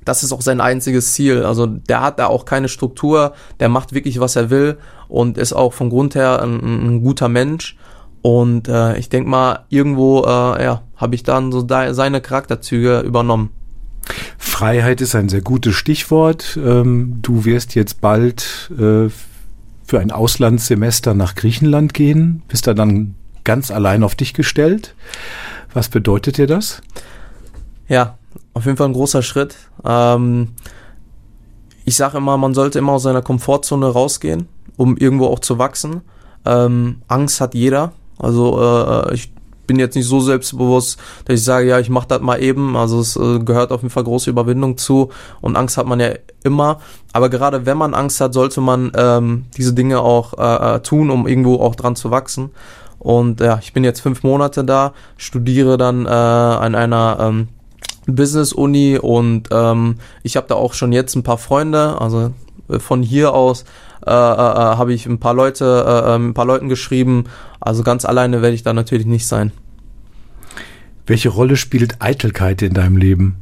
das 0.06 0.22
ist 0.22 0.32
auch 0.32 0.40
sein 0.40 0.62
einziges 0.62 1.12
Ziel. 1.12 1.44
Also 1.44 1.66
der 1.66 2.00
hat 2.00 2.18
da 2.18 2.26
auch 2.28 2.46
keine 2.46 2.68
Struktur, 2.68 3.34
der 3.60 3.68
macht 3.68 3.92
wirklich, 3.92 4.20
was 4.20 4.36
er 4.36 4.48
will 4.48 4.78
und 5.08 5.36
ist 5.36 5.52
auch 5.52 5.74
vom 5.74 5.90
Grund 5.90 6.14
her 6.14 6.40
ein, 6.42 6.60
ein 6.62 7.02
guter 7.02 7.28
Mensch. 7.28 7.76
Und 8.22 8.68
äh, 8.68 8.96
ich 8.98 9.08
denke 9.08 9.28
mal, 9.28 9.66
irgendwo 9.68 10.22
äh, 10.22 10.64
ja, 10.64 10.82
habe 10.96 11.14
ich 11.14 11.22
dann 11.22 11.52
so 11.52 11.62
da, 11.62 11.92
seine 11.92 12.20
Charakterzüge 12.20 13.00
übernommen. 13.00 13.50
Freiheit 14.38 15.00
ist 15.00 15.14
ein 15.14 15.28
sehr 15.28 15.42
gutes 15.42 15.74
Stichwort. 15.74 16.58
Ähm, 16.62 17.18
du 17.22 17.44
wirst 17.44 17.74
jetzt 17.74 18.00
bald 18.00 18.70
äh, 18.72 19.10
für 19.84 20.00
ein 20.00 20.12
Auslandssemester 20.12 21.14
nach 21.14 21.34
Griechenland 21.34 21.94
gehen, 21.94 22.42
bist 22.48 22.66
da 22.66 22.74
dann 22.74 23.16
ganz 23.44 23.70
allein 23.70 24.02
auf 24.02 24.14
dich 24.14 24.34
gestellt. 24.34 24.94
Was 25.72 25.88
bedeutet 25.88 26.38
dir 26.38 26.46
das? 26.46 26.80
Ja, 27.88 28.15
auf 28.54 28.64
jeden 28.64 28.76
Fall 28.76 28.88
ein 28.88 28.92
großer 28.92 29.22
Schritt. 29.22 29.56
Ähm, 29.84 30.48
ich 31.84 31.96
sage 31.96 32.18
immer, 32.18 32.36
man 32.36 32.54
sollte 32.54 32.78
immer 32.78 32.92
aus 32.92 33.04
seiner 33.04 33.22
Komfortzone 33.22 33.86
rausgehen, 33.86 34.48
um 34.76 34.96
irgendwo 34.96 35.26
auch 35.26 35.38
zu 35.38 35.58
wachsen. 35.58 36.02
Ähm, 36.44 37.02
Angst 37.08 37.40
hat 37.40 37.54
jeder. 37.54 37.92
Also 38.18 38.60
äh, 38.60 39.14
ich 39.14 39.32
bin 39.66 39.78
jetzt 39.78 39.96
nicht 39.96 40.06
so 40.06 40.20
selbstbewusst, 40.20 40.98
dass 41.24 41.38
ich 41.38 41.44
sage, 41.44 41.68
ja, 41.68 41.78
ich 41.78 41.90
mache 41.90 42.08
das 42.08 42.20
mal 42.20 42.42
eben. 42.42 42.76
Also 42.76 43.00
es 43.00 43.16
äh, 43.16 43.40
gehört 43.40 43.72
auf 43.72 43.82
jeden 43.82 43.92
Fall 43.92 44.04
große 44.04 44.30
Überwindung 44.30 44.78
zu 44.78 45.10
und 45.40 45.56
Angst 45.56 45.76
hat 45.76 45.86
man 45.86 46.00
ja 46.00 46.10
immer. 46.44 46.80
Aber 47.12 47.28
gerade 47.28 47.66
wenn 47.66 47.78
man 47.78 47.94
Angst 47.94 48.20
hat, 48.20 48.34
sollte 48.34 48.60
man 48.60 48.92
ähm, 48.96 49.44
diese 49.56 49.74
Dinge 49.74 50.00
auch 50.00 50.34
äh, 50.38 50.76
äh, 50.76 50.80
tun, 50.80 51.10
um 51.10 51.26
irgendwo 51.26 51.56
auch 51.56 51.74
dran 51.74 51.96
zu 51.96 52.10
wachsen. 52.10 52.50
Und 52.98 53.40
ja, 53.40 53.58
ich 53.62 53.72
bin 53.72 53.84
jetzt 53.84 54.00
fünf 54.00 54.22
Monate 54.22 54.64
da, 54.64 54.92
studiere 55.16 55.76
dann 55.76 56.06
äh, 56.06 56.08
an 56.08 56.74
einer 56.74 57.18
ähm, 57.20 57.48
Business-Uni 58.06 58.98
und 58.98 59.48
ähm, 59.50 59.96
ich 60.22 60.36
habe 60.36 60.46
da 60.48 60.54
auch 60.54 60.74
schon 60.74 60.92
jetzt 60.92 61.14
ein 61.16 61.22
paar 61.22 61.38
Freunde, 61.38 62.00
also 62.00 62.32
äh, 62.68 62.78
von 62.78 63.02
hier 63.02 63.34
aus 63.34 63.64
äh, 64.06 64.10
äh, 64.10 64.12
äh, 64.12 64.76
habe 64.76 64.92
ich 64.92 65.06
ein 65.06 65.18
paar 65.18 65.34
Leute, 65.34 65.84
äh, 65.86 66.14
ein 66.14 66.32
paar 66.32 66.44
Leuten 66.44 66.68
geschrieben. 66.68 67.24
Also 67.60 67.82
ganz 67.82 68.04
alleine 68.04 68.40
werde 68.40 68.54
ich 68.54 68.62
da 68.62 68.72
natürlich 68.72 69.06
nicht 69.06 69.26
sein. 69.26 69.50
Welche 71.06 71.28
Rolle 71.28 71.56
spielt 71.56 72.00
Eitelkeit 72.00 72.62
in 72.62 72.74
deinem 72.74 72.96
Leben? 72.96 73.36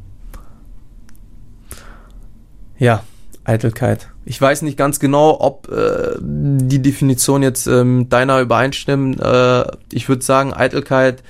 Ja, 2.79 3.05
Eitelkeit. 3.44 4.09
Ich 4.24 4.40
weiß 4.40 4.62
nicht 4.62 4.79
ganz 4.79 5.00
genau, 5.00 5.38
ob 5.38 5.70
äh, 5.70 6.16
die 6.20 6.81
Definition 6.81 7.42
jetzt 7.42 7.66
äh, 7.66 7.85
mit 7.85 8.12
deiner 8.12 8.40
übereinstimmt. 8.40 9.20
Äh, 9.20 9.64
ich 9.92 10.09
würde 10.09 10.24
sagen, 10.24 10.55
Eitelkeit, 10.55 11.22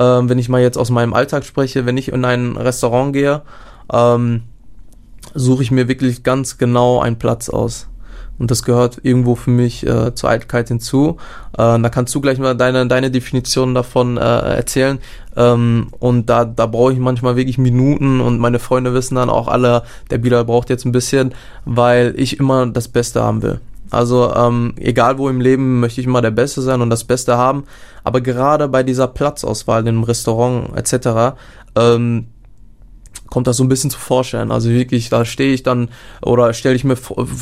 äh, 0.00 0.28
wenn 0.28 0.38
ich 0.38 0.48
mal 0.48 0.62
jetzt 0.62 0.78
aus 0.78 0.90
meinem 0.90 1.12
Alltag 1.12 1.44
spreche, 1.44 1.86
wenn 1.86 1.96
ich 1.96 2.08
in 2.08 2.24
ein 2.24 2.56
Restaurant 2.56 3.12
gehe, 3.12 3.42
ähm, 3.92 4.42
suche 5.34 5.62
ich 5.62 5.70
mir 5.70 5.86
wirklich 5.86 6.22
ganz 6.22 6.58
genau 6.58 7.00
einen 7.00 7.18
Platz 7.18 7.48
aus. 7.48 7.86
Und 8.38 8.50
das 8.50 8.62
gehört 8.62 9.00
irgendwo 9.02 9.34
für 9.34 9.50
mich 9.50 9.86
äh, 9.86 10.14
zur 10.14 10.30
Eitelkeit 10.30 10.68
hinzu. 10.68 11.18
Äh, 11.52 11.78
da 11.78 11.88
kannst 11.90 12.14
du 12.14 12.22
gleich 12.22 12.38
mal 12.38 12.56
deine, 12.56 12.86
deine 12.86 13.10
Definition 13.10 13.74
davon 13.74 14.16
äh, 14.16 14.20
erzählen. 14.20 14.98
Ähm, 15.36 15.88
und 15.98 16.30
da, 16.30 16.46
da 16.46 16.64
brauche 16.64 16.94
ich 16.94 16.98
manchmal 16.98 17.36
wirklich 17.36 17.58
Minuten 17.58 18.22
und 18.22 18.38
meine 18.38 18.58
Freunde 18.58 18.94
wissen 18.94 19.16
dann 19.16 19.28
auch 19.28 19.46
alle, 19.46 19.82
der 20.10 20.16
Bilal 20.16 20.46
braucht 20.46 20.70
jetzt 20.70 20.86
ein 20.86 20.92
bisschen, 20.92 21.34
weil 21.66 22.14
ich 22.16 22.40
immer 22.40 22.66
das 22.66 22.88
Beste 22.88 23.22
haben 23.22 23.42
will. 23.42 23.60
Also 23.90 24.32
ähm, 24.34 24.74
egal 24.76 25.18
wo 25.18 25.28
im 25.28 25.40
Leben 25.40 25.80
möchte 25.80 26.00
ich 26.00 26.06
immer 26.06 26.22
der 26.22 26.30
Beste 26.30 26.62
sein 26.62 26.80
und 26.80 26.90
das 26.90 27.04
Beste 27.04 27.36
haben. 27.36 27.64
Aber 28.04 28.20
gerade 28.20 28.68
bei 28.68 28.82
dieser 28.82 29.08
Platzauswahl 29.08 29.86
im 29.86 30.04
Restaurant 30.04 30.76
etc. 30.76 31.36
Ähm, 31.76 32.26
kommt 33.30 33.46
das 33.46 33.56
so 33.56 33.64
ein 33.64 33.68
bisschen 33.68 33.90
zu 33.90 33.98
Vorstellen. 33.98 34.50
Also 34.50 34.70
wirklich, 34.70 35.08
da 35.08 35.24
stehe 35.24 35.54
ich 35.54 35.62
dann 35.62 35.88
oder 36.20 36.52
stelle 36.52 36.74
ich 36.74 36.84
mir 36.84 36.96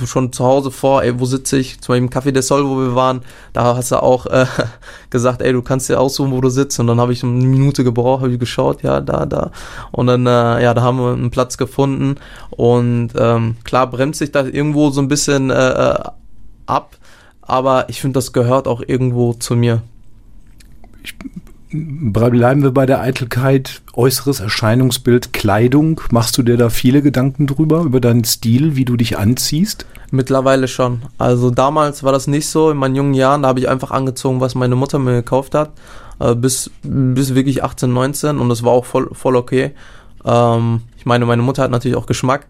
schon 0.06 0.32
zu 0.32 0.44
Hause 0.44 0.70
vor, 0.70 1.02
ey, 1.02 1.18
wo 1.18 1.24
sitze 1.24 1.58
ich? 1.58 1.80
Zum 1.80 1.94
Beispiel 1.94 2.04
im 2.04 2.10
Café 2.10 2.30
del 2.30 2.42
Sol, 2.42 2.68
wo 2.68 2.78
wir 2.78 2.94
waren, 2.94 3.22
da 3.54 3.74
hast 3.74 3.90
du 3.90 4.02
auch 4.02 4.26
äh, 4.26 4.46
gesagt, 5.10 5.42
ey, 5.42 5.52
du 5.52 5.62
kannst 5.62 5.88
dir 5.88 5.98
aussuchen, 5.98 6.30
wo 6.30 6.40
du 6.40 6.50
sitzt. 6.50 6.78
Und 6.78 6.86
dann 6.86 7.00
habe 7.00 7.12
ich 7.12 7.24
eine 7.24 7.32
Minute 7.32 7.82
gebraucht, 7.82 8.22
habe 8.22 8.32
ich 8.32 8.38
geschaut, 8.38 8.82
ja, 8.82 9.00
da, 9.00 9.26
da. 9.26 9.50
Und 9.90 10.06
dann, 10.06 10.26
äh, 10.26 10.62
ja, 10.62 10.74
da 10.74 10.82
haben 10.82 10.98
wir 10.98 11.12
einen 11.12 11.30
Platz 11.30 11.56
gefunden. 11.56 12.16
Und 12.50 13.10
ähm, 13.16 13.56
klar 13.64 13.88
bremst 13.88 14.18
sich 14.18 14.30
da 14.30 14.44
irgendwo 14.44 14.90
so 14.90 15.00
ein 15.00 15.08
bisschen 15.08 15.50
äh, 15.50 15.70
äh 15.70 15.98
ab, 16.68 16.96
aber 17.42 17.88
ich 17.88 18.00
finde, 18.00 18.14
das 18.14 18.32
gehört 18.32 18.68
auch 18.68 18.82
irgendwo 18.86 19.32
zu 19.34 19.56
mir. 19.56 19.82
Ich 21.02 21.14
Bleiben 21.70 22.62
wir 22.62 22.70
bei 22.70 22.86
der 22.86 23.02
Eitelkeit, 23.02 23.82
äußeres 23.92 24.40
Erscheinungsbild, 24.40 25.34
Kleidung. 25.34 26.00
Machst 26.10 26.38
du 26.38 26.42
dir 26.42 26.56
da 26.56 26.70
viele 26.70 27.02
Gedanken 27.02 27.46
drüber, 27.46 27.82
über 27.82 28.00
deinen 28.00 28.24
Stil, 28.24 28.74
wie 28.74 28.86
du 28.86 28.96
dich 28.96 29.18
anziehst? 29.18 29.84
Mittlerweile 30.10 30.66
schon. 30.66 31.02
Also 31.18 31.50
damals 31.50 32.02
war 32.02 32.12
das 32.12 32.26
nicht 32.26 32.48
so. 32.48 32.70
In 32.70 32.78
meinen 32.78 32.96
jungen 32.96 33.12
Jahren, 33.12 33.42
da 33.42 33.48
habe 33.48 33.60
ich 33.60 33.68
einfach 33.68 33.90
angezogen, 33.90 34.40
was 34.40 34.54
meine 34.54 34.76
Mutter 34.76 34.98
mir 34.98 35.12
gekauft 35.12 35.54
hat. 35.54 35.72
Äh, 36.20 36.34
bis, 36.34 36.70
bis 36.82 37.34
wirklich 37.34 37.62
18, 37.62 37.92
19 37.92 38.38
und 38.38 38.48
das 38.48 38.64
war 38.64 38.72
auch 38.72 38.86
voll, 38.86 39.10
voll 39.12 39.36
okay. 39.36 39.72
Ähm, 40.24 40.80
ich 40.96 41.04
meine, 41.04 41.26
meine 41.26 41.42
Mutter 41.42 41.62
hat 41.62 41.70
natürlich 41.70 41.98
auch 41.98 42.06
Geschmack, 42.06 42.46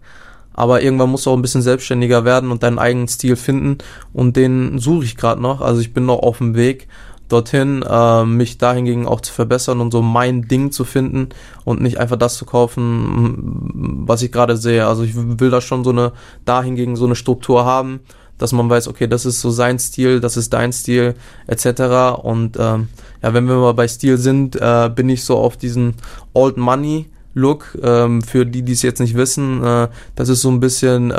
aber 0.59 0.81
irgendwann 0.81 1.09
musst 1.09 1.25
du 1.25 1.29
auch 1.29 1.37
ein 1.37 1.41
bisschen 1.41 1.61
selbstständiger 1.61 2.25
werden 2.25 2.51
und 2.51 2.63
deinen 2.63 2.79
eigenen 2.79 3.07
Stil 3.07 3.37
finden 3.37 3.77
und 4.11 4.35
den 4.35 4.77
suche 4.77 5.05
ich 5.05 5.15
gerade 5.15 5.41
noch. 5.41 5.61
Also 5.61 5.79
ich 5.79 5.93
bin 5.93 6.05
noch 6.05 6.19
auf 6.19 6.39
dem 6.39 6.53
Weg 6.53 6.89
dorthin, 7.29 7.81
äh, 7.81 8.25
mich 8.25 8.57
dahingegen 8.57 9.07
auch 9.07 9.21
zu 9.21 9.31
verbessern 9.31 9.79
und 9.79 9.91
so 9.91 10.01
mein 10.01 10.49
Ding 10.49 10.73
zu 10.73 10.83
finden 10.83 11.29
und 11.63 11.81
nicht 11.81 11.97
einfach 11.97 12.17
das 12.17 12.35
zu 12.35 12.43
kaufen, 12.43 14.03
was 14.05 14.21
ich 14.21 14.33
gerade 14.33 14.57
sehe. 14.57 14.85
Also 14.85 15.03
ich 15.03 15.13
will 15.15 15.49
da 15.49 15.61
schon 15.61 15.85
so 15.85 15.91
eine, 15.91 16.11
dahingegen 16.43 16.97
so 16.97 17.05
eine 17.05 17.15
Struktur 17.15 17.63
haben, 17.63 18.01
dass 18.37 18.51
man 18.51 18.69
weiß, 18.69 18.89
okay, 18.89 19.07
das 19.07 19.25
ist 19.25 19.39
so 19.39 19.51
sein 19.51 19.79
Stil, 19.79 20.19
das 20.19 20.35
ist 20.35 20.51
dein 20.51 20.73
Stil, 20.73 21.15
etc. 21.47 22.19
Und 22.21 22.57
ähm, 22.59 22.89
ja, 23.23 23.33
wenn 23.33 23.47
wir 23.47 23.55
mal 23.55 23.75
bei 23.75 23.87
Stil 23.87 24.17
sind, 24.17 24.57
äh, 24.57 24.91
bin 24.93 25.07
ich 25.07 25.23
so 25.23 25.37
auf 25.37 25.55
diesen 25.55 25.93
Old 26.33 26.57
Money 26.57 27.05
Look. 27.33 27.77
Ähm, 27.81 28.21
für 28.21 28.45
die, 28.45 28.63
die 28.63 28.73
es 28.73 28.81
jetzt 28.81 28.99
nicht 28.99 29.15
wissen, 29.15 29.63
äh, 29.63 29.87
das 30.15 30.29
ist 30.29 30.41
so 30.41 30.49
ein 30.49 30.59
bisschen 30.59 31.11
äh, 31.11 31.15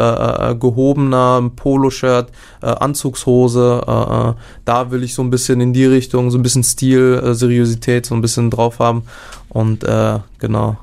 äh, 0.51 0.55
gehobener 0.55 1.51
Poloshirt, 1.55 2.31
äh, 2.62 2.66
Anzugshose. 2.66 3.83
Äh, 3.87 4.31
äh, 4.31 4.35
da 4.64 4.90
will 4.90 5.03
ich 5.03 5.14
so 5.14 5.23
ein 5.23 5.31
bisschen 5.31 5.61
in 5.61 5.73
die 5.73 5.87
Richtung, 5.87 6.31
so 6.31 6.38
ein 6.38 6.42
bisschen 6.42 6.64
Stil, 6.64 7.20
äh, 7.25 7.35
Seriosität 7.35 8.07
so 8.07 8.14
ein 8.14 8.20
bisschen 8.20 8.51
drauf 8.51 8.79
haben. 8.79 9.05
Und 9.49 9.85
äh, 9.85 10.18
genau. 10.38 10.77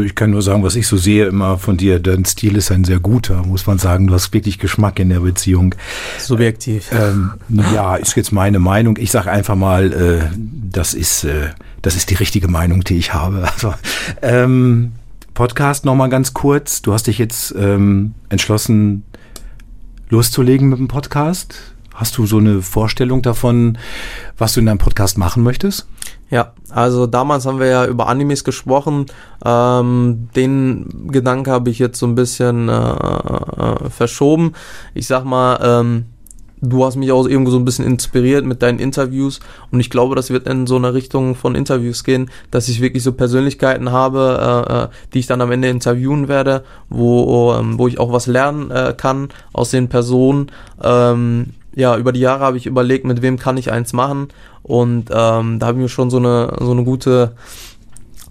Ich 0.00 0.14
kann 0.14 0.30
nur 0.30 0.42
sagen, 0.42 0.62
was 0.62 0.76
ich 0.76 0.86
so 0.86 0.96
sehe 0.96 1.26
immer 1.26 1.58
von 1.58 1.76
dir, 1.76 1.98
dein 1.98 2.24
Stil 2.24 2.56
ist 2.56 2.70
ein 2.70 2.84
sehr 2.84 3.00
guter, 3.00 3.44
muss 3.44 3.66
man 3.66 3.78
sagen. 3.78 4.06
Du 4.06 4.14
hast 4.14 4.32
wirklich 4.32 4.58
Geschmack 4.58 4.98
in 4.98 5.10
der 5.10 5.20
Beziehung. 5.20 5.74
Subjektiv. 6.18 6.90
Ähm, 6.92 7.32
ja, 7.48 7.96
ist 7.96 8.16
jetzt 8.16 8.32
meine 8.32 8.58
Meinung. 8.58 8.96
Ich 8.98 9.10
sage 9.10 9.30
einfach 9.30 9.54
mal, 9.54 9.92
äh, 9.92 10.36
das 10.70 10.94
ist 10.94 11.24
äh, 11.24 11.50
das 11.82 11.96
ist 11.96 12.10
die 12.10 12.14
richtige 12.14 12.48
Meinung, 12.48 12.82
die 12.84 12.96
ich 12.96 13.12
habe. 13.12 13.48
Also, 13.52 13.74
ähm, 14.22 14.92
Podcast 15.34 15.84
nochmal 15.84 16.08
ganz 16.08 16.32
kurz. 16.32 16.82
Du 16.82 16.92
hast 16.92 17.06
dich 17.06 17.18
jetzt 17.18 17.54
ähm, 17.56 18.14
entschlossen, 18.28 19.04
loszulegen 20.08 20.68
mit 20.68 20.78
dem 20.78 20.88
Podcast. 20.88 21.74
Hast 21.94 22.16
du 22.18 22.26
so 22.26 22.38
eine 22.38 22.62
Vorstellung 22.62 23.22
davon, 23.22 23.78
was 24.38 24.54
du 24.54 24.60
in 24.60 24.66
deinem 24.66 24.78
Podcast 24.78 25.18
machen 25.18 25.42
möchtest? 25.42 25.86
Ja, 26.30 26.54
also 26.70 27.06
damals 27.06 27.44
haben 27.44 27.60
wir 27.60 27.66
ja 27.66 27.86
über 27.86 28.08
Animes 28.08 28.42
gesprochen. 28.44 29.06
Ähm, 29.44 30.28
den 30.34 31.08
Gedanke 31.08 31.50
habe 31.50 31.68
ich 31.68 31.78
jetzt 31.78 31.98
so 31.98 32.06
ein 32.06 32.14
bisschen 32.14 32.70
äh, 32.70 32.72
äh, 32.72 33.90
verschoben. 33.90 34.54
Ich 34.94 35.06
sag 35.06 35.24
mal, 35.24 35.58
ähm, 35.62 36.06
du 36.62 36.86
hast 36.86 36.96
mich 36.96 37.12
auch 37.12 37.26
irgendwo 37.26 37.50
so 37.50 37.58
ein 37.58 37.66
bisschen 37.66 37.84
inspiriert 37.84 38.46
mit 38.46 38.62
deinen 38.62 38.78
Interviews 38.78 39.40
und 39.70 39.80
ich 39.80 39.90
glaube, 39.90 40.14
das 40.14 40.30
wird 40.30 40.46
in 40.46 40.66
so 40.66 40.76
eine 40.76 40.94
Richtung 40.94 41.34
von 41.34 41.54
Interviews 41.54 42.02
gehen, 42.04 42.30
dass 42.50 42.68
ich 42.68 42.80
wirklich 42.80 43.02
so 43.02 43.12
Persönlichkeiten 43.12 43.92
habe, 43.92 44.64
äh, 44.70 44.84
äh 44.84 44.88
die 45.12 45.18
ich 45.18 45.26
dann 45.26 45.42
am 45.42 45.52
Ende 45.52 45.68
interviewen 45.68 46.28
werde, 46.28 46.64
wo, 46.88 47.52
ähm, 47.52 47.78
wo 47.78 47.88
ich 47.88 48.00
auch 48.00 48.12
was 48.12 48.26
lernen 48.26 48.70
äh, 48.70 48.94
kann 48.96 49.28
aus 49.52 49.70
den 49.70 49.88
Personen. 49.88 50.50
Ähm, 50.82 51.48
ja, 51.74 51.96
über 51.96 52.12
die 52.12 52.20
Jahre 52.20 52.44
habe 52.44 52.56
ich 52.56 52.66
überlegt, 52.66 53.04
mit 53.04 53.22
wem 53.22 53.38
kann 53.38 53.56
ich 53.56 53.72
eins 53.72 53.92
machen 53.92 54.28
und 54.62 55.10
ähm, 55.10 55.58
da 55.58 55.66
habe 55.66 55.78
ich 55.78 55.82
mir 55.82 55.88
schon 55.88 56.10
so 56.10 56.18
eine, 56.18 56.56
so 56.60 56.70
eine 56.70 56.84
gute 56.84 57.32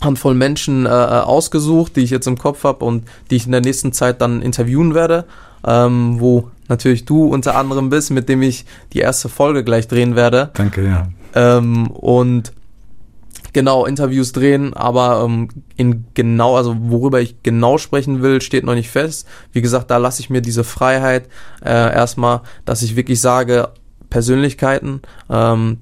Handvoll 0.02 0.34
Menschen 0.34 0.86
äh, 0.86 0.90
äh 0.90 1.22
ausgesucht, 1.22 1.96
die 1.96 2.02
ich 2.02 2.10
jetzt 2.10 2.28
im 2.28 2.38
Kopf 2.38 2.64
habe 2.64 2.84
und 2.86 3.04
die 3.30 3.36
ich 3.36 3.46
in 3.46 3.52
der 3.52 3.62
nächsten 3.62 3.94
Zeit 3.94 4.22
dann 4.22 4.42
interviewen 4.42 4.94
werde, 4.94 5.26
ähm, 5.66 6.20
wo 6.20 6.50
natürlich 6.68 7.06
du 7.06 7.26
unter 7.26 7.56
anderem 7.56 7.90
bist, 7.90 8.12
mit 8.12 8.30
dem 8.30 8.42
ich 8.42 8.66
die 8.94 9.00
erste 9.00 9.30
Folge 9.30 9.64
gleich 9.64 9.88
drehen 9.88 10.16
werde. 10.16 10.50
Danke, 10.54 10.86
ja. 10.86 11.08
Ähm, 11.34 11.88
und 11.88 12.54
genau 13.54 13.86
Interviews 13.86 14.32
drehen, 14.32 14.74
aber 14.74 15.24
ähm, 15.26 15.50
in 15.76 16.06
genau, 16.14 16.56
also 16.56 16.76
worüber 16.80 17.22
ich 17.22 17.44
genau 17.44 17.78
sprechen 17.78 18.22
will, 18.22 18.42
steht 18.42 18.64
noch 18.64 18.76
nicht 18.76 18.90
fest. 18.90 19.28
Wie 19.52 19.62
gesagt, 19.62 19.92
da 19.92 19.98
lasse 19.98 20.22
ich 20.22 20.30
mir 20.30 20.42
diese 20.42 20.64
Freiheit 20.64 21.28
äh, 21.64 21.70
erstmal, 21.70 22.42
dass 22.66 22.82
ich 22.82 22.96
wirklich 22.96 23.22
sage, 23.22 23.70
Persönlichkeiten, 24.10 25.02
ähm, 25.30 25.78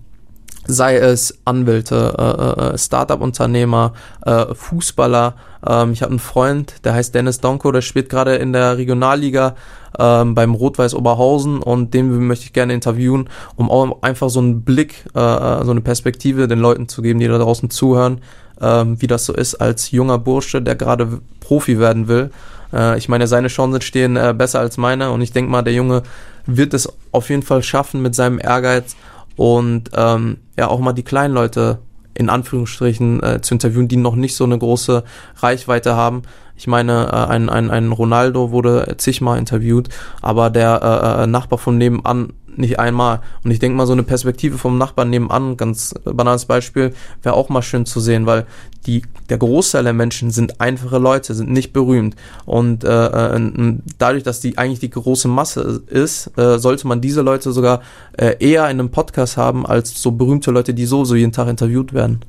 sei 0.69 0.97
es 0.97 1.39
Anwälte, 1.45 2.13
äh, 2.17 2.73
äh, 2.73 2.77
Startup-Unternehmer, 2.77 3.93
äh, 4.25 4.53
Fußballer. 4.53 5.33
Ähm, 5.67 5.91
ich 5.93 6.03
habe 6.03 6.11
einen 6.11 6.19
Freund, 6.19 6.75
der 6.83 6.93
heißt 6.93 7.13
Dennis 7.15 7.39
Donko, 7.39 7.71
der 7.71 7.81
spielt 7.81 8.09
gerade 8.09 8.35
in 8.35 8.53
der 8.53 8.77
Regionalliga 8.77 9.55
ähm, 9.97 10.35
beim 10.35 10.53
Rot-Weiß 10.53 10.93
Oberhausen 10.93 11.61
und 11.61 11.93
den 11.95 12.27
möchte 12.27 12.45
ich 12.45 12.53
gerne 12.53 12.73
interviewen, 12.73 13.29
um 13.55 13.71
auch 13.71 14.03
einfach 14.03 14.29
so 14.29 14.39
einen 14.39 14.61
Blick, 14.61 15.05
äh, 15.15 15.19
äh, 15.19 15.65
so 15.65 15.71
eine 15.71 15.81
Perspektive 15.81 16.47
den 16.47 16.59
Leuten 16.59 16.87
zu 16.87 17.01
geben, 17.01 17.19
die 17.19 17.27
da 17.27 17.39
draußen 17.39 17.71
zuhören, 17.71 18.21
ähm, 18.61 19.01
wie 19.01 19.07
das 19.07 19.25
so 19.25 19.33
ist 19.33 19.55
als 19.55 19.89
junger 19.89 20.19
Bursche, 20.19 20.61
der 20.61 20.75
gerade 20.75 21.19
Profi 21.39 21.79
werden 21.79 22.07
will. 22.07 22.29
Äh, 22.71 22.99
ich 22.99 23.09
meine, 23.09 23.25
seine 23.27 23.47
Chancen 23.47 23.81
stehen 23.81 24.15
äh, 24.17 24.35
besser 24.37 24.59
als 24.59 24.77
meine 24.77 25.09
und 25.11 25.21
ich 25.21 25.31
denke 25.31 25.49
mal, 25.49 25.63
der 25.63 25.73
Junge 25.73 26.03
wird 26.45 26.75
es 26.75 26.87
auf 27.11 27.29
jeden 27.29 27.43
Fall 27.43 27.63
schaffen 27.63 28.03
mit 28.03 28.13
seinem 28.13 28.39
Ehrgeiz 28.39 28.95
und 29.39 29.91
ähm, 29.95 30.39
ja 30.57 30.67
auch 30.67 30.81
mal 30.81 30.91
die 30.91 31.03
kleinen 31.03 31.33
Leute 31.33 31.79
in 32.13 32.29
Anführungsstrichen 32.29 33.23
äh, 33.23 33.41
zu 33.41 33.53
interviewen, 33.53 33.87
die 33.87 33.95
noch 33.95 34.17
nicht 34.17 34.35
so 34.35 34.43
eine 34.43 34.57
große 34.57 35.05
Reichweite 35.37 35.95
haben. 35.95 36.23
Ich 36.57 36.67
meine, 36.67 37.07
äh, 37.07 37.31
ein, 37.31 37.49
ein, 37.49 37.71
ein 37.71 37.93
Ronaldo 37.93 38.51
wurde 38.51 38.95
zigmal 38.97 39.39
interviewt, 39.39 39.87
aber 40.21 40.49
der 40.49 40.81
äh, 40.83 41.23
äh 41.23 41.27
Nachbar 41.27 41.57
von 41.57 41.77
nebenan 41.77 42.33
nicht 42.59 42.79
einmal. 42.79 43.21
Und 43.43 43.51
ich 43.51 43.59
denke 43.59 43.77
mal, 43.77 43.87
so 43.87 43.93
eine 43.93 44.03
Perspektive 44.03 44.57
vom 44.57 44.77
Nachbarn 44.77 45.09
nebenan, 45.09 45.57
ganz 45.57 45.95
banales 46.03 46.45
Beispiel, 46.45 46.93
wäre 47.23 47.35
auch 47.35 47.49
mal 47.49 47.61
schön 47.61 47.85
zu 47.85 47.99
sehen, 47.99 48.25
weil 48.25 48.45
die, 48.85 49.01
der 49.29 49.37
Großteil 49.37 49.83
der 49.83 49.93
Menschen 49.93 50.31
sind 50.31 50.61
einfache 50.61 50.97
Leute, 50.97 51.33
sind 51.33 51.49
nicht 51.49 51.73
berühmt. 51.73 52.15
Und 52.45 52.83
äh, 52.83 53.35
äh, 53.35 53.77
dadurch, 53.97 54.23
dass 54.23 54.39
die 54.39 54.57
eigentlich 54.57 54.79
die 54.79 54.89
große 54.89 55.27
Masse 55.27 55.83
ist, 55.87 56.37
äh, 56.37 56.59
sollte 56.59 56.87
man 56.87 57.01
diese 57.01 57.21
Leute 57.21 57.51
sogar 57.51 57.81
äh, 58.17 58.35
eher 58.39 58.65
in 58.65 58.79
einem 58.79 58.89
Podcast 58.89 59.37
haben, 59.37 59.65
als 59.65 60.01
so 60.01 60.11
berühmte 60.11 60.51
Leute, 60.51 60.73
die 60.73 60.85
so, 60.85 61.05
so 61.05 61.15
jeden 61.15 61.31
Tag 61.31 61.47
interviewt 61.47 61.93
werden. 61.93 62.21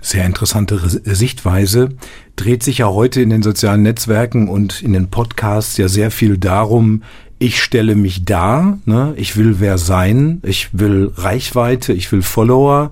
Sehr 0.00 0.24
interessante 0.24 0.78
Sichtweise. 1.04 1.90
Dreht 2.36 2.62
sich 2.62 2.78
ja 2.78 2.88
heute 2.88 3.20
in 3.20 3.30
den 3.30 3.42
sozialen 3.42 3.82
Netzwerken 3.82 4.48
und 4.48 4.80
in 4.80 4.92
den 4.92 5.08
Podcasts 5.08 5.76
ja 5.76 5.88
sehr 5.88 6.12
viel 6.12 6.38
darum, 6.38 7.02
ich 7.38 7.62
stelle 7.62 7.94
mich 7.94 8.24
dar, 8.24 8.78
ne? 8.84 9.14
ich 9.16 9.36
will 9.36 9.56
wer 9.58 9.78
sein, 9.78 10.40
ich 10.44 10.70
will 10.72 11.12
Reichweite, 11.14 11.92
ich 11.92 12.10
will 12.10 12.22
Follower. 12.22 12.90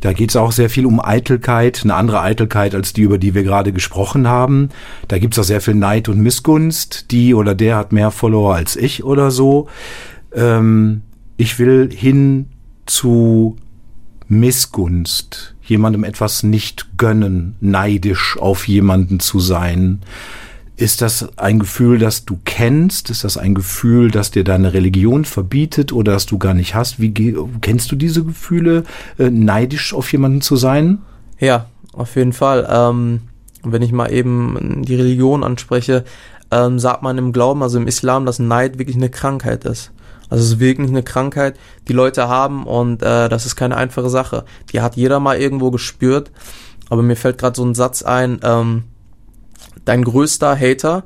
Da 0.00 0.12
geht 0.14 0.30
es 0.30 0.36
auch 0.36 0.52
sehr 0.52 0.70
viel 0.70 0.86
um 0.86 1.00
Eitelkeit, 1.00 1.80
eine 1.82 1.94
andere 1.94 2.22
Eitelkeit 2.22 2.74
als 2.74 2.92
die, 2.92 3.02
über 3.02 3.18
die 3.18 3.34
wir 3.34 3.42
gerade 3.42 3.72
gesprochen 3.72 4.28
haben. 4.28 4.70
Da 5.08 5.18
gibt 5.18 5.34
es 5.34 5.38
auch 5.38 5.44
sehr 5.44 5.60
viel 5.60 5.74
Neid 5.74 6.08
und 6.08 6.20
Missgunst. 6.20 7.10
Die 7.10 7.34
oder 7.34 7.54
der 7.54 7.76
hat 7.76 7.92
mehr 7.92 8.10
Follower 8.10 8.54
als 8.54 8.76
ich 8.76 9.04
oder 9.04 9.30
so. 9.30 9.68
Ähm, 10.34 11.02
ich 11.36 11.58
will 11.58 11.90
hin 11.92 12.46
zu 12.86 13.56
Missgunst, 14.28 15.54
jemandem 15.62 16.04
etwas 16.04 16.44
nicht 16.44 16.96
gönnen, 16.96 17.56
neidisch 17.60 18.38
auf 18.38 18.68
jemanden 18.68 19.20
zu 19.20 19.38
sein. 19.40 20.00
Ist 20.80 21.02
das 21.02 21.36
ein 21.36 21.58
Gefühl, 21.58 21.98
das 21.98 22.24
du 22.24 22.38
kennst? 22.46 23.10
Ist 23.10 23.22
das 23.22 23.36
ein 23.36 23.54
Gefühl, 23.54 24.10
das 24.10 24.30
dir 24.30 24.44
deine 24.44 24.72
Religion 24.72 25.26
verbietet 25.26 25.92
oder 25.92 26.12
das 26.12 26.24
du 26.24 26.38
gar 26.38 26.54
nicht 26.54 26.74
hast? 26.74 26.98
Wie 26.98 27.12
kennst 27.60 27.92
du 27.92 27.96
diese 27.96 28.24
Gefühle, 28.24 28.84
äh, 29.18 29.28
neidisch 29.28 29.92
auf 29.92 30.10
jemanden 30.10 30.40
zu 30.40 30.56
sein? 30.56 31.02
Ja, 31.38 31.66
auf 31.92 32.16
jeden 32.16 32.32
Fall. 32.32 32.66
Ähm, 32.70 33.20
wenn 33.62 33.82
ich 33.82 33.92
mal 33.92 34.10
eben 34.10 34.82
die 34.82 34.94
Religion 34.94 35.44
anspreche, 35.44 36.04
ähm, 36.50 36.78
sagt 36.78 37.02
man 37.02 37.18
im 37.18 37.34
Glauben, 37.34 37.62
also 37.62 37.76
im 37.76 37.86
Islam, 37.86 38.24
dass 38.24 38.38
Neid 38.38 38.78
wirklich 38.78 38.96
eine 38.96 39.10
Krankheit 39.10 39.66
ist. 39.66 39.92
Also 40.30 40.44
es 40.44 40.52
ist 40.52 40.60
wirklich 40.60 40.88
eine 40.88 41.02
Krankheit, 41.02 41.58
die 41.88 41.92
Leute 41.92 42.28
haben 42.28 42.64
und 42.64 43.02
äh, 43.02 43.28
das 43.28 43.44
ist 43.44 43.54
keine 43.54 43.76
einfache 43.76 44.08
Sache. 44.08 44.46
Die 44.72 44.80
hat 44.80 44.96
jeder 44.96 45.20
mal 45.20 45.36
irgendwo 45.36 45.70
gespürt. 45.70 46.30
Aber 46.88 47.02
mir 47.02 47.16
fällt 47.16 47.36
gerade 47.36 47.56
so 47.56 47.66
ein 47.66 47.74
Satz 47.74 48.02
ein, 48.02 48.40
ähm, 48.42 48.84
dein 49.90 50.04
größter 50.04 50.56
Hater 50.56 51.02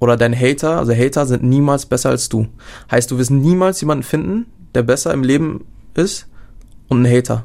oder 0.00 0.16
dein 0.16 0.34
Hater, 0.34 0.78
also 0.78 0.94
Hater 0.94 1.26
sind 1.26 1.42
niemals 1.42 1.84
besser 1.84 2.08
als 2.08 2.30
du. 2.30 2.46
Heißt, 2.90 3.10
du 3.10 3.18
wirst 3.18 3.30
niemals 3.30 3.78
jemanden 3.82 4.04
finden, 4.04 4.46
der 4.74 4.84
besser 4.84 5.12
im 5.12 5.22
Leben 5.22 5.66
ist 5.92 6.26
und 6.88 7.02
ein 7.02 7.14
Hater. 7.14 7.44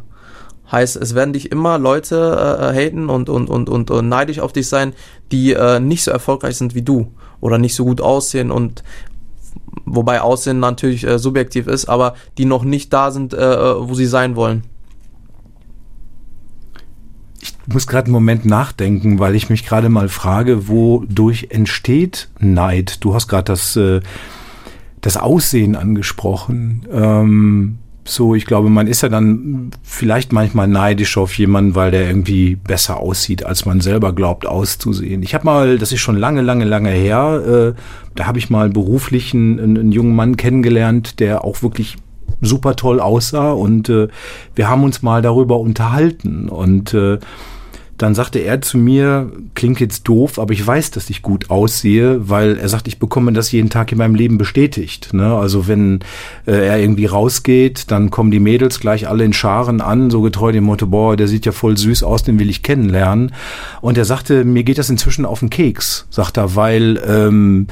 Heißt, 0.72 0.96
es 0.96 1.14
werden 1.14 1.34
dich 1.34 1.52
immer 1.52 1.78
Leute 1.78 2.16
äh, 2.16 2.70
äh 2.70 2.88
haten 2.88 3.10
und, 3.10 3.28
und, 3.28 3.50
und, 3.50 3.68
und, 3.68 3.92
und 3.92 4.08
neidisch 4.08 4.40
auf 4.40 4.54
dich 4.54 4.70
sein, 4.70 4.94
die 5.34 5.52
äh, 5.52 5.82
nicht 5.82 6.06
so 6.06 6.12
erfolgreich 6.12 6.56
sind 6.56 6.74
wie 6.74 6.84
du 6.84 7.12
oder 7.42 7.58
nicht 7.58 7.76
so 7.76 7.84
gut 7.84 8.00
aussehen 8.00 8.50
und 8.50 8.86
wobei 9.84 10.22
Aussehen 10.22 10.62
natürlich 10.62 11.06
äh, 11.06 11.20
subjektiv 11.20 11.68
ist, 11.68 11.90
aber 11.90 12.14
die 12.38 12.46
noch 12.46 12.64
nicht 12.64 12.94
da 12.94 13.12
sind, 13.12 13.34
äh, 13.34 13.56
äh 13.56 13.90
wo 13.90 13.94
sie 13.94 14.06
sein 14.06 14.38
wollen. 14.38 14.64
Ich 17.42 17.54
muss 17.68 17.88
gerade 17.88 18.06
einen 18.06 18.14
Moment 18.14 18.46
nachdenken, 18.46 19.20
weil 19.20 19.36
ich 19.36 19.50
mich 19.50 19.66
gerade 19.66 19.90
mal 19.90 20.10
frage, 20.10 20.68
wodurch 20.68 21.48
entsteht 21.52 22.30
Neid? 22.40 23.04
Du 23.04 23.14
hast 23.14 23.28
gerade 23.28 23.46
das, 23.46 23.76
äh, 23.76 24.02
das 25.02 25.18
Aussehen 25.18 25.76
angesprochen. 25.76 26.86
Ähm, 26.92 27.78
so, 28.10 28.34
ich 28.34 28.46
glaube, 28.46 28.70
man 28.70 28.88
ist 28.88 29.02
ja 29.02 29.10
dann 29.10 29.70
vielleicht 29.84 30.34
manchmal 30.34 30.68
neidisch 30.68 31.16
auf 31.18 31.38
jemanden, 31.38 31.76
weil 31.76 31.92
der 31.92 32.08
irgendwie 32.08 32.56
besser 32.56 32.98
aussieht, 32.98 33.46
als 33.46 33.66
man 33.66 33.82
selber 33.82 34.14
glaubt 34.14 34.48
auszusehen. 34.48 35.22
Ich 35.22 35.36
habe 35.36 35.46
mal, 35.46 35.78
das 35.78 35.92
ist 35.92 36.00
schon 36.00 36.18
lange, 36.18 36.42
lange, 36.42 36.66
lange 36.66 36.90
her, 36.90 37.76
äh, 37.76 37.82
da 38.16 38.26
habe 38.26 38.40
ich 38.40 38.50
mal 38.50 38.70
beruflich 38.70 39.34
einen, 39.34 39.60
einen 39.60 39.92
jungen 39.92 40.16
Mann 40.16 40.38
kennengelernt, 40.38 41.20
der 41.20 41.44
auch 41.44 41.62
wirklich 41.62 41.98
super 42.42 42.76
toll 42.76 43.00
aussah 43.00 43.52
und 43.52 43.90
äh, 43.90 44.08
wir 44.56 44.70
haben 44.70 44.84
uns 44.84 45.02
mal 45.02 45.22
darüber 45.22 45.60
unterhalten 45.60 46.50
und 46.50 46.94
äh, 46.94 47.20
dann 48.00 48.16
sagte 48.16 48.40
er 48.40 48.62
zu 48.62 48.78
mir, 48.78 49.30
klingt 49.56 49.82
jetzt 49.82 50.08
doof, 50.08 50.40
aber 50.40 50.54
ich 50.54 50.66
weiß, 50.66 50.92
dass 50.92 51.10
ich 51.10 51.22
gut 51.22 51.50
aussehe, 51.50 52.30
weil 52.30 52.58
er 52.58 52.70
sagt, 52.70 52.88
ich 52.88 52.98
bekomme 52.98 53.34
das 53.34 53.52
jeden 53.52 53.70
Tag 53.70 53.92
in 53.92 53.98
meinem 53.98 54.16
Leben 54.16 54.38
bestätigt. 54.38 55.14
Ne? 55.14 55.36
Also 55.36 55.68
wenn 55.68 56.00
äh, 56.48 56.66
er 56.66 56.80
irgendwie 56.80 57.08
rausgeht, 57.08 57.92
dann 57.92 58.10
kommen 58.10 58.32
die 58.32 58.40
Mädels 58.40 58.80
gleich 58.80 59.10
alle 59.10 59.26
in 59.26 59.34
Scharen 59.34 59.82
an, 59.82 60.10
so 60.12 60.22
getreu 60.22 60.54
dem 60.54 60.64
Motto, 60.64 60.88
boah, 60.88 61.18
der 61.18 61.28
sieht 61.28 61.46
ja 61.46 61.52
voll 61.52 61.78
süß 61.78 62.04
aus, 62.04 62.24
den 62.24 62.40
will 62.40 62.50
ich 62.50 62.64
kennenlernen. 62.64 63.34
Und 63.82 63.98
er 63.98 64.06
sagte, 64.06 64.46
mir 64.46 64.64
geht 64.64 64.78
das 64.78 64.90
inzwischen 64.90 65.26
auf 65.26 65.42
den 65.42 65.50
Keks, 65.50 66.08
sagt 66.10 66.38
er, 66.38 66.56
weil 66.56 67.02
ähm, 67.06 67.68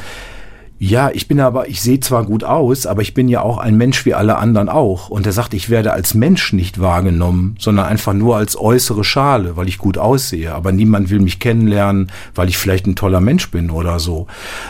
ja, 0.79 1.09
ich 1.11 1.27
bin 1.27 1.39
aber, 1.39 1.67
ich 1.69 1.81
sehe 1.81 1.99
zwar 1.99 2.23
gut 2.23 2.43
aus, 2.43 2.85
aber 2.85 3.01
ich 3.01 3.15
bin 3.15 3.29
ja 3.29 3.41
auch 3.41 3.57
ein 3.57 3.77
Mensch 3.77 4.05
wie 4.05 4.13
alle 4.13 4.37
anderen 4.37 4.69
auch. 4.69 5.09
Und 5.09 5.25
er 5.25 5.31
sagt, 5.31 5.55
ich 5.55 5.71
werde 5.71 5.91
als 5.91 6.13
Mensch 6.13 6.53
nicht 6.53 6.79
wahrgenommen, 6.79 7.55
sondern 7.59 7.87
einfach 7.87 8.13
nur 8.13 8.37
als 8.37 8.59
äußere 8.59 9.03
Schale, 9.03 9.57
weil 9.57 9.67
ich 9.67 9.79
gut 9.79 9.97
aussehe. 9.97 10.53
Aber 10.53 10.71
niemand 10.71 11.09
will 11.09 11.19
mich 11.19 11.39
kennenlernen, 11.39 12.11
weil 12.35 12.47
ich 12.47 12.59
vielleicht 12.59 12.85
ein 12.85 12.95
toller 12.95 13.21
Mensch 13.21 13.49
bin 13.49 13.71
oder 13.71 13.99
so. 13.99 14.27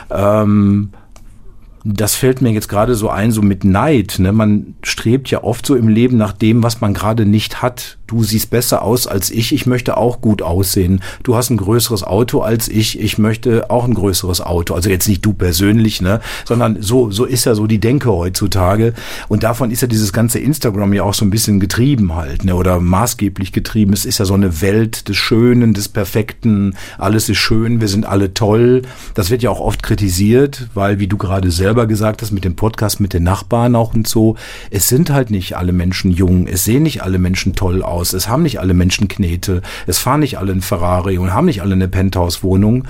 Ähm, 0.09 0.91
das 1.83 2.15
fällt 2.15 2.41
mir 2.41 2.51
jetzt 2.51 2.69
gerade 2.69 2.95
so 2.95 3.09
ein, 3.09 3.31
so 3.31 3.41
mit 3.41 3.63
Neid. 3.63 4.15
Ne? 4.19 4.31
Man 4.31 4.75
strebt 4.83 5.29
ja 5.29 5.43
oft 5.43 5.65
so 5.65 5.75
im 5.75 5.87
Leben 5.87 6.17
nach 6.17 6.33
dem, 6.33 6.63
was 6.63 6.79
man 6.79 6.93
gerade 6.93 7.25
nicht 7.25 7.61
hat. 7.61 7.97
Du 8.07 8.23
siehst 8.23 8.49
besser 8.49 8.81
aus 8.81 9.05
als 9.05 9.29
ich, 9.29 9.53
ich 9.53 9.65
möchte 9.65 9.97
auch 9.97 10.21
gut 10.21 10.41
aussehen. 10.41 11.01
Du 11.23 11.35
hast 11.35 11.49
ein 11.49 11.57
größeres 11.57 12.03
Auto 12.03 12.41
als 12.41 12.69
ich, 12.69 12.99
ich 12.99 13.17
möchte 13.17 13.69
auch 13.69 13.83
ein 13.83 13.93
größeres 13.93 14.39
Auto. 14.39 14.73
Also 14.75 14.89
jetzt 14.89 15.09
nicht 15.09 15.25
du 15.25 15.33
persönlich, 15.33 16.01
ne? 16.01 16.21
sondern 16.45 16.81
so, 16.81 17.11
so 17.11 17.25
ist 17.25 17.45
ja 17.45 17.53
so 17.53 17.67
die 17.67 17.79
Denke 17.79 18.09
heutzutage. 18.11 18.93
Und 19.27 19.43
davon 19.43 19.71
ist 19.71 19.81
ja 19.81 19.89
dieses 19.89 20.13
ganze 20.13 20.39
Instagram 20.39 20.93
ja 20.93 21.03
auch 21.03 21.13
so 21.13 21.25
ein 21.25 21.29
bisschen 21.29 21.59
getrieben 21.59 22.15
halt, 22.15 22.45
ne? 22.45 22.55
oder 22.55 22.79
maßgeblich 22.79 23.51
getrieben. 23.51 23.91
Es 23.91 24.05
ist 24.05 24.19
ja 24.19 24.25
so 24.25 24.35
eine 24.35 24.61
Welt 24.61 25.09
des 25.09 25.17
Schönen, 25.17 25.73
des 25.73 25.89
Perfekten. 25.89 26.75
Alles 26.97 27.27
ist 27.27 27.39
schön, 27.39 27.81
wir 27.81 27.89
sind 27.89 28.05
alle 28.05 28.33
toll. 28.33 28.83
Das 29.15 29.29
wird 29.29 29.43
ja 29.43 29.49
auch 29.49 29.59
oft 29.59 29.83
kritisiert, 29.83 30.69
weil, 30.73 30.99
wie 30.99 31.07
du 31.07 31.17
gerade 31.17 31.51
selber 31.51 31.87
gesagt 31.87 32.21
hast, 32.21 32.31
mit 32.31 32.45
dem 32.45 32.55
Podcast, 32.55 33.01
mit 33.01 33.13
den 33.13 33.23
Nachbarn 33.23 33.75
auch 33.75 33.93
und 33.93 34.07
so, 34.07 34.37
es 34.71 34.87
sind 34.87 35.09
halt 35.09 35.29
nicht 35.29 35.57
alle 35.57 35.73
Menschen 35.73 36.11
jung, 36.11 36.47
es 36.47 36.63
sehen 36.63 36.83
nicht 36.83 37.03
alle 37.03 37.17
Menschen 37.17 37.53
toll 37.53 37.83
aus, 37.83 37.96
es 38.01 38.27
haben 38.27 38.43
nicht 38.43 38.59
alle 38.59 38.73
Menschen 38.73 39.07
Knete, 39.07 39.61
es 39.85 39.99
fahren 39.99 40.21
nicht 40.21 40.37
alle 40.37 40.51
ein 40.51 40.61
Ferrari 40.61 41.17
und 41.17 41.33
haben 41.33 41.45
nicht 41.45 41.61
alle 41.61 41.73
eine 41.73 41.87
Penthouse-Wohnung. 41.87 42.85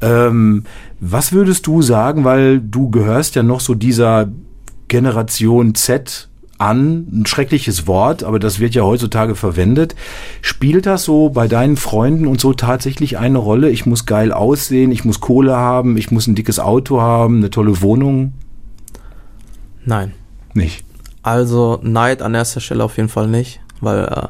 Ähm, 0.00 0.64
was 1.00 1.32
würdest 1.32 1.66
du 1.66 1.82
sagen, 1.82 2.24
weil 2.24 2.60
du 2.60 2.90
gehörst 2.90 3.34
ja 3.34 3.42
noch 3.42 3.60
so 3.60 3.74
dieser 3.74 4.28
Generation 4.88 5.74
Z 5.74 6.28
an, 6.58 7.08
ein 7.12 7.26
schreckliches 7.26 7.86
Wort, 7.88 8.22
aber 8.22 8.38
das 8.38 8.60
wird 8.60 8.74
ja 8.74 8.82
heutzutage 8.82 9.34
verwendet. 9.34 9.96
Spielt 10.42 10.86
das 10.86 11.04
so 11.04 11.30
bei 11.30 11.48
deinen 11.48 11.76
Freunden 11.76 12.26
und 12.26 12.40
so 12.40 12.52
tatsächlich 12.52 13.18
eine 13.18 13.38
Rolle? 13.38 13.68
Ich 13.70 13.84
muss 13.84 14.06
geil 14.06 14.32
aussehen, 14.32 14.92
ich 14.92 15.04
muss 15.04 15.20
Kohle 15.20 15.56
haben, 15.56 15.96
ich 15.96 16.12
muss 16.12 16.28
ein 16.28 16.36
dickes 16.36 16.60
Auto 16.60 17.00
haben, 17.00 17.38
eine 17.38 17.50
tolle 17.50 17.82
Wohnung? 17.82 18.34
Nein. 19.84 20.12
Nicht. 20.54 20.84
Also 21.22 21.80
Neid 21.82 22.22
an 22.22 22.34
erster 22.34 22.60
Stelle 22.60 22.84
auf 22.84 22.96
jeden 22.96 23.08
Fall 23.08 23.28
nicht, 23.28 23.60
weil 23.82 24.04
äh, 24.04 24.28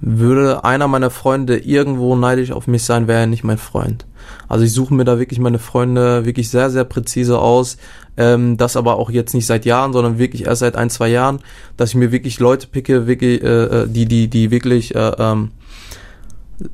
würde 0.00 0.64
einer 0.64 0.88
meiner 0.88 1.10
Freunde 1.10 1.58
irgendwo 1.58 2.16
neidisch 2.16 2.52
auf 2.52 2.66
mich 2.66 2.84
sein, 2.84 3.08
wäre 3.08 3.20
er 3.20 3.26
nicht 3.26 3.44
mein 3.44 3.58
Freund. 3.58 4.06
Also 4.48 4.64
ich 4.64 4.72
suche 4.72 4.94
mir 4.94 5.04
da 5.04 5.18
wirklich 5.18 5.40
meine 5.40 5.58
Freunde 5.58 6.24
wirklich 6.24 6.50
sehr, 6.50 6.70
sehr 6.70 6.84
präzise 6.84 7.38
aus. 7.38 7.76
Ähm, 8.16 8.56
das 8.56 8.76
aber 8.76 8.96
auch 8.96 9.10
jetzt 9.10 9.34
nicht 9.34 9.46
seit 9.46 9.64
Jahren, 9.64 9.92
sondern 9.92 10.18
wirklich 10.18 10.46
erst 10.46 10.60
seit 10.60 10.76
ein, 10.76 10.90
zwei 10.90 11.08
Jahren, 11.08 11.40
dass 11.76 11.90
ich 11.90 11.96
mir 11.96 12.12
wirklich 12.12 12.38
Leute 12.38 12.66
picke, 12.66 13.06
wirklich, 13.06 13.42
äh, 13.42 13.64
äh 13.64 13.88
die, 13.88 14.06
die, 14.06 14.28
die 14.28 14.50
wirklich 14.50 14.94
äh, 14.94 15.12
ähm, 15.18 15.52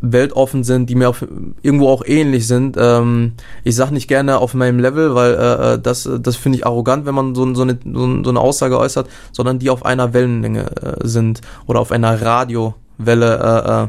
weltoffen 0.00 0.64
sind, 0.64 0.90
die 0.90 0.94
mir 0.94 1.08
auf, 1.08 1.24
irgendwo 1.62 1.88
auch 1.88 2.04
ähnlich 2.04 2.46
sind. 2.46 2.76
Ähm, 2.78 3.32
ich 3.64 3.76
sag 3.76 3.90
nicht 3.90 4.08
gerne 4.08 4.38
auf 4.38 4.54
meinem 4.54 4.78
Level, 4.78 5.14
weil 5.14 5.34
äh, 5.34 5.74
äh 5.74 5.78
das, 5.78 6.08
das 6.20 6.36
finde 6.36 6.58
ich 6.58 6.66
arrogant, 6.66 7.06
wenn 7.06 7.14
man 7.14 7.34
so, 7.34 7.54
so, 7.54 7.62
eine, 7.62 7.78
so 7.84 8.30
eine 8.30 8.40
Aussage 8.40 8.78
äußert, 8.78 9.08
sondern 9.32 9.58
die 9.58 9.70
auf 9.70 9.84
einer 9.84 10.12
Wellenlänge 10.12 10.66
äh, 10.76 11.06
sind 11.06 11.40
oder 11.66 11.80
auf 11.80 11.92
einer 11.92 12.20
Radio. 12.22 12.74
Welle, 12.98 13.36
äh, 13.36 13.84
äh, 13.84 13.88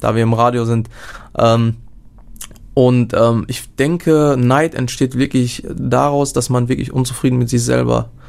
da 0.00 0.14
wir 0.14 0.22
im 0.22 0.32
Radio 0.32 0.64
sind. 0.64 0.88
Ähm, 1.36 1.76
und 2.74 3.14
ähm, 3.14 3.44
ich 3.46 3.74
denke, 3.76 4.36
Neid 4.38 4.74
entsteht 4.74 5.16
wirklich 5.16 5.66
daraus, 5.74 6.32
dass 6.32 6.50
man 6.50 6.68
wirklich 6.68 6.92
unzufrieden 6.92 7.38
mit 7.38 7.48
sich 7.48 7.62
selber 7.62 8.10
ist. 8.10 8.23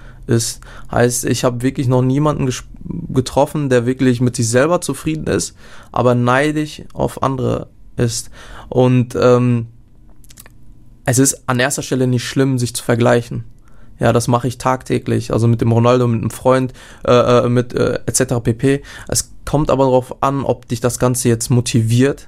Heißt, 0.92 1.26
ich 1.26 1.44
habe 1.44 1.62
wirklich 1.62 1.88
noch 1.88 2.02
niemanden 2.02 2.52
getroffen, 3.10 3.70
der 3.70 3.86
wirklich 3.86 4.22
mit 4.22 4.36
sich 4.36 4.48
selber 4.48 4.82
zufrieden 4.82 5.28
ist, 5.28 5.56
aber 5.92 6.16
neidisch 6.16 6.84
auf 6.94 7.24
andere 7.24 7.70
ist. 7.98 8.30
Und 8.70 9.16
ähm, 9.20 9.68
es 11.06 11.20
ist 11.20 11.48
an 11.48 11.60
erster 11.60 11.84
Stelle 11.84 12.08
nicht 12.08 12.28
schlimm, 12.28 12.58
sich 12.58 12.74
zu 12.76 12.84
vergleichen. 12.84 13.46
Ja, 14.00 14.12
das 14.12 14.28
mache 14.28 14.48
ich 14.48 14.58
tagtäglich, 14.58 15.32
also 15.32 15.48
mit 15.48 15.62
dem 15.62 15.72
Ronaldo, 15.72 16.08
mit 16.08 16.22
einem 16.22 16.32
Freund, 16.32 16.74
äh, 17.06 17.12
äh 17.46 17.50
mit 17.50 17.74
äh, 17.74 18.00
etc. 18.06 18.42
pp. 18.44 18.82
Es 19.08 19.32
kommt 19.46 19.70
aber 19.70 19.86
darauf 19.86 20.22
an, 20.22 20.44
ob 20.44 20.68
dich 20.68 20.82
das 20.82 21.00
Ganze 21.00 21.30
jetzt 21.30 21.50
motiviert 21.50 22.28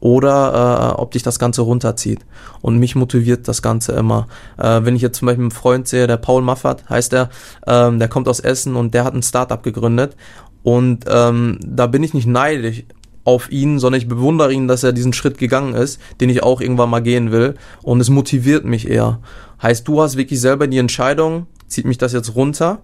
oder 0.00 0.94
äh, 0.94 1.00
ob 1.00 1.12
dich 1.12 1.22
das 1.22 1.38
Ganze 1.38 1.62
runterzieht. 1.62 2.20
Und 2.60 2.78
mich 2.78 2.94
motiviert 2.94 3.48
das 3.48 3.62
Ganze 3.62 3.92
immer. 3.92 4.28
Äh, 4.56 4.80
wenn 4.84 4.96
ich 4.96 5.02
jetzt 5.02 5.18
zum 5.18 5.26
Beispiel 5.26 5.44
einen 5.44 5.50
Freund 5.50 5.88
sehe, 5.88 6.06
der 6.06 6.16
Paul 6.16 6.42
Maffert 6.42 6.88
heißt 6.88 7.12
er, 7.14 7.30
ähm, 7.66 7.98
der 7.98 8.08
kommt 8.08 8.28
aus 8.28 8.40
Essen 8.40 8.76
und 8.76 8.94
der 8.94 9.04
hat 9.04 9.14
ein 9.14 9.22
Startup 9.22 9.62
gegründet. 9.62 10.16
Und 10.62 11.04
ähm, 11.08 11.58
da 11.64 11.86
bin 11.86 12.02
ich 12.02 12.14
nicht 12.14 12.26
neidisch 12.26 12.84
auf 13.24 13.50
ihn, 13.50 13.78
sondern 13.78 14.00
ich 14.00 14.08
bewundere 14.08 14.52
ihn, 14.52 14.68
dass 14.68 14.82
er 14.82 14.92
diesen 14.92 15.12
Schritt 15.12 15.38
gegangen 15.38 15.74
ist, 15.74 16.00
den 16.20 16.30
ich 16.30 16.42
auch 16.42 16.60
irgendwann 16.60 16.90
mal 16.90 17.00
gehen 17.00 17.30
will. 17.30 17.56
Und 17.82 18.00
es 18.00 18.08
motiviert 18.08 18.64
mich 18.64 18.88
eher. 18.88 19.20
Heißt, 19.62 19.86
du 19.86 20.00
hast 20.00 20.16
wirklich 20.16 20.40
selber 20.40 20.66
die 20.66 20.78
Entscheidung, 20.78 21.46
zieht 21.66 21.84
mich 21.84 21.98
das 21.98 22.12
jetzt 22.12 22.34
runter 22.34 22.80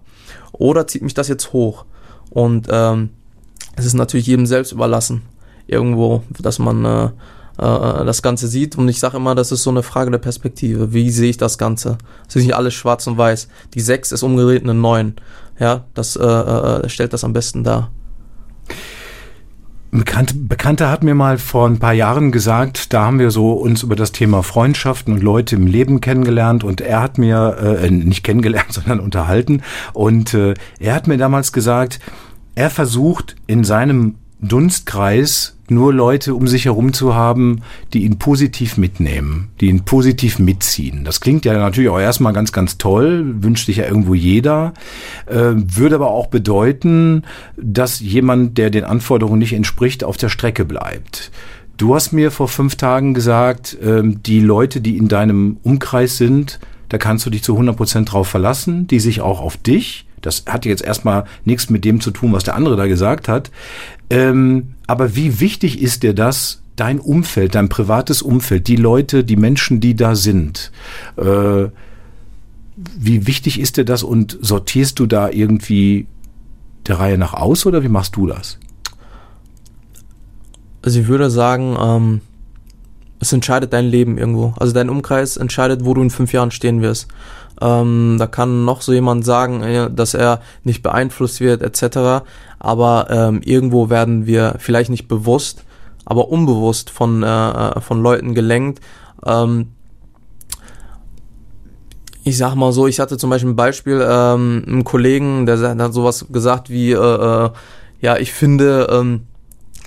oder 0.51 0.87
zieht 0.87 1.01
mich 1.01 1.13
das 1.13 1.29
jetzt 1.29 1.53
hoch? 1.53 1.85
Und 2.29 2.67
ähm, 2.69 3.09
es 3.75 3.85
ist 3.85 3.93
natürlich 3.93 4.27
jedem 4.27 4.45
selbst 4.45 4.71
überlassen, 4.71 5.23
irgendwo, 5.67 6.23
dass 6.39 6.59
man 6.59 6.85
äh, 6.85 7.05
äh, 7.57 8.05
das 8.05 8.21
Ganze 8.21 8.47
sieht. 8.47 8.77
Und 8.77 8.87
ich 8.87 8.99
sage 8.99 9.17
immer, 9.17 9.35
das 9.35 9.51
ist 9.51 9.63
so 9.63 9.69
eine 9.69 9.83
Frage 9.83 10.11
der 10.11 10.17
Perspektive. 10.17 10.93
Wie 10.93 11.09
sehe 11.09 11.29
ich 11.29 11.37
das 11.37 11.57
Ganze? 11.57 11.97
Es 12.27 12.35
ist 12.35 12.43
nicht 12.43 12.55
alles 12.55 12.73
schwarz 12.73 13.07
und 13.07 13.17
weiß. 13.17 13.47
Die 13.73 13.81
6 13.81 14.11
ist 14.11 14.23
umgedreht 14.23 14.63
eine 14.63 14.73
9. 14.73 15.15
Ja, 15.59 15.85
das 15.93 16.15
äh, 16.15 16.23
äh, 16.23 16.89
stellt 16.89 17.13
das 17.13 17.23
am 17.23 17.33
besten 17.33 17.63
dar. 17.63 17.91
Bekannte, 19.91 20.33
Bekannter 20.35 20.89
hat 20.91 21.03
mir 21.05 21.15
mal 21.15 21.37
vor 21.37 21.67
ein 21.67 21.79
paar 21.79 21.93
Jahren 21.93 22.33
gesagt, 22.33 22.91
da 22.91 23.05
haben 23.05 23.19
wir 23.19 23.31
so 23.31 23.53
uns 23.53 23.83
über 23.83 23.95
das 23.95 24.11
Thema 24.11 24.43
Freundschaften 24.43 25.13
und 25.13 25.23
Leute 25.23 25.55
im 25.55 25.67
Leben 25.67 26.01
kennengelernt 26.01 26.65
und 26.65 26.81
er 26.81 27.01
hat 27.01 27.17
mir, 27.17 27.57
äh, 27.81 27.89
nicht 27.89 28.23
kennengelernt, 28.23 28.67
sondern 28.73 28.99
unterhalten 28.99 29.61
und 29.93 30.33
äh, 30.33 30.55
er 30.79 30.95
hat 30.95 31.07
mir 31.07 31.17
damals 31.17 31.53
gesagt, 31.53 31.99
er 32.55 32.69
versucht 32.69 33.37
in 33.47 33.63
seinem 33.63 34.15
Dunstkreis 34.41 35.54
nur 35.69 35.93
Leute 35.93 36.35
um 36.35 36.47
sich 36.47 36.65
herum 36.65 36.93
zu 36.93 37.15
haben, 37.15 37.61
die 37.93 38.03
ihn 38.03 38.17
positiv 38.19 38.77
mitnehmen, 38.77 39.49
die 39.61 39.67
ihn 39.67 39.83
positiv 39.85 40.39
mitziehen. 40.39 41.03
Das 41.03 41.21
klingt 41.21 41.45
ja 41.45 41.53
natürlich 41.53 41.89
auch 41.89 41.99
erstmal 41.99 42.33
ganz, 42.33 42.51
ganz 42.51 42.77
toll, 42.77 43.35
wünscht 43.41 43.65
sich 43.65 43.77
ja 43.77 43.85
irgendwo 43.85 44.13
jeder, 44.13 44.73
äh, 45.25 45.53
würde 45.55 45.95
aber 45.95 46.11
auch 46.11 46.27
bedeuten, 46.27 47.23
dass 47.57 47.99
jemand, 47.99 48.57
der 48.57 48.69
den 48.69 48.83
Anforderungen 48.83 49.39
nicht 49.39 49.53
entspricht, 49.53 50.03
auf 50.03 50.17
der 50.17 50.29
Strecke 50.29 50.65
bleibt. 50.65 51.31
Du 51.77 51.93
hast 51.93 52.13
mir 52.13 52.31
vor 52.31 52.47
fünf 52.47 52.75
Tagen 52.75 53.13
gesagt, 53.13 53.77
äh, 53.81 54.01
die 54.03 54.39
Leute, 54.39 54.81
die 54.81 54.97
in 54.97 55.07
deinem 55.07 55.57
Umkreis 55.63 56.17
sind, 56.17 56.59
da 56.89 56.97
kannst 56.97 57.25
du 57.25 57.29
dich 57.29 57.43
zu 57.43 57.53
100 57.53 57.75
Prozent 57.75 58.11
drauf 58.11 58.27
verlassen, 58.27 58.87
die 58.87 58.99
sich 58.99 59.21
auch 59.21 59.41
auf 59.41 59.57
dich 59.57 60.04
das 60.21 60.45
hat 60.47 60.65
jetzt 60.65 60.83
erstmal 60.83 61.25
nichts 61.43 61.69
mit 61.69 61.85
dem 61.85 62.01
zu 62.01 62.11
tun, 62.11 62.33
was 62.33 62.43
der 62.43 62.55
andere 62.55 62.75
da 62.75 62.87
gesagt 62.87 63.27
hat. 63.27 63.51
Ähm, 64.09 64.75
aber 64.87 65.15
wie 65.15 65.39
wichtig 65.39 65.81
ist 65.81 66.03
dir 66.03 66.13
das, 66.13 66.61
dein 66.75 66.99
Umfeld, 66.99 67.55
dein 67.55 67.69
privates 67.69 68.21
Umfeld, 68.21 68.67
die 68.67 68.75
Leute, 68.75 69.23
die 69.23 69.35
Menschen, 69.35 69.79
die 69.79 69.95
da 69.95 70.15
sind? 70.15 70.71
Äh, 71.17 71.69
wie 72.75 73.27
wichtig 73.27 73.59
ist 73.59 73.77
dir 73.77 73.85
das 73.85 74.03
und 74.03 74.37
sortierst 74.41 74.99
du 74.99 75.05
da 75.05 75.29
irgendwie 75.29 76.07
der 76.87 76.99
Reihe 76.99 77.17
nach 77.17 77.33
aus 77.33 77.65
oder 77.65 77.83
wie 77.83 77.89
machst 77.89 78.15
du 78.15 78.27
das? 78.27 78.57
Also 80.81 80.99
ich 80.99 81.07
würde 81.07 81.31
sagen, 81.31 81.75
ähm, 81.79 82.21
es 83.19 83.33
entscheidet 83.33 83.73
dein 83.73 83.85
Leben 83.85 84.17
irgendwo. 84.17 84.53
Also 84.59 84.73
dein 84.73 84.89
Umkreis 84.89 85.37
entscheidet, 85.37 85.85
wo 85.85 85.93
du 85.93 86.01
in 86.01 86.09
fünf 86.09 86.33
Jahren 86.33 86.51
stehen 86.51 86.81
wirst. 86.81 87.07
Ähm, 87.61 88.17
da 88.19 88.27
kann 88.27 88.65
noch 88.65 88.81
so 88.81 88.91
jemand 88.93 89.25
sagen, 89.25 89.63
äh, 89.63 89.89
dass 89.89 90.13
er 90.13 90.41
nicht 90.63 90.83
beeinflusst 90.83 91.39
wird 91.39 91.61
etc. 91.61 92.25
Aber 92.59 93.07
ähm, 93.09 93.41
irgendwo 93.43 93.89
werden 93.89 94.25
wir 94.25 94.55
vielleicht 94.59 94.89
nicht 94.89 95.07
bewusst, 95.07 95.63
aber 96.05 96.29
unbewusst 96.29 96.89
von, 96.89 97.23
äh, 97.23 97.27
äh 97.27 97.81
von 97.81 98.01
Leuten 98.01 98.35
gelenkt. 98.35 98.81
Ähm, 99.25 99.67
ich 102.27 102.37
sag 102.37 102.55
mal 102.55 102.71
so, 102.71 102.87
ich 102.87 102.99
hatte 102.99 103.17
zum 103.17 103.29
Beispiel 103.29 103.51
ein 103.51 103.55
Beispiel, 103.55 104.03
ähm, 104.03 104.63
einen 104.67 104.83
Kollegen, 104.83 105.45
der, 105.45 105.57
der 105.57 105.77
hat 105.77 105.93
sowas 105.93 106.25
gesagt 106.31 106.71
wie, 106.71 106.91
äh, 106.91 106.95
äh, 106.95 107.49
ja, 108.01 108.17
ich 108.17 108.33
finde, 108.33 108.87
ähm, 108.91 109.27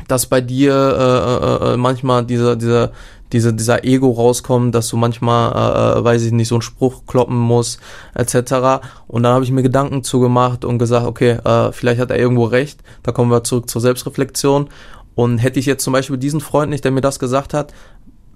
dass 0.06 0.26
bei 0.26 0.40
dir 0.40 0.72
äh, 0.72 1.66
äh, 1.66 1.74
äh 1.74 1.76
manchmal 1.76 2.24
diese, 2.24 2.56
diese 2.56 2.92
diese, 3.32 3.52
dieser 3.52 3.84
Ego 3.84 4.10
rauskommt, 4.10 4.74
dass 4.74 4.88
du 4.88 4.96
manchmal, 4.96 5.52
äh, 5.52 5.98
äh, 5.98 6.04
weiß 6.04 6.22
ich 6.24 6.32
nicht, 6.32 6.48
so 6.48 6.54
einen 6.54 6.62
Spruch 6.62 7.02
kloppen 7.06 7.36
musst, 7.36 7.80
etc. 8.14 8.82
Und 9.06 9.22
dann 9.22 9.34
habe 9.34 9.44
ich 9.44 9.50
mir 9.50 9.62
Gedanken 9.62 10.02
zugemacht 10.02 10.64
und 10.64 10.78
gesagt, 10.78 11.06
okay, 11.06 11.38
äh, 11.44 11.72
vielleicht 11.72 12.00
hat 12.00 12.10
er 12.10 12.18
irgendwo 12.18 12.44
recht. 12.44 12.80
Da 13.02 13.12
kommen 13.12 13.30
wir 13.30 13.44
zurück 13.44 13.68
zur 13.68 13.80
Selbstreflexion. 13.80 14.68
Und 15.14 15.38
hätte 15.38 15.58
ich 15.58 15.66
jetzt 15.66 15.82
zum 15.82 15.92
Beispiel 15.92 16.16
diesen 16.16 16.40
Freund 16.40 16.70
nicht, 16.70 16.84
der 16.84 16.92
mir 16.92 17.00
das 17.00 17.18
gesagt 17.18 17.52
hat, 17.52 17.72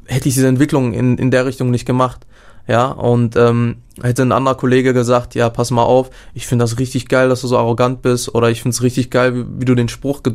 hätte 0.06 0.28
ich 0.28 0.34
diese 0.34 0.48
Entwicklung 0.48 0.92
in, 0.92 1.16
in 1.16 1.30
der 1.30 1.46
Richtung 1.46 1.70
nicht 1.70 1.86
gemacht. 1.86 2.26
Ja, 2.68 2.92
und 2.92 3.34
ähm, 3.36 3.78
hätte 4.00 4.22
ein 4.22 4.30
anderer 4.30 4.54
Kollege 4.54 4.94
gesagt, 4.94 5.34
ja, 5.34 5.50
pass 5.50 5.72
mal 5.72 5.82
auf, 5.82 6.10
ich 6.32 6.46
finde 6.46 6.62
das 6.62 6.78
richtig 6.78 7.08
geil, 7.08 7.28
dass 7.28 7.40
du 7.40 7.48
so 7.48 7.58
arrogant 7.58 8.02
bist, 8.02 8.34
oder 8.34 8.50
ich 8.50 8.62
finde 8.62 8.74
es 8.74 8.82
richtig 8.82 9.10
geil, 9.10 9.34
wie, 9.34 9.44
wie, 9.58 9.64
du 9.64 9.74
den 9.74 9.88
Spruch 9.88 10.22
ge 10.22 10.34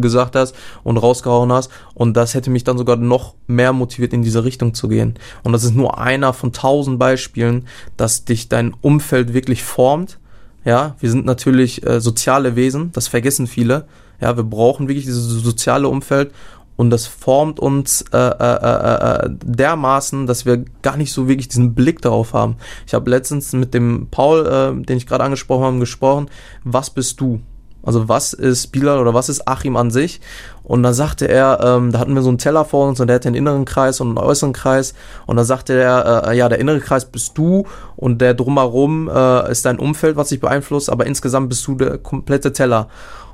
gesagt 0.00 0.36
hast 0.36 0.54
und 0.84 0.96
rausgehauen 0.96 1.52
hast. 1.52 1.70
Und 1.94 2.16
das 2.16 2.34
hätte 2.34 2.50
mich 2.50 2.64
dann 2.64 2.78
sogar 2.78 2.96
noch 2.96 3.34
mehr 3.48 3.72
motiviert, 3.72 4.12
in 4.12 4.22
diese 4.22 4.44
Richtung 4.44 4.72
zu 4.72 4.88
gehen. 4.88 5.14
Und 5.42 5.52
das 5.52 5.64
ist 5.64 5.74
nur 5.74 5.98
einer 5.98 6.32
von 6.32 6.52
tausend 6.52 6.98
Beispielen, 6.98 7.66
dass 7.96 8.24
dich 8.24 8.48
dein 8.48 8.74
Umfeld 8.80 9.34
wirklich 9.34 9.64
formt. 9.64 10.18
Ja, 10.64 10.94
wir 11.00 11.10
sind 11.10 11.26
natürlich 11.26 11.86
äh, 11.86 12.00
soziale 12.00 12.54
Wesen, 12.54 12.92
das 12.92 13.08
vergessen 13.08 13.46
viele. 13.46 13.86
Ja, 14.20 14.36
wir 14.36 14.44
brauchen 14.44 14.88
wirklich 14.88 15.06
dieses 15.06 15.24
soziale 15.24 15.88
Umfeld 15.88 16.32
und 16.80 16.88
das 16.88 17.06
formt 17.06 17.60
uns 17.60 18.06
äh, 18.10 18.16
äh, 18.16 18.32
äh, 18.40 19.26
äh, 19.26 19.30
dermaßen, 19.44 20.26
dass 20.26 20.46
wir 20.46 20.64
gar 20.80 20.96
nicht 20.96 21.12
so 21.12 21.28
wirklich 21.28 21.48
diesen 21.48 21.74
Blick 21.74 22.00
darauf 22.00 22.32
haben. 22.32 22.56
Ich 22.86 22.94
habe 22.94 23.10
letztens 23.10 23.52
mit 23.52 23.74
dem 23.74 24.08
Paul, 24.10 24.46
äh, 24.46 24.82
den 24.86 24.96
ich 24.96 25.06
gerade 25.06 25.22
angesprochen 25.24 25.64
habe, 25.64 25.78
gesprochen, 25.78 26.30
was 26.64 26.88
bist 26.88 27.20
du? 27.20 27.40
Also 27.82 28.08
was 28.08 28.32
ist 28.32 28.68
Bilal 28.68 28.98
oder 28.98 29.12
was 29.12 29.28
ist 29.28 29.46
Achim 29.46 29.76
an 29.76 29.90
sich? 29.90 30.22
Und 30.62 30.82
dann 30.82 30.94
sagte 30.94 31.28
er, 31.28 31.60
ähm, 31.62 31.92
da 31.92 31.98
hatten 31.98 32.14
wir 32.14 32.22
so 32.22 32.30
einen 32.30 32.38
Teller 32.38 32.64
vor 32.64 32.88
uns 32.88 32.98
und 32.98 33.08
der 33.08 33.16
hatte 33.16 33.28
einen 33.28 33.36
inneren 33.36 33.66
Kreis 33.66 34.00
und 34.00 34.08
einen 34.08 34.26
äußeren 34.26 34.54
Kreis. 34.54 34.94
Und 35.26 35.36
dann 35.36 35.44
sagte 35.44 35.74
er, 35.74 36.28
äh, 36.28 36.34
ja, 36.34 36.48
der 36.48 36.60
innere 36.60 36.80
Kreis 36.80 37.04
bist 37.04 37.36
du 37.36 37.66
und 37.96 38.22
der 38.22 38.32
drumherum 38.32 39.10
äh, 39.14 39.50
ist 39.50 39.66
dein 39.66 39.78
Umfeld, 39.78 40.16
was 40.16 40.30
dich 40.30 40.40
beeinflusst, 40.40 40.88
aber 40.88 41.04
insgesamt 41.04 41.50
bist 41.50 41.66
du 41.66 41.74
der 41.74 41.98
komplette 41.98 42.54
Teller. 42.54 42.88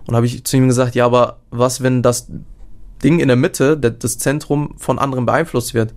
Und 0.08 0.16
habe 0.16 0.26
ich 0.26 0.42
zu 0.44 0.56
ihm 0.56 0.66
gesagt, 0.66 0.96
ja, 0.96 1.06
aber 1.06 1.36
was, 1.52 1.80
wenn 1.84 2.02
das 2.02 2.26
Ding 3.02 3.20
in 3.20 3.28
der 3.28 3.36
Mitte, 3.36 3.76
das 3.76 4.18
Zentrum 4.18 4.74
von 4.76 4.98
anderen 4.98 5.26
beeinflusst 5.26 5.74
wird. 5.74 5.94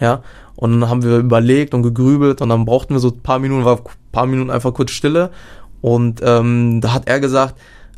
Ja, 0.00 0.22
und 0.56 0.80
dann 0.80 0.90
haben 0.90 1.02
wir 1.02 1.18
überlegt 1.18 1.74
und 1.74 1.82
gegrübelt 1.82 2.40
und 2.40 2.48
dann 2.48 2.64
brauchten 2.64 2.94
wir 2.94 3.00
so 3.00 3.08
ein 3.08 3.20
paar 3.20 3.38
Minuten, 3.38 3.64
war 3.64 3.78
ein 3.78 3.84
paar 4.12 4.26
Minuten 4.26 4.50
einfach 4.50 4.74
kurz 4.74 4.90
Stille. 4.90 5.30
Und 5.80 6.20
ähm, 6.24 6.80
da 6.80 6.94
hat 6.94 7.08
er 7.08 7.20
gesagt, 7.20 7.56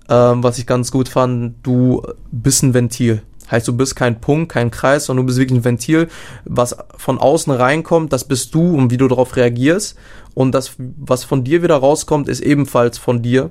ähm, 0.09 0.43
was 0.43 0.59
ich 0.59 0.66
ganz 0.66 0.91
gut 0.91 1.09
fand, 1.09 1.55
du 1.62 2.03
bist 2.31 2.62
ein 2.62 2.74
Ventil. 2.74 3.22
Heißt, 3.51 3.68
du 3.68 3.77
bist 3.77 3.95
kein 3.95 4.20
Punkt, 4.20 4.51
kein 4.51 4.70
Kreis, 4.70 5.07
sondern 5.07 5.24
du 5.24 5.27
bist 5.29 5.39
wirklich 5.39 5.61
ein 5.61 5.64
Ventil, 5.64 6.09
was 6.45 6.77
von 6.97 7.18
außen 7.18 7.53
reinkommt, 7.53 8.12
das 8.12 8.24
bist 8.24 8.55
du 8.55 8.77
und 8.77 8.91
wie 8.91 8.97
du 8.97 9.07
darauf 9.07 9.37
reagierst. 9.37 9.97
Und 10.35 10.53
das, 10.53 10.72
was 10.79 11.24
von 11.24 11.45
dir 11.45 11.62
wieder 11.62 11.77
rauskommt, 11.77 12.29
ist 12.29 12.41
ebenfalls 12.41 12.99
von 12.99 13.22
dir. 13.22 13.51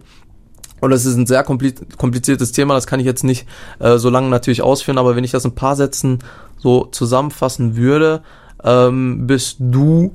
Und 0.81 0.91
das 0.91 1.05
ist 1.05 1.15
ein 1.15 1.25
sehr 1.25 1.43
kompliziertes 1.43 2.51
Thema, 2.51 2.73
das 2.73 2.85
kann 2.85 2.99
ich 2.99 3.05
jetzt 3.05 3.23
nicht 3.23 3.47
äh, 3.79 3.97
so 3.97 4.09
lange 4.09 4.29
natürlich 4.29 4.61
ausführen, 4.61 4.97
aber 4.97 5.15
wenn 5.15 5.23
ich 5.23 5.31
das 5.31 5.45
in 5.45 5.51
ein 5.51 5.55
paar 5.55 5.75
Sätzen 5.75 6.19
so 6.57 6.85
zusammenfassen 6.85 7.75
würde, 7.75 8.21
ähm, 8.63 9.25
bist 9.25 9.57
du 9.59 10.13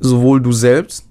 sowohl 0.00 0.40
du 0.40 0.52
selbst 0.52 1.06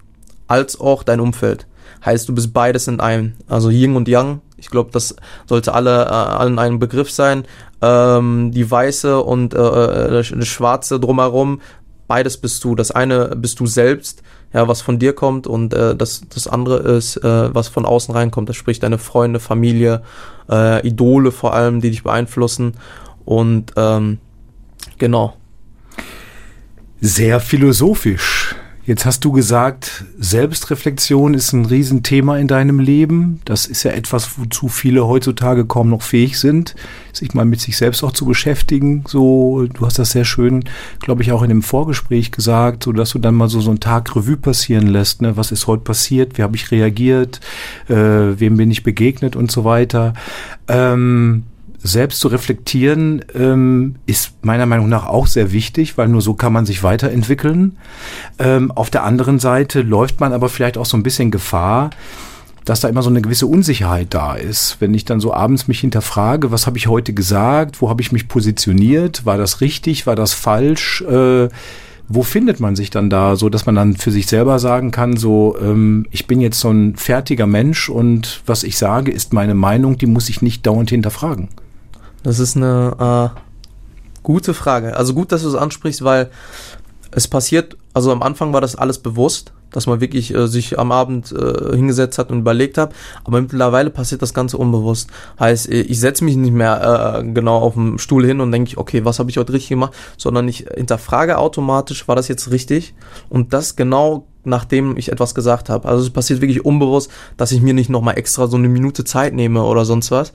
als 0.47 0.79
auch 0.79 1.03
dein 1.03 1.19
Umfeld. 1.19 1.67
Heißt, 2.05 2.29
du 2.29 2.33
bist 2.33 2.53
beides 2.53 2.87
in 2.87 2.99
einem. 2.99 3.33
Also 3.47 3.69
Yin 3.69 3.95
und 3.95 4.07
Yang. 4.07 4.41
Ich 4.57 4.69
glaube, 4.69 4.91
das 4.91 5.15
sollte 5.47 5.73
alle 5.73 6.05
äh, 6.05 6.09
allen 6.09 6.59
ein 6.59 6.79
Begriff 6.79 7.11
sein. 7.11 7.45
Ähm, 7.81 8.51
die 8.53 8.69
weiße 8.69 9.21
und 9.21 9.53
äh, 9.53 9.57
äh 9.57 10.09
das 10.11 10.47
schwarze 10.47 10.99
drumherum. 10.99 11.61
Beides 12.07 12.37
bist 12.37 12.63
du. 12.63 12.75
Das 12.75 12.91
eine 12.91 13.35
bist 13.35 13.59
du 13.59 13.65
selbst 13.65 14.23
ja, 14.53 14.67
was 14.67 14.81
von 14.81 14.97
dir 14.97 15.13
kommt 15.13 15.45
und 15.45 15.73
äh, 15.73 15.95
das, 15.95 16.23
das 16.33 16.47
andere 16.47 16.79
ist, 16.79 17.17
äh, 17.17 17.53
was 17.53 17.67
von 17.67 17.85
außen 17.85 18.13
reinkommt. 18.13 18.49
Das 18.49 18.55
spricht 18.55 18.83
deine 18.83 18.97
Freunde, 18.97 19.39
Familie, 19.39 20.01
äh, 20.49 20.85
Idole 20.87 21.31
vor 21.31 21.53
allem, 21.53 21.81
die 21.81 21.91
dich 21.91 22.03
beeinflussen. 22.03 22.73
Und 23.25 23.73
ähm, 23.75 24.17
genau. 24.97 25.35
Sehr 26.99 27.39
philosophisch. 27.39 28.38
Jetzt 28.89 29.05
hast 29.05 29.23
du 29.23 29.31
gesagt, 29.31 30.03
Selbstreflexion 30.17 31.35
ist 31.35 31.53
ein 31.53 31.65
Riesenthema 31.65 32.39
in 32.39 32.47
deinem 32.47 32.79
Leben. 32.79 33.39
Das 33.45 33.67
ist 33.67 33.83
ja 33.83 33.91
etwas, 33.91 34.39
wozu 34.39 34.67
viele 34.67 35.05
heutzutage 35.05 35.65
kaum 35.65 35.91
noch 35.91 36.01
fähig 36.01 36.39
sind, 36.39 36.73
sich 37.13 37.35
mal 37.35 37.45
mit 37.45 37.61
sich 37.61 37.77
selbst 37.77 38.03
auch 38.03 38.13
zu 38.13 38.25
beschäftigen. 38.25 39.03
So, 39.07 39.67
du 39.71 39.85
hast 39.85 39.99
das 39.99 40.09
sehr 40.09 40.25
schön, 40.25 40.63
glaube 41.01 41.21
ich, 41.21 41.31
auch 41.31 41.43
in 41.43 41.49
dem 41.49 41.61
Vorgespräch 41.61 42.31
gesagt, 42.31 42.85
so 42.85 42.91
dass 42.91 43.11
du 43.11 43.19
dann 43.19 43.35
mal 43.35 43.47
so 43.47 43.61
so 43.61 43.69
einen 43.69 43.79
Tag 43.79 44.15
Revue 44.15 44.37
passieren 44.37 44.87
lässt. 44.87 45.21
Ne? 45.21 45.37
Was 45.37 45.51
ist 45.51 45.67
heute 45.67 45.83
passiert? 45.83 46.39
Wie 46.39 46.41
habe 46.41 46.55
ich 46.55 46.71
reagiert? 46.71 47.41
Äh, 47.89 47.93
wem 48.39 48.57
bin 48.57 48.71
ich 48.71 48.81
begegnet 48.81 49.35
und 49.35 49.51
so 49.51 49.65
weiter. 49.65 50.15
Ähm, 50.67 51.43
selbst 51.81 52.19
zu 52.19 52.27
reflektieren, 52.27 53.23
ähm, 53.33 53.95
ist 54.05 54.33
meiner 54.43 54.65
Meinung 54.65 54.89
nach 54.89 55.07
auch 55.07 55.27
sehr 55.27 55.51
wichtig, 55.51 55.97
weil 55.97 56.07
nur 56.07 56.21
so 56.21 56.33
kann 56.33 56.53
man 56.53 56.65
sich 56.65 56.83
weiterentwickeln. 56.83 57.77
Ähm, 58.37 58.71
auf 58.71 58.89
der 58.89 59.03
anderen 59.03 59.39
Seite 59.39 59.81
läuft 59.81 60.19
man 60.19 60.33
aber 60.33 60.49
vielleicht 60.49 60.77
auch 60.77 60.85
so 60.85 60.97
ein 60.97 61.03
bisschen 61.03 61.31
Gefahr, 61.31 61.91
dass 62.65 62.81
da 62.81 62.89
immer 62.89 63.01
so 63.01 63.09
eine 63.09 63.21
gewisse 63.21 63.47
Unsicherheit 63.47 64.13
da 64.13 64.35
ist. 64.35 64.77
Wenn 64.79 64.93
ich 64.93 65.05
dann 65.05 65.19
so 65.19 65.33
abends 65.33 65.67
mich 65.67 65.79
hinterfrage, 65.79 66.51
was 66.51 66.67
habe 66.67 66.77
ich 66.77 66.87
heute 66.87 67.13
gesagt, 67.13 67.81
wo 67.81 67.89
habe 67.89 68.01
ich 68.01 68.11
mich 68.11 68.27
positioniert, 68.27 69.25
war 69.25 69.37
das 69.37 69.61
richtig, 69.61 70.05
war 70.05 70.15
das 70.15 70.33
falsch? 70.33 71.01
Äh, 71.01 71.49
wo 72.11 72.23
findet 72.23 72.59
man 72.59 72.75
sich 72.75 72.89
dann 72.89 73.09
da, 73.09 73.35
so 73.35 73.49
dass 73.49 73.67
man 73.67 73.75
dann 73.75 73.95
für 73.95 74.11
sich 74.11 74.25
selber 74.27 74.57
sagen 74.57 74.91
kann, 74.91 75.15
so 75.15 75.55
ähm, 75.61 76.07
ich 76.09 76.25
bin 76.25 76.41
jetzt 76.41 76.59
so 76.59 76.71
ein 76.71 76.95
fertiger 76.95 77.45
Mensch 77.45 77.87
und 77.87 78.41
was 78.47 78.63
ich 78.63 78.77
sage 78.77 79.11
ist 79.11 79.31
meine 79.31 79.53
Meinung, 79.53 79.97
die 79.97 80.07
muss 80.07 80.27
ich 80.27 80.41
nicht 80.41 80.65
dauernd 80.65 80.89
hinterfragen. 80.89 81.49
Das 82.23 82.39
ist 82.39 82.57
eine 82.57 83.33
äh, 83.35 83.39
gute 84.23 84.53
Frage. 84.53 84.95
Also 84.97 85.13
gut, 85.13 85.31
dass 85.31 85.43
du 85.43 85.47
es 85.47 85.55
ansprichst, 85.55 86.03
weil 86.03 86.29
es 87.11 87.27
passiert, 87.27 87.77
also 87.93 88.11
am 88.11 88.21
Anfang 88.21 88.53
war 88.53 88.61
das 88.61 88.75
alles 88.75 88.99
bewusst, 88.99 89.53
dass 89.71 89.87
man 89.87 90.01
wirklich 90.01 90.33
äh, 90.33 90.47
sich 90.47 90.79
am 90.79 90.91
Abend 90.91 91.31
äh, 91.31 91.75
hingesetzt 91.75 92.17
hat 92.17 92.31
und 92.31 92.39
überlegt 92.39 92.77
hat, 92.77 92.93
aber 93.23 93.41
mittlerweile 93.41 93.89
passiert 93.89 94.21
das 94.21 94.33
Ganze 94.33 94.57
unbewusst. 94.57 95.09
Heißt, 95.39 95.69
äh, 95.69 95.81
ich 95.81 95.99
setze 95.99 96.23
mich 96.23 96.35
nicht 96.35 96.53
mehr 96.53 97.19
äh, 97.19 97.23
genau 97.23 97.57
auf 97.57 97.73
dem 97.73 97.97
Stuhl 97.97 98.25
hin 98.25 98.41
und 98.41 98.51
denke, 98.51 98.77
okay, 98.77 99.05
was 99.05 99.19
habe 99.19 99.29
ich 99.29 99.37
heute 99.37 99.53
richtig 99.53 99.69
gemacht, 99.69 99.93
sondern 100.17 100.47
ich 100.47 100.65
hinterfrage 100.75 101.37
automatisch, 101.37 102.07
war 102.07 102.15
das 102.15 102.27
jetzt 102.27 102.51
richtig? 102.51 102.93
Und 103.29 103.53
das 103.53 103.75
genau 103.75 104.25
nachdem 104.45 104.97
ich 104.97 105.11
etwas 105.11 105.35
gesagt 105.35 105.69
habe. 105.69 105.87
Also 105.87 106.03
es 106.03 106.09
passiert 106.09 106.41
wirklich 106.41 106.63
unbewusst, 106.63 107.11
dass 107.37 107.51
ich 107.51 107.61
mir 107.61 107.73
nicht 107.73 107.89
nochmal 107.89 108.17
extra 108.17 108.47
so 108.47 108.57
eine 108.57 108.69
Minute 108.69 109.03
Zeit 109.03 109.33
nehme 109.33 109.63
oder 109.63 109.85
sonst 109.85 110.11
was, 110.11 110.33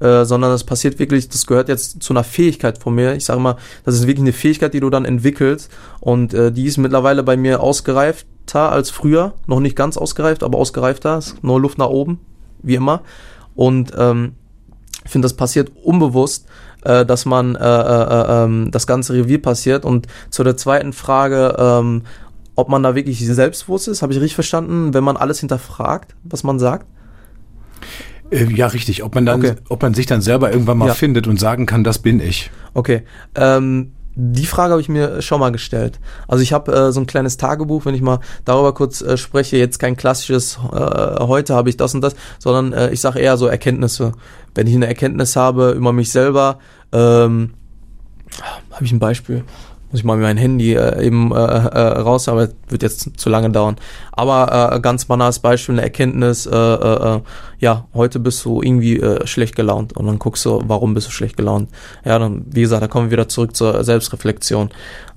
äh, 0.00 0.24
sondern 0.24 0.50
das 0.50 0.64
passiert 0.64 0.98
wirklich, 0.98 1.28
das 1.28 1.46
gehört 1.46 1.68
jetzt 1.68 2.02
zu 2.02 2.12
einer 2.12 2.24
Fähigkeit 2.24 2.78
von 2.78 2.94
mir. 2.94 3.14
Ich 3.14 3.24
sage 3.24 3.40
mal, 3.40 3.56
das 3.84 3.94
ist 3.94 4.06
wirklich 4.06 4.24
eine 4.24 4.32
Fähigkeit, 4.32 4.74
die 4.74 4.80
du 4.80 4.90
dann 4.90 5.04
entwickelst 5.04 5.70
und 6.00 6.34
äh, 6.34 6.52
die 6.52 6.66
ist 6.66 6.78
mittlerweile 6.78 7.22
bei 7.22 7.36
mir 7.36 7.60
ausgereifter 7.60 8.72
als 8.72 8.90
früher. 8.90 9.34
Noch 9.46 9.60
nicht 9.60 9.76
ganz 9.76 9.96
ausgereift, 9.96 10.42
aber 10.42 10.58
ausgereifter. 10.58 11.18
Ist 11.18 11.42
nur 11.42 11.60
Luft 11.60 11.78
nach 11.78 11.88
oben, 11.88 12.20
wie 12.62 12.74
immer. 12.74 13.02
Und 13.54 13.92
ähm, 13.96 14.32
ich 15.04 15.10
finde, 15.10 15.26
das 15.26 15.34
passiert 15.34 15.70
unbewusst, 15.82 16.46
äh, 16.84 17.04
dass 17.04 17.24
man 17.24 17.54
äh, 17.54 17.58
äh, 17.58 17.62
äh, 17.62 18.44
ähm, 18.44 18.70
das 18.70 18.86
ganze 18.86 19.14
Revier 19.14 19.40
passiert. 19.40 19.84
Und 19.84 20.06
zu 20.30 20.44
der 20.44 20.56
zweiten 20.56 20.92
Frage, 20.92 21.54
ähm, 21.58 22.02
ob 22.56 22.68
man 22.68 22.82
da 22.82 22.94
wirklich 22.94 23.24
selbstbewusst 23.26 23.88
ist, 23.88 24.02
habe 24.02 24.12
ich 24.12 24.20
richtig 24.20 24.34
verstanden, 24.34 24.94
wenn 24.94 25.04
man 25.04 25.16
alles 25.16 25.40
hinterfragt, 25.40 26.14
was 26.22 26.44
man 26.44 26.58
sagt? 26.58 26.86
Äh, 28.34 28.52
ja, 28.52 28.66
richtig. 28.66 29.02
Ob 29.04 29.14
man 29.14 29.26
dann, 29.26 29.40
okay. 29.40 29.54
ob 29.68 29.82
man 29.82 29.94
sich 29.94 30.06
dann 30.06 30.20
selber 30.20 30.52
irgendwann 30.52 30.78
mal 30.78 30.88
ja. 30.88 30.94
findet 30.94 31.26
und 31.26 31.38
sagen 31.38 31.66
kann, 31.66 31.84
das 31.84 31.98
bin 31.98 32.20
ich. 32.20 32.50
Okay. 32.74 33.02
Ähm, 33.34 33.92
die 34.16 34.46
Frage 34.46 34.72
habe 34.72 34.80
ich 34.80 34.88
mir 34.88 35.22
schon 35.22 35.40
mal 35.40 35.50
gestellt. 35.50 35.98
Also 36.28 36.42
ich 36.42 36.52
habe 36.52 36.72
äh, 36.72 36.92
so 36.92 37.00
ein 37.00 37.06
kleines 37.06 37.36
Tagebuch, 37.36 37.84
wenn 37.84 37.94
ich 37.94 38.00
mal 38.00 38.20
darüber 38.44 38.72
kurz 38.72 39.00
äh, 39.00 39.16
spreche, 39.16 39.56
jetzt 39.56 39.78
kein 39.78 39.96
klassisches, 39.96 40.58
äh, 40.72 41.20
heute 41.20 41.54
habe 41.54 41.68
ich 41.68 41.76
das 41.76 41.94
und 41.94 42.00
das, 42.00 42.14
sondern 42.38 42.72
äh, 42.72 42.92
ich 42.92 43.00
sage 43.00 43.18
eher 43.18 43.36
so 43.36 43.46
Erkenntnisse. 43.46 44.12
Wenn 44.54 44.68
ich 44.68 44.74
eine 44.74 44.86
Erkenntnis 44.86 45.34
habe 45.34 45.72
über 45.72 45.92
mich 45.92 46.12
selber, 46.12 46.60
ähm, 46.92 47.54
habe 48.70 48.84
ich 48.84 48.92
ein 48.92 49.00
Beispiel 49.00 49.44
muss 49.94 50.00
ich 50.00 50.04
mal 50.04 50.16
mein 50.16 50.36
Handy 50.36 50.74
äh, 50.74 51.06
eben 51.06 51.30
äh, 51.30 51.36
äh, 51.36 52.00
raus, 52.00 52.28
aber 52.28 52.48
wird 52.68 52.82
jetzt 52.82 53.16
zu 53.16 53.30
lange 53.30 53.50
dauern. 53.50 53.76
Aber 54.10 54.72
äh, 54.72 54.80
ganz 54.80 55.04
banales 55.04 55.38
Beispiel, 55.38 55.76
eine 55.76 55.82
Erkenntnis, 55.82 56.46
äh, 56.46 56.50
äh, 56.50 57.14
äh, 57.14 57.20
ja, 57.60 57.86
heute 57.94 58.18
bist 58.18 58.44
du 58.44 58.60
irgendwie 58.60 58.98
äh, 58.98 59.24
schlecht 59.24 59.54
gelaunt 59.54 59.96
und 59.96 60.04
dann 60.06 60.18
guckst 60.18 60.44
du, 60.46 60.60
warum 60.66 60.94
bist 60.94 61.06
du 61.06 61.12
schlecht 61.12 61.36
gelaunt. 61.36 61.70
Ja, 62.04 62.18
dann, 62.18 62.44
wie 62.50 62.62
gesagt, 62.62 62.82
da 62.82 62.88
kommen 62.88 63.06
wir 63.06 63.12
wieder 63.12 63.28
zurück 63.28 63.54
zur 63.54 63.84
Selbstreflexion. 63.84 64.70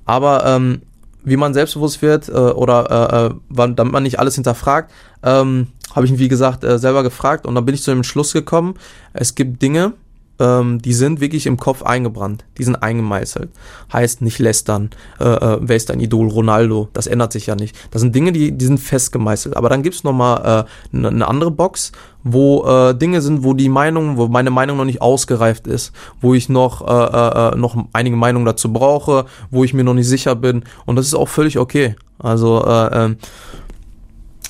Aber 0.04 0.46
ähm, 0.46 0.82
wie 1.24 1.36
man 1.36 1.54
selbstbewusst 1.54 2.00
wird 2.00 2.28
äh, 2.28 2.32
oder 2.32 3.32
äh, 3.50 3.62
äh, 3.64 3.74
damit 3.74 3.92
man 3.92 4.04
nicht 4.04 4.20
alles 4.20 4.36
hinterfragt, 4.36 4.92
ähm, 5.24 5.66
habe 5.92 6.06
ich 6.06 6.16
wie 6.20 6.28
gesagt, 6.28 6.62
äh, 6.62 6.78
selber 6.78 7.02
gefragt 7.02 7.48
und 7.48 7.56
dann 7.56 7.64
bin 7.64 7.74
ich 7.74 7.82
zu 7.82 7.90
dem 7.90 8.04
Schluss 8.04 8.32
gekommen, 8.32 8.74
es 9.12 9.34
gibt 9.34 9.60
Dinge, 9.60 9.94
ähm, 10.38 10.80
die 10.80 10.92
sind 10.92 11.20
wirklich 11.20 11.46
im 11.46 11.56
Kopf 11.56 11.82
eingebrannt. 11.82 12.44
Die 12.58 12.64
sind 12.64 12.76
eingemeißelt. 12.76 13.50
Heißt 13.92 14.22
nicht 14.22 14.38
lästern, 14.38 14.90
äh, 15.20 15.24
äh, 15.24 15.58
wer 15.60 15.76
ist 15.76 15.90
dein 15.90 16.00
Idol, 16.00 16.28
Ronaldo, 16.28 16.88
das 16.92 17.06
ändert 17.06 17.32
sich 17.32 17.46
ja 17.46 17.56
nicht. 17.56 17.76
Das 17.90 18.02
sind 18.02 18.14
Dinge, 18.14 18.32
die, 18.32 18.52
die 18.52 18.64
sind 18.64 18.78
festgemeißelt. 18.78 19.56
Aber 19.56 19.68
dann 19.68 19.82
gibt's 19.82 20.04
nochmal 20.04 20.66
äh, 20.92 20.96
eine 20.96 21.12
ne 21.12 21.28
andere 21.28 21.50
Box, 21.50 21.92
wo 22.22 22.64
äh, 22.66 22.94
Dinge 22.94 23.20
sind, 23.20 23.42
wo 23.42 23.54
die 23.54 23.68
Meinung, 23.68 24.16
wo 24.16 24.28
meine 24.28 24.50
Meinung 24.50 24.76
noch 24.76 24.84
nicht 24.84 25.02
ausgereift 25.02 25.66
ist, 25.66 25.92
wo 26.20 26.34
ich 26.34 26.48
noch, 26.48 26.86
äh, 26.86 26.92
äh, 26.92 27.52
äh 27.52 27.56
noch 27.56 27.76
einige 27.92 28.16
Meinungen 28.16 28.46
dazu 28.46 28.72
brauche, 28.72 29.26
wo 29.50 29.64
ich 29.64 29.74
mir 29.74 29.84
noch 29.84 29.94
nicht 29.94 30.08
sicher 30.08 30.34
bin. 30.34 30.64
Und 30.86 30.96
das 30.96 31.06
ist 31.06 31.14
auch 31.14 31.28
völlig 31.28 31.58
okay. 31.58 31.96
Also 32.18 32.64
äh, 32.64 33.06
äh, 33.06 33.16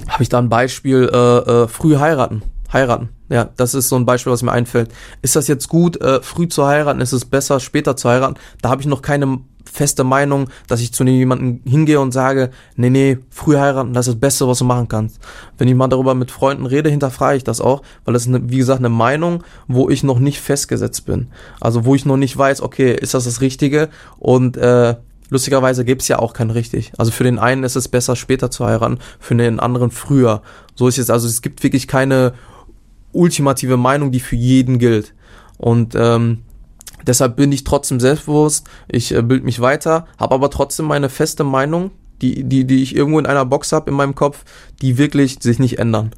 habe 0.09 0.23
ich 0.23 0.29
da 0.29 0.39
ein 0.39 0.49
Beispiel, 0.49 1.11
äh, 1.13 1.17
äh, 1.17 1.69
früh 1.69 1.97
heiraten. 1.97 2.43
Heiraten. 2.73 3.09
Ja, 3.29 3.51
das 3.57 3.75
ist 3.75 3.89
so 3.89 3.97
ein 3.97 4.07
Beispiel, 4.07 4.33
was 4.33 4.43
mir 4.43 4.53
einfällt. 4.53 4.91
Ist 5.23 5.37
das 5.37 5.49
jetzt 5.49 5.69
gut, 5.69 6.01
äh, 6.01 6.23
früh 6.23 6.49
zu 6.49 6.67
heiraten? 6.67 7.01
Ist 7.01 7.13
es 7.13 7.25
besser, 7.25 7.61
später 7.61 7.97
zu 7.97 8.09
heiraten? 8.09 8.37
Da 8.63 8.71
habe 8.71 8.81
ich 8.81 8.87
noch 8.87 9.03
keine 9.03 9.41
feste 9.71 10.05
Meinung, 10.05 10.49
dass 10.67 10.81
ich 10.81 10.93
zu 10.93 11.05
jemandem 11.05 11.61
hingehe 11.65 12.01
und 12.01 12.13
sage, 12.13 12.51
nee, 12.77 12.91
nee, 12.91 13.19
früh 13.31 13.57
heiraten, 13.57 13.93
das 13.93 14.07
ist 14.07 14.15
das 14.15 14.21
Beste, 14.21 14.49
was 14.49 14.59
du 14.59 14.65
machen 14.65 14.89
kannst. 14.89 15.21
Wenn 15.57 15.69
ich 15.69 15.75
mal 15.75 15.89
darüber 15.89 16.15
mit 16.15 16.31
Freunden 16.31 16.67
rede, 16.67 16.91
hinterfrage 16.91 17.37
ich 17.37 17.45
das 17.45 17.61
auch, 17.61 17.83
weil 18.05 18.15
das 18.15 18.23
ist, 18.23 18.29
eine, 18.29 18.51
wie 18.51 18.57
gesagt, 18.57 18.81
eine 18.81 18.89
Meinung, 18.89 19.45
wo 19.67 19.89
ich 19.91 20.03
noch 20.03 20.19
nicht 20.19 20.41
festgesetzt 20.41 21.07
bin. 21.07 21.29
Also 21.61 21.85
wo 21.85 21.95
ich 21.95 22.07
noch 22.07 22.17
nicht 22.17 22.37
weiß, 22.37 22.63
okay, 22.63 22.95
ist 22.95 23.15
das 23.15 23.25
das 23.25 23.41
Richtige? 23.41 23.89
Und 24.19 24.57
äh, 24.57 24.97
lustigerweise 25.31 25.85
gibt's 25.85 26.09
ja 26.09 26.19
auch 26.19 26.33
kein 26.33 26.51
richtig. 26.51 26.93
Also 26.99 27.13
für 27.13 27.25
den 27.25 27.39
einen 27.39 27.65
ist 27.65 27.77
es 27.77 27.89
besser, 27.89 28.17
später 28.17 28.51
zu 28.51 28.65
heiraten, 28.65 28.99
für 29.21 29.35
den 29.35 29.61
anderen 29.61 29.91
früher. 29.91 30.43
So 30.75 30.89
ist 30.89 30.99
es 30.99 31.11
also, 31.11 31.29
es 31.29 31.43
gibt 31.43 31.63
wirklich 31.63 31.87
keine 31.87 32.33
ultimative 33.13 33.77
Meinung, 33.77 34.13
die 34.13 34.21
für 34.21 34.37
jeden 34.37 34.79
gilt. 34.79 35.15
Und 35.57 35.95
ähm, 35.97 36.39
deshalb 37.07 37.37
bin 37.37 37.53
ich 37.53 37.65
trotzdem 37.65 38.01
selbstbewusst, 38.01 38.69
ich 38.89 39.15
äh, 39.15 39.23
bild 39.23 39.45
mich 39.45 39.61
weiter, 39.61 40.07
habe 40.19 40.35
aber 40.35 40.51
trotzdem 40.51 40.87
meine 40.87 41.09
feste 41.09 41.45
Meinung, 41.45 41.91
die, 42.23 42.45
die, 42.45 42.65
die 42.65 42.83
ich 42.83 42.95
irgendwo 42.95 43.19
in 43.19 43.27
einer 43.27 43.45
Box 43.45 43.73
habe 43.73 43.91
in 43.91 43.97
meinem 43.97 44.15
Kopf, 44.15 44.45
die 44.83 44.99
wirklich 44.99 45.39
sich 45.41 45.59
nicht 45.59 45.79
ändern. 45.79 46.11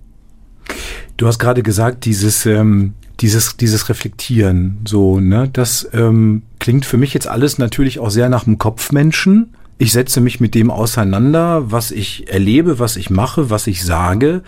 Du 1.16 1.26
hast 1.26 1.38
gerade 1.38 1.62
gesagt, 1.62 2.05
dieses, 2.05 2.47
ähm, 2.47 2.95
dieses, 3.20 3.57
dieses 3.57 3.88
Reflektieren, 3.88 4.78
so, 4.86 5.20
ne, 5.20 5.49
das 5.53 5.88
ähm, 5.93 6.43
klingt 6.59 6.86
für 6.86 6.97
mich 6.97 7.12
jetzt 7.12 7.26
alles 7.26 7.59
natürlich 7.59 7.99
auch 7.99 8.11
sehr 8.11 8.28
nach 8.28 8.45
dem 8.45 8.59
Kopfmenschen. 8.59 9.55
Ich 9.81 9.93
setze 9.93 10.20
mich 10.20 10.41
mit 10.41 10.55
dem 10.55 10.70
auseinander, 10.70 11.72
was 11.72 11.91
ich 11.91 12.31
erlebe, 12.31 12.78
was 12.78 12.97
ich 12.97 13.09
mache, 13.09 13.49
was 13.49 13.66
ich 13.66 13.83
sage. 13.83 14.43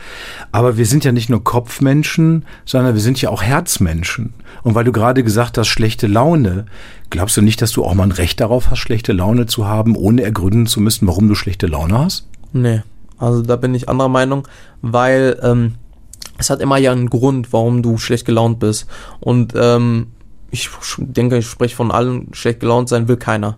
Aber 0.53 0.76
wir 0.76 0.85
sind 0.85 1.07
ja 1.07 1.12
nicht 1.12 1.30
nur 1.30 1.43
Kopfmenschen, 1.43 2.45
sondern 2.66 2.93
wir 2.93 3.01
sind 3.01 3.18
ja 3.22 3.30
auch 3.30 3.43
Herzmenschen. 3.43 4.35
Und 4.62 4.74
weil 4.74 4.85
du 4.85 4.93
gerade 4.93 5.24
gesagt 5.24 5.57
hast, 5.57 5.68
schlechte 5.68 6.07
Laune, 6.07 6.66
glaubst 7.09 7.35
du 7.39 7.41
nicht, 7.41 7.62
dass 7.62 7.72
du 7.72 7.83
auch 7.83 7.95
mal 7.95 8.03
ein 8.03 8.12
Recht 8.12 8.41
darauf 8.41 8.70
hast, 8.70 8.80
schlechte 8.80 9.14
Laune 9.14 9.47
zu 9.47 9.66
haben, 9.66 9.97
ohne 9.97 10.22
ergründen 10.22 10.66
zu 10.66 10.83
müssen, 10.83 11.09
warum 11.09 11.28
du 11.28 11.35
schlechte 11.35 11.66
Laune 11.66 11.99
hast? 11.99 12.28
Nee, 12.53 12.83
also 13.16 13.41
da 13.41 13.57
bin 13.57 13.74
ich 13.74 13.89
anderer 13.89 14.11
Meinung, 14.11 14.47
weil 14.83 15.41
ähm, 15.43 15.76
es 16.37 16.51
hat 16.51 16.61
immer 16.61 16.76
ja 16.76 16.93
einen 16.93 17.09
Grund, 17.09 17.55
warum 17.55 17.83
du 17.83 17.97
schlecht 17.97 18.26
gelaunt 18.26 18.59
bist. 18.59 18.87
Und 19.20 19.55
ähm, 19.57 20.09
ich 20.51 20.68
denke, 20.99 21.39
ich 21.39 21.47
spreche 21.47 21.74
von 21.74 21.91
allen, 21.91 22.28
schlecht 22.35 22.61
gelaunt 22.61 22.91
sein 22.91 23.09
will 23.09 23.16
keiner. 23.16 23.57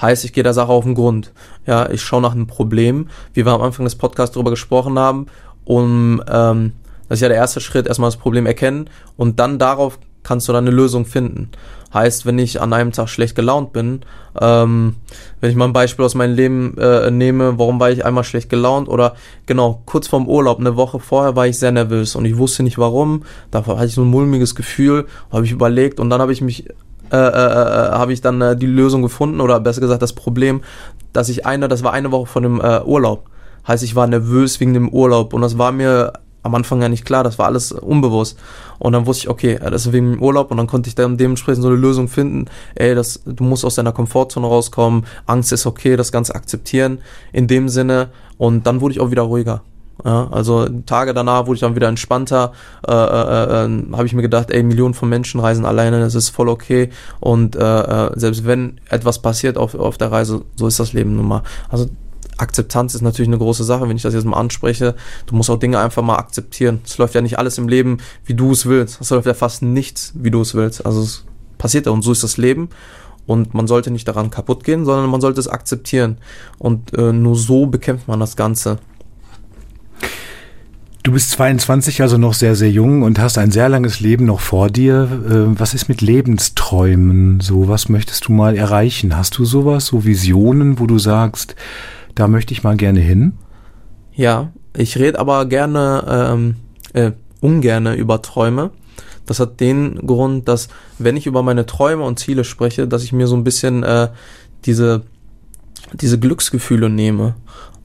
Heißt, 0.00 0.24
ich 0.24 0.32
gehe 0.32 0.42
der 0.42 0.54
Sache 0.54 0.70
auf 0.70 0.84
den 0.84 0.94
Grund. 0.94 1.32
Ja, 1.66 1.90
ich 1.90 2.02
schaue 2.02 2.22
nach 2.22 2.32
einem 2.32 2.46
Problem, 2.46 3.08
wie 3.34 3.44
wir 3.44 3.52
am 3.52 3.62
Anfang 3.62 3.84
des 3.84 3.96
Podcasts 3.96 4.34
darüber 4.34 4.50
gesprochen 4.50 4.98
haben, 4.98 5.26
um 5.64 6.22
ähm, 6.30 6.72
das 7.08 7.18
ist 7.18 7.22
ja 7.22 7.28
der 7.28 7.38
erste 7.38 7.60
Schritt, 7.60 7.88
erstmal 7.88 8.08
das 8.08 8.20
Problem 8.20 8.46
erkennen 8.46 8.88
und 9.16 9.40
dann 9.40 9.58
darauf 9.58 9.98
kannst 10.22 10.48
du 10.48 10.52
dann 10.52 10.64
eine 10.64 10.74
Lösung 10.74 11.06
finden. 11.06 11.50
Heißt, 11.92 12.24
wenn 12.24 12.38
ich 12.38 12.60
an 12.60 12.72
einem 12.72 12.92
Tag 12.92 13.08
schlecht 13.08 13.34
gelaunt 13.34 13.72
bin, 13.72 14.02
ähm, 14.40 14.94
wenn 15.40 15.50
ich 15.50 15.56
mal 15.56 15.64
ein 15.64 15.72
Beispiel 15.72 16.04
aus 16.04 16.14
meinem 16.14 16.36
Leben 16.36 16.78
äh, 16.78 17.10
nehme, 17.10 17.58
warum 17.58 17.80
war 17.80 17.90
ich 17.90 18.04
einmal 18.04 18.22
schlecht 18.22 18.48
gelaunt 18.48 18.88
oder 18.88 19.16
genau, 19.46 19.82
kurz 19.86 20.06
vorm 20.06 20.28
Urlaub, 20.28 20.60
eine 20.60 20.76
Woche 20.76 21.00
vorher 21.00 21.34
war 21.34 21.48
ich 21.48 21.58
sehr 21.58 21.72
nervös 21.72 22.14
und 22.14 22.26
ich 22.26 22.36
wusste 22.36 22.62
nicht 22.62 22.78
warum, 22.78 23.24
da 23.50 23.66
hatte 23.66 23.86
ich 23.86 23.94
so 23.94 24.02
ein 24.02 24.08
mulmiges 24.08 24.54
Gefühl, 24.54 25.06
habe 25.32 25.44
ich 25.44 25.50
überlegt 25.50 25.98
und 25.98 26.10
dann 26.10 26.20
habe 26.20 26.32
ich 26.32 26.42
mich 26.42 26.66
äh, 27.10 27.16
äh, 27.16 27.28
äh, 27.28 27.90
habe 27.92 28.12
ich 28.12 28.20
dann 28.20 28.40
äh, 28.40 28.56
die 28.56 28.66
Lösung 28.66 29.02
gefunden 29.02 29.40
oder 29.40 29.60
besser 29.60 29.80
gesagt 29.80 30.02
das 30.02 30.12
Problem, 30.12 30.62
dass 31.12 31.28
ich 31.28 31.46
eine, 31.46 31.68
das 31.68 31.82
war 31.82 31.92
eine 31.92 32.12
Woche 32.12 32.26
von 32.26 32.42
dem 32.42 32.60
äh, 32.60 32.80
Urlaub. 32.82 33.26
Heißt, 33.66 33.82
ich 33.82 33.94
war 33.94 34.06
nervös 34.06 34.60
wegen 34.60 34.74
dem 34.74 34.88
Urlaub 34.88 35.34
und 35.34 35.42
das 35.42 35.58
war 35.58 35.72
mir 35.72 36.12
am 36.42 36.54
Anfang 36.54 36.80
ja 36.80 36.88
nicht 36.88 37.04
klar, 37.04 37.22
das 37.22 37.38
war 37.38 37.46
alles 37.46 37.72
unbewusst. 37.72 38.38
Und 38.78 38.92
dann 38.92 39.06
wusste 39.06 39.24
ich, 39.24 39.28
okay, 39.28 39.58
das 39.62 39.86
ist 39.86 39.92
wegen 39.92 40.12
dem 40.12 40.22
Urlaub 40.22 40.50
und 40.50 40.56
dann 40.56 40.66
konnte 40.66 40.88
ich 40.88 40.94
dann 40.94 41.16
dementsprechend 41.16 41.62
so 41.62 41.68
eine 41.68 41.76
Lösung 41.76 42.08
finden, 42.08 42.46
ey, 42.74 42.94
das, 42.94 43.20
du 43.26 43.44
musst 43.44 43.64
aus 43.64 43.74
deiner 43.74 43.92
Komfortzone 43.92 44.46
rauskommen, 44.46 45.04
Angst 45.26 45.52
ist 45.52 45.66
okay, 45.66 45.96
das 45.96 46.12
Ganze 46.12 46.34
akzeptieren 46.34 46.98
in 47.32 47.46
dem 47.46 47.68
Sinne 47.68 48.08
und 48.38 48.66
dann 48.66 48.80
wurde 48.80 48.94
ich 48.94 49.00
auch 49.00 49.10
wieder 49.10 49.22
ruhiger. 49.22 49.62
Ja, 50.04 50.28
also 50.30 50.66
Tage 50.86 51.14
danach 51.14 51.46
wurde 51.46 51.56
ich 51.56 51.60
dann 51.60 51.74
wieder 51.74 51.88
entspannter, 51.88 52.52
äh, 52.86 52.92
äh, 52.92 53.66
äh, 53.66 53.92
habe 53.92 54.06
ich 54.06 54.14
mir 54.14 54.22
gedacht, 54.22 54.50
ey, 54.50 54.62
Millionen 54.62 54.94
von 54.94 55.08
Menschen 55.08 55.40
reisen 55.40 55.64
alleine, 55.64 56.00
das 56.00 56.14
ist 56.14 56.30
voll 56.30 56.48
okay 56.48 56.90
und 57.20 57.56
äh, 57.56 57.60
äh, 58.06 58.18
selbst 58.18 58.46
wenn 58.46 58.80
etwas 58.88 59.20
passiert 59.20 59.58
auf, 59.58 59.74
auf 59.74 59.98
der 59.98 60.10
Reise, 60.12 60.42
so 60.56 60.66
ist 60.66 60.80
das 60.80 60.92
Leben 60.92 61.16
nun 61.16 61.28
mal. 61.28 61.42
Also 61.68 61.88
Akzeptanz 62.40 62.94
ist 62.94 63.02
natürlich 63.02 63.28
eine 63.28 63.38
große 63.38 63.64
Sache, 63.64 63.88
wenn 63.88 63.96
ich 63.96 64.02
das 64.02 64.14
jetzt 64.14 64.24
mal 64.24 64.38
anspreche. 64.38 64.94
Du 65.26 65.34
musst 65.34 65.50
auch 65.50 65.58
Dinge 65.58 65.78
einfach 65.78 66.02
mal 66.02 66.16
akzeptieren. 66.16 66.80
Es 66.84 66.96
läuft 66.96 67.14
ja 67.14 67.20
nicht 67.20 67.38
alles 67.38 67.58
im 67.58 67.68
Leben, 67.68 67.98
wie 68.24 68.34
du 68.34 68.52
es 68.52 68.66
willst. 68.66 69.00
Es 69.00 69.10
läuft 69.10 69.26
ja 69.26 69.34
fast 69.34 69.62
nichts, 69.62 70.12
wie 70.14 70.30
du 70.30 70.40
es 70.40 70.54
willst. 70.54 70.86
Also 70.86 71.02
es 71.02 71.24
passiert 71.58 71.86
ja 71.86 71.92
und 71.92 72.02
so 72.02 72.12
ist 72.12 72.24
das 72.24 72.38
Leben. 72.38 72.70
Und 73.26 73.54
man 73.54 73.66
sollte 73.66 73.90
nicht 73.90 74.08
daran 74.08 74.30
kaputt 74.30 74.64
gehen, 74.64 74.84
sondern 74.84 75.10
man 75.10 75.20
sollte 75.20 75.38
es 75.38 75.48
akzeptieren. 75.48 76.18
Und 76.58 76.94
äh, 76.94 77.12
nur 77.12 77.36
so 77.36 77.66
bekämpft 77.66 78.08
man 78.08 78.18
das 78.18 78.36
Ganze. 78.36 78.78
Du 81.02 81.12
bist 81.12 81.30
22, 81.30 82.02
also 82.02 82.18
noch 82.18 82.34
sehr, 82.34 82.54
sehr 82.54 82.70
jung 82.70 83.02
und 83.02 83.18
hast 83.18 83.38
ein 83.38 83.50
sehr 83.50 83.70
langes 83.70 84.00
Leben 84.00 84.26
noch 84.26 84.40
vor 84.40 84.68
dir. 84.68 85.08
Äh, 85.26 85.58
was 85.58 85.72
ist 85.72 85.88
mit 85.88 86.02
Lebensträumen? 86.02 87.40
So, 87.40 87.68
was 87.68 87.88
möchtest 87.88 88.28
du 88.28 88.32
mal 88.32 88.54
erreichen? 88.54 89.16
Hast 89.16 89.38
du 89.38 89.46
sowas, 89.46 89.86
so 89.86 90.04
Visionen, 90.04 90.78
wo 90.78 90.86
du 90.86 90.98
sagst, 90.98 91.56
da 92.14 92.28
möchte 92.28 92.52
ich 92.52 92.64
mal 92.64 92.76
gerne 92.76 93.00
hin? 93.00 93.32
Ja, 94.14 94.52
ich 94.76 94.98
rede 94.98 95.18
aber 95.18 95.46
gerne, 95.46 96.04
ähm, 96.06 96.56
äh, 96.92 97.12
ungerne 97.40 97.94
über 97.94 98.20
Träume. 98.20 98.70
Das 99.24 99.40
hat 99.40 99.58
den 99.60 100.06
Grund, 100.06 100.48
dass 100.48 100.68
wenn 100.98 101.16
ich 101.16 101.26
über 101.26 101.42
meine 101.42 101.64
Träume 101.64 102.02
und 102.02 102.18
Ziele 102.18 102.44
spreche, 102.44 102.86
dass 102.86 103.04
ich 103.04 103.14
mir 103.14 103.26
so 103.26 103.36
ein 103.36 103.44
bisschen 103.44 103.84
äh, 103.84 104.08
diese, 104.66 105.02
diese 105.94 106.18
Glücksgefühle 106.18 106.90
nehme. 106.90 107.36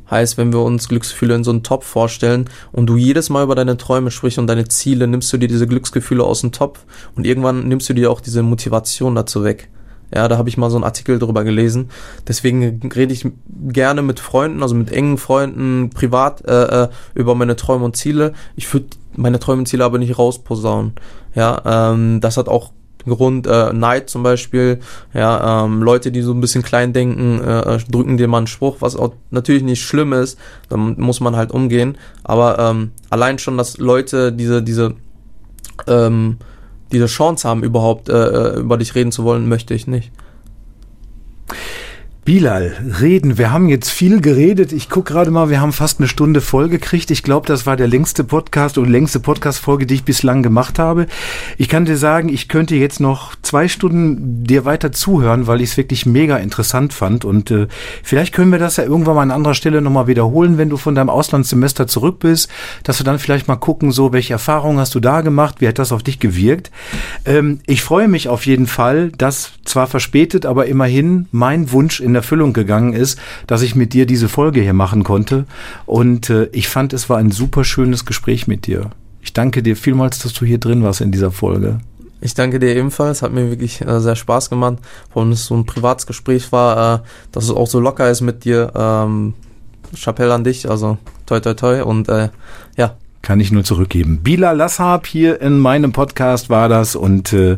Heißt, 0.10 0.38
wenn 0.38 0.53
wir 0.53 0.62
uns 0.62 0.88
Glücksgefühle 0.88 1.36
in 1.36 1.43
so 1.43 1.51
einen 1.51 1.64
Topf 1.64 1.86
vorstellen 1.86 2.45
und 2.72 2.88
du 2.88 2.95
jedes 2.95 3.30
Mal 3.30 3.43
über 3.43 3.56
deine 3.56 3.78
Träume 3.78 4.12
sprichst 4.12 4.38
und 4.38 4.47
deine 4.47 4.68
Ziele, 4.68 5.08
nimmst 5.08 5.32
du 5.34 5.38
dir 5.38 5.47
diese 5.47 5.68
Glücksgefühle 5.68 6.24
aus 6.24 6.41
dem 6.41 6.51
Topf 6.51 6.86
und 7.16 7.26
irgendwann 7.26 7.68
nimmst 7.68 7.89
du 7.89 7.93
dir 7.93 8.12
auch 8.12 8.22
diese 8.22 8.43
Motivation 8.43 9.16
dazu 9.16 9.43
weg. 9.43 9.70
Ja, 10.14 10.28
da 10.28 10.38
habe 10.38 10.49
ich 10.49 10.58
mal 10.58 10.70
so 10.70 10.78
einen 10.78 10.84
Artikel 10.84 11.18
drüber 11.18 11.43
gelesen. 11.43 11.89
Deswegen 12.28 12.80
rede 12.95 13.12
ich 13.12 13.28
gerne 13.68 14.01
mit 14.01 14.20
Freunden, 14.20 14.62
also 14.62 14.76
mit 14.76 14.91
engen 14.91 15.18
Freunden, 15.18 15.89
privat 15.89 16.45
äh, 16.45 16.84
äh 16.84 16.89
über 17.16 17.34
meine 17.36 17.56
Träume 17.56 17.86
und 17.86 17.97
Ziele. 17.97 18.34
Ich 18.56 18.72
würde 18.72 18.88
meine 19.16 19.39
Träume 19.39 19.60
und 19.60 19.66
Ziele 19.66 19.84
aber 19.84 19.97
nicht 19.97 20.18
rausposaunen. 20.18 20.93
Ja, 21.34 21.91
ähm, 21.93 22.22
das 22.22 22.38
hat 22.38 22.47
auch 22.47 22.72
Grund, 23.06 23.47
äh, 23.47 23.74
Neid 23.74 24.10
zum 24.10 24.24
Beispiel, 24.24 24.80
ja, 25.14 25.66
ähm, 25.66 25.82
Leute, 25.82 26.12
die 26.12 26.22
so 26.22 26.34
ein 26.34 26.41
bisschen 26.41 26.64
klein 26.64 26.93
denken, 26.93 27.41
äh, 27.41 27.76
äh, 27.76 27.80
drücken 27.89 28.18
dir 28.18 28.28
mal 28.28 28.39
einen 28.39 28.47
Spruch, 28.47 28.78
was 28.80 28.95
auch 28.95 29.14
natürlich 29.32 29.64
nicht 29.64 29.84
schlimm 29.84 30.14
ist, 30.14 30.39
dann 30.70 30.95
muss 30.99 31.20
man 31.20 31.36
halt 31.36 31.51
umgehen, 31.51 31.97
aber 32.24 32.60
ähm, 32.60 32.91
allein 33.10 33.39
schon, 33.39 33.58
dass 33.58 33.78
Leute 33.78 34.32
diese, 34.32 34.64
diese, 34.64 34.95
ähm, 35.88 36.38
diese 36.91 37.08
Chance 37.08 37.47
haben, 37.47 37.64
überhaupt 37.64 38.10
äh, 38.10 38.14
äh 38.14 38.60
über 38.60 38.78
dich 38.78 38.95
reden 38.95 39.12
zu 39.12 39.24
wollen, 39.24 39.47
möchte 39.47 39.74
ich 39.74 39.88
nicht. 39.88 40.12
Bilal, 42.26 42.73
reden. 43.01 43.38
Wir 43.38 43.51
haben 43.51 43.69
jetzt 43.69 43.91
viel 43.91 44.19
geredet. 44.19 44.73
Ich 44.73 44.89
gucke 44.89 45.13
gerade 45.13 45.30
mal, 45.30 45.51
wir 45.51 45.61
haben 45.61 45.71
fast 45.71 45.99
eine 45.99 46.07
Stunde 46.07 46.41
voll 46.41 46.69
gekriegt. 46.69 47.11
Ich 47.11 47.21
glaube, 47.21 47.45
das 47.45 47.67
war 47.67 47.78
der 47.78 47.88
längste 47.88 48.23
Podcast 48.23 48.80
oder 48.80 48.89
längste 48.89 49.19
Podcast-Folge, 49.19 49.86
die 49.86 49.93
ich 49.93 50.05
bislang 50.05 50.41
gemacht 50.41 50.80
habe. 50.80 51.05
Ich 51.59 51.69
kann 51.69 51.86
dir 51.86 51.97
sagen, 51.97 52.30
ich 52.30 52.47
könnte 52.47 52.73
jetzt 52.73 52.99
noch 52.99 53.36
zwei 53.43 53.67
Stunden 53.67 54.43
dir 54.43 54.65
weiter 54.65 54.91
zuhören, 54.91 55.45
weil 55.45 55.61
ich 55.61 55.69
es 55.69 55.78
wirklich 55.78 56.07
mega 56.07 56.38
interessant 56.38 56.95
fand. 56.95 57.26
Und 57.26 57.51
äh, 57.51 57.67
vielleicht 58.01 58.34
können 58.34 58.51
wir 58.51 58.57
das 58.57 58.78
ja 58.78 58.86
irgendwann 58.86 59.17
mal 59.17 59.21
an 59.21 59.30
anderer 59.30 59.53
Stelle 59.53 59.80
nochmal 59.80 60.07
wiederholen, 60.07 60.57
wenn 60.57 60.69
du 60.71 60.78
von 60.78 60.95
deinem 60.95 61.11
Auslandssemester 61.11 61.86
zurück 61.86 62.17
bist, 62.17 62.49
dass 62.82 62.99
wir 62.99 63.05
dann 63.05 63.19
vielleicht 63.19 63.47
mal 63.47 63.55
gucken, 63.55 63.91
so 63.91 64.13
welche 64.13 64.34
Erfahrungen 64.34 64.80
hast 64.80 64.95
du 64.95 64.99
da 64.99 65.21
gemacht, 65.21 65.61
wie 65.61 65.67
hat 65.67 65.78
das 65.78 65.91
auf 65.91 66.01
dich 66.01 66.19
gewirkt. 66.19 66.71
Ähm, 67.23 67.59
ich 67.67 67.84
freue 67.84 68.07
mich 68.07 68.30
auf 68.30 68.47
jeden 68.47 68.65
Fall, 68.65 69.11
dass 69.11 69.51
zwar 69.63 69.86
verspätet, 69.86 70.47
aber 70.47 70.65
immerhin 70.65 71.28
mein 71.32 71.71
Wunsch 71.71 71.99
in 71.99 72.14
Erfüllung 72.16 72.53
gegangen 72.53 72.93
ist, 72.93 73.20
dass 73.47 73.61
ich 73.61 73.76
mit 73.76 73.93
dir 73.93 74.05
diese 74.05 74.30
Folge 74.30 74.61
hier 74.61 74.74
machen 74.74 75.03
konnte. 75.03 75.45
Und 75.86 76.30
äh, 76.30 76.45
ich 76.51 76.68
fand, 76.68 76.93
es 76.93 77.09
war 77.09 77.18
ein 77.18 77.32
super 77.32 77.63
schönes 77.63 78.05
Gespräch 78.05 78.47
mit 78.47 78.68
dir. 78.68 78.89
Ich 79.22 79.34
danke 79.34 79.63
dir 79.63 79.76
vielmals, 79.76 80.20
dass 80.20 80.34
du 80.34 80.45
hier 80.45 80.59
drin 80.59 80.84
warst 80.84 81.01
in 81.01 81.11
dieser 81.11 81.32
Folge. 81.32 81.80
Ich 82.22 82.34
danke 82.34 82.59
dir 82.59 82.76
ebenfalls, 82.76 83.22
hat 83.22 83.34
mir 83.34 83.49
wirklich 83.49 83.82
äh, 83.82 83.99
sehr 83.99 84.16
Spaß 84.16 84.49
gemacht, 84.49 84.78
vor 85.11 85.22
allem, 85.22 85.32
dass 85.32 85.41
es 85.41 85.45
so 85.47 85.55
ein 85.55 85.66
privates 85.66 86.07
Gespräch 86.07 86.51
war, 86.51 86.95
äh, 86.95 86.99
dass 87.32 87.43
es 87.43 87.51
auch 87.51 87.68
so 87.68 87.80
locker 87.80 88.09
ist 88.09 88.22
mit 88.22 88.45
dir. 88.45 88.72
Ähm, 88.76 89.34
Chapelle 89.95 90.34
an 90.34 90.43
dich, 90.43 90.70
also 90.70 90.97
toi 91.26 91.39
toi 91.39 91.53
toi 91.53 91.84
und 91.84 92.09
äh, 92.09 92.30
ja, 92.78 92.97
kann 93.26 93.39
ich 93.39 93.51
nur 93.51 93.63
zurückgeben. 93.63 94.19
Bila 94.21 94.51
Lassab 94.51 95.07
hier 95.07 95.41
in 95.41 95.57
meinem 95.57 95.91
Podcast 95.91 96.49
war 96.51 96.69
das 96.69 96.95
und 96.95 97.34
äh, 97.34 97.57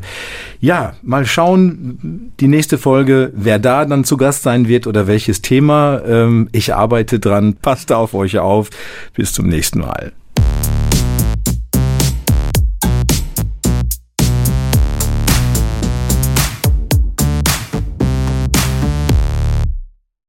ja, 0.61 0.93
mal 1.03 1.26
schauen, 1.26 2.32
die 2.39 2.47
nächste 2.47 2.78
Folge, 2.78 3.34
wer 3.36 3.59
da 3.59 3.84
dann 3.84 4.05
zu 4.05 4.15
Gast 4.15 4.43
sein 4.43 4.70
wird 4.70 4.88
oder 4.88 5.07
welches 5.07 5.41
Thema. 5.41 6.01
Ähm, 6.07 6.47
ich 6.53 6.74
arbeite 6.74 7.20
dran. 7.20 7.53
Passt 7.61 7.91
auf 7.91 8.13
euch 8.13 8.39
auf. 8.39 8.70
Bis 9.13 9.34
zum 9.34 9.49
nächsten 9.49 9.80
Mal. 9.80 10.13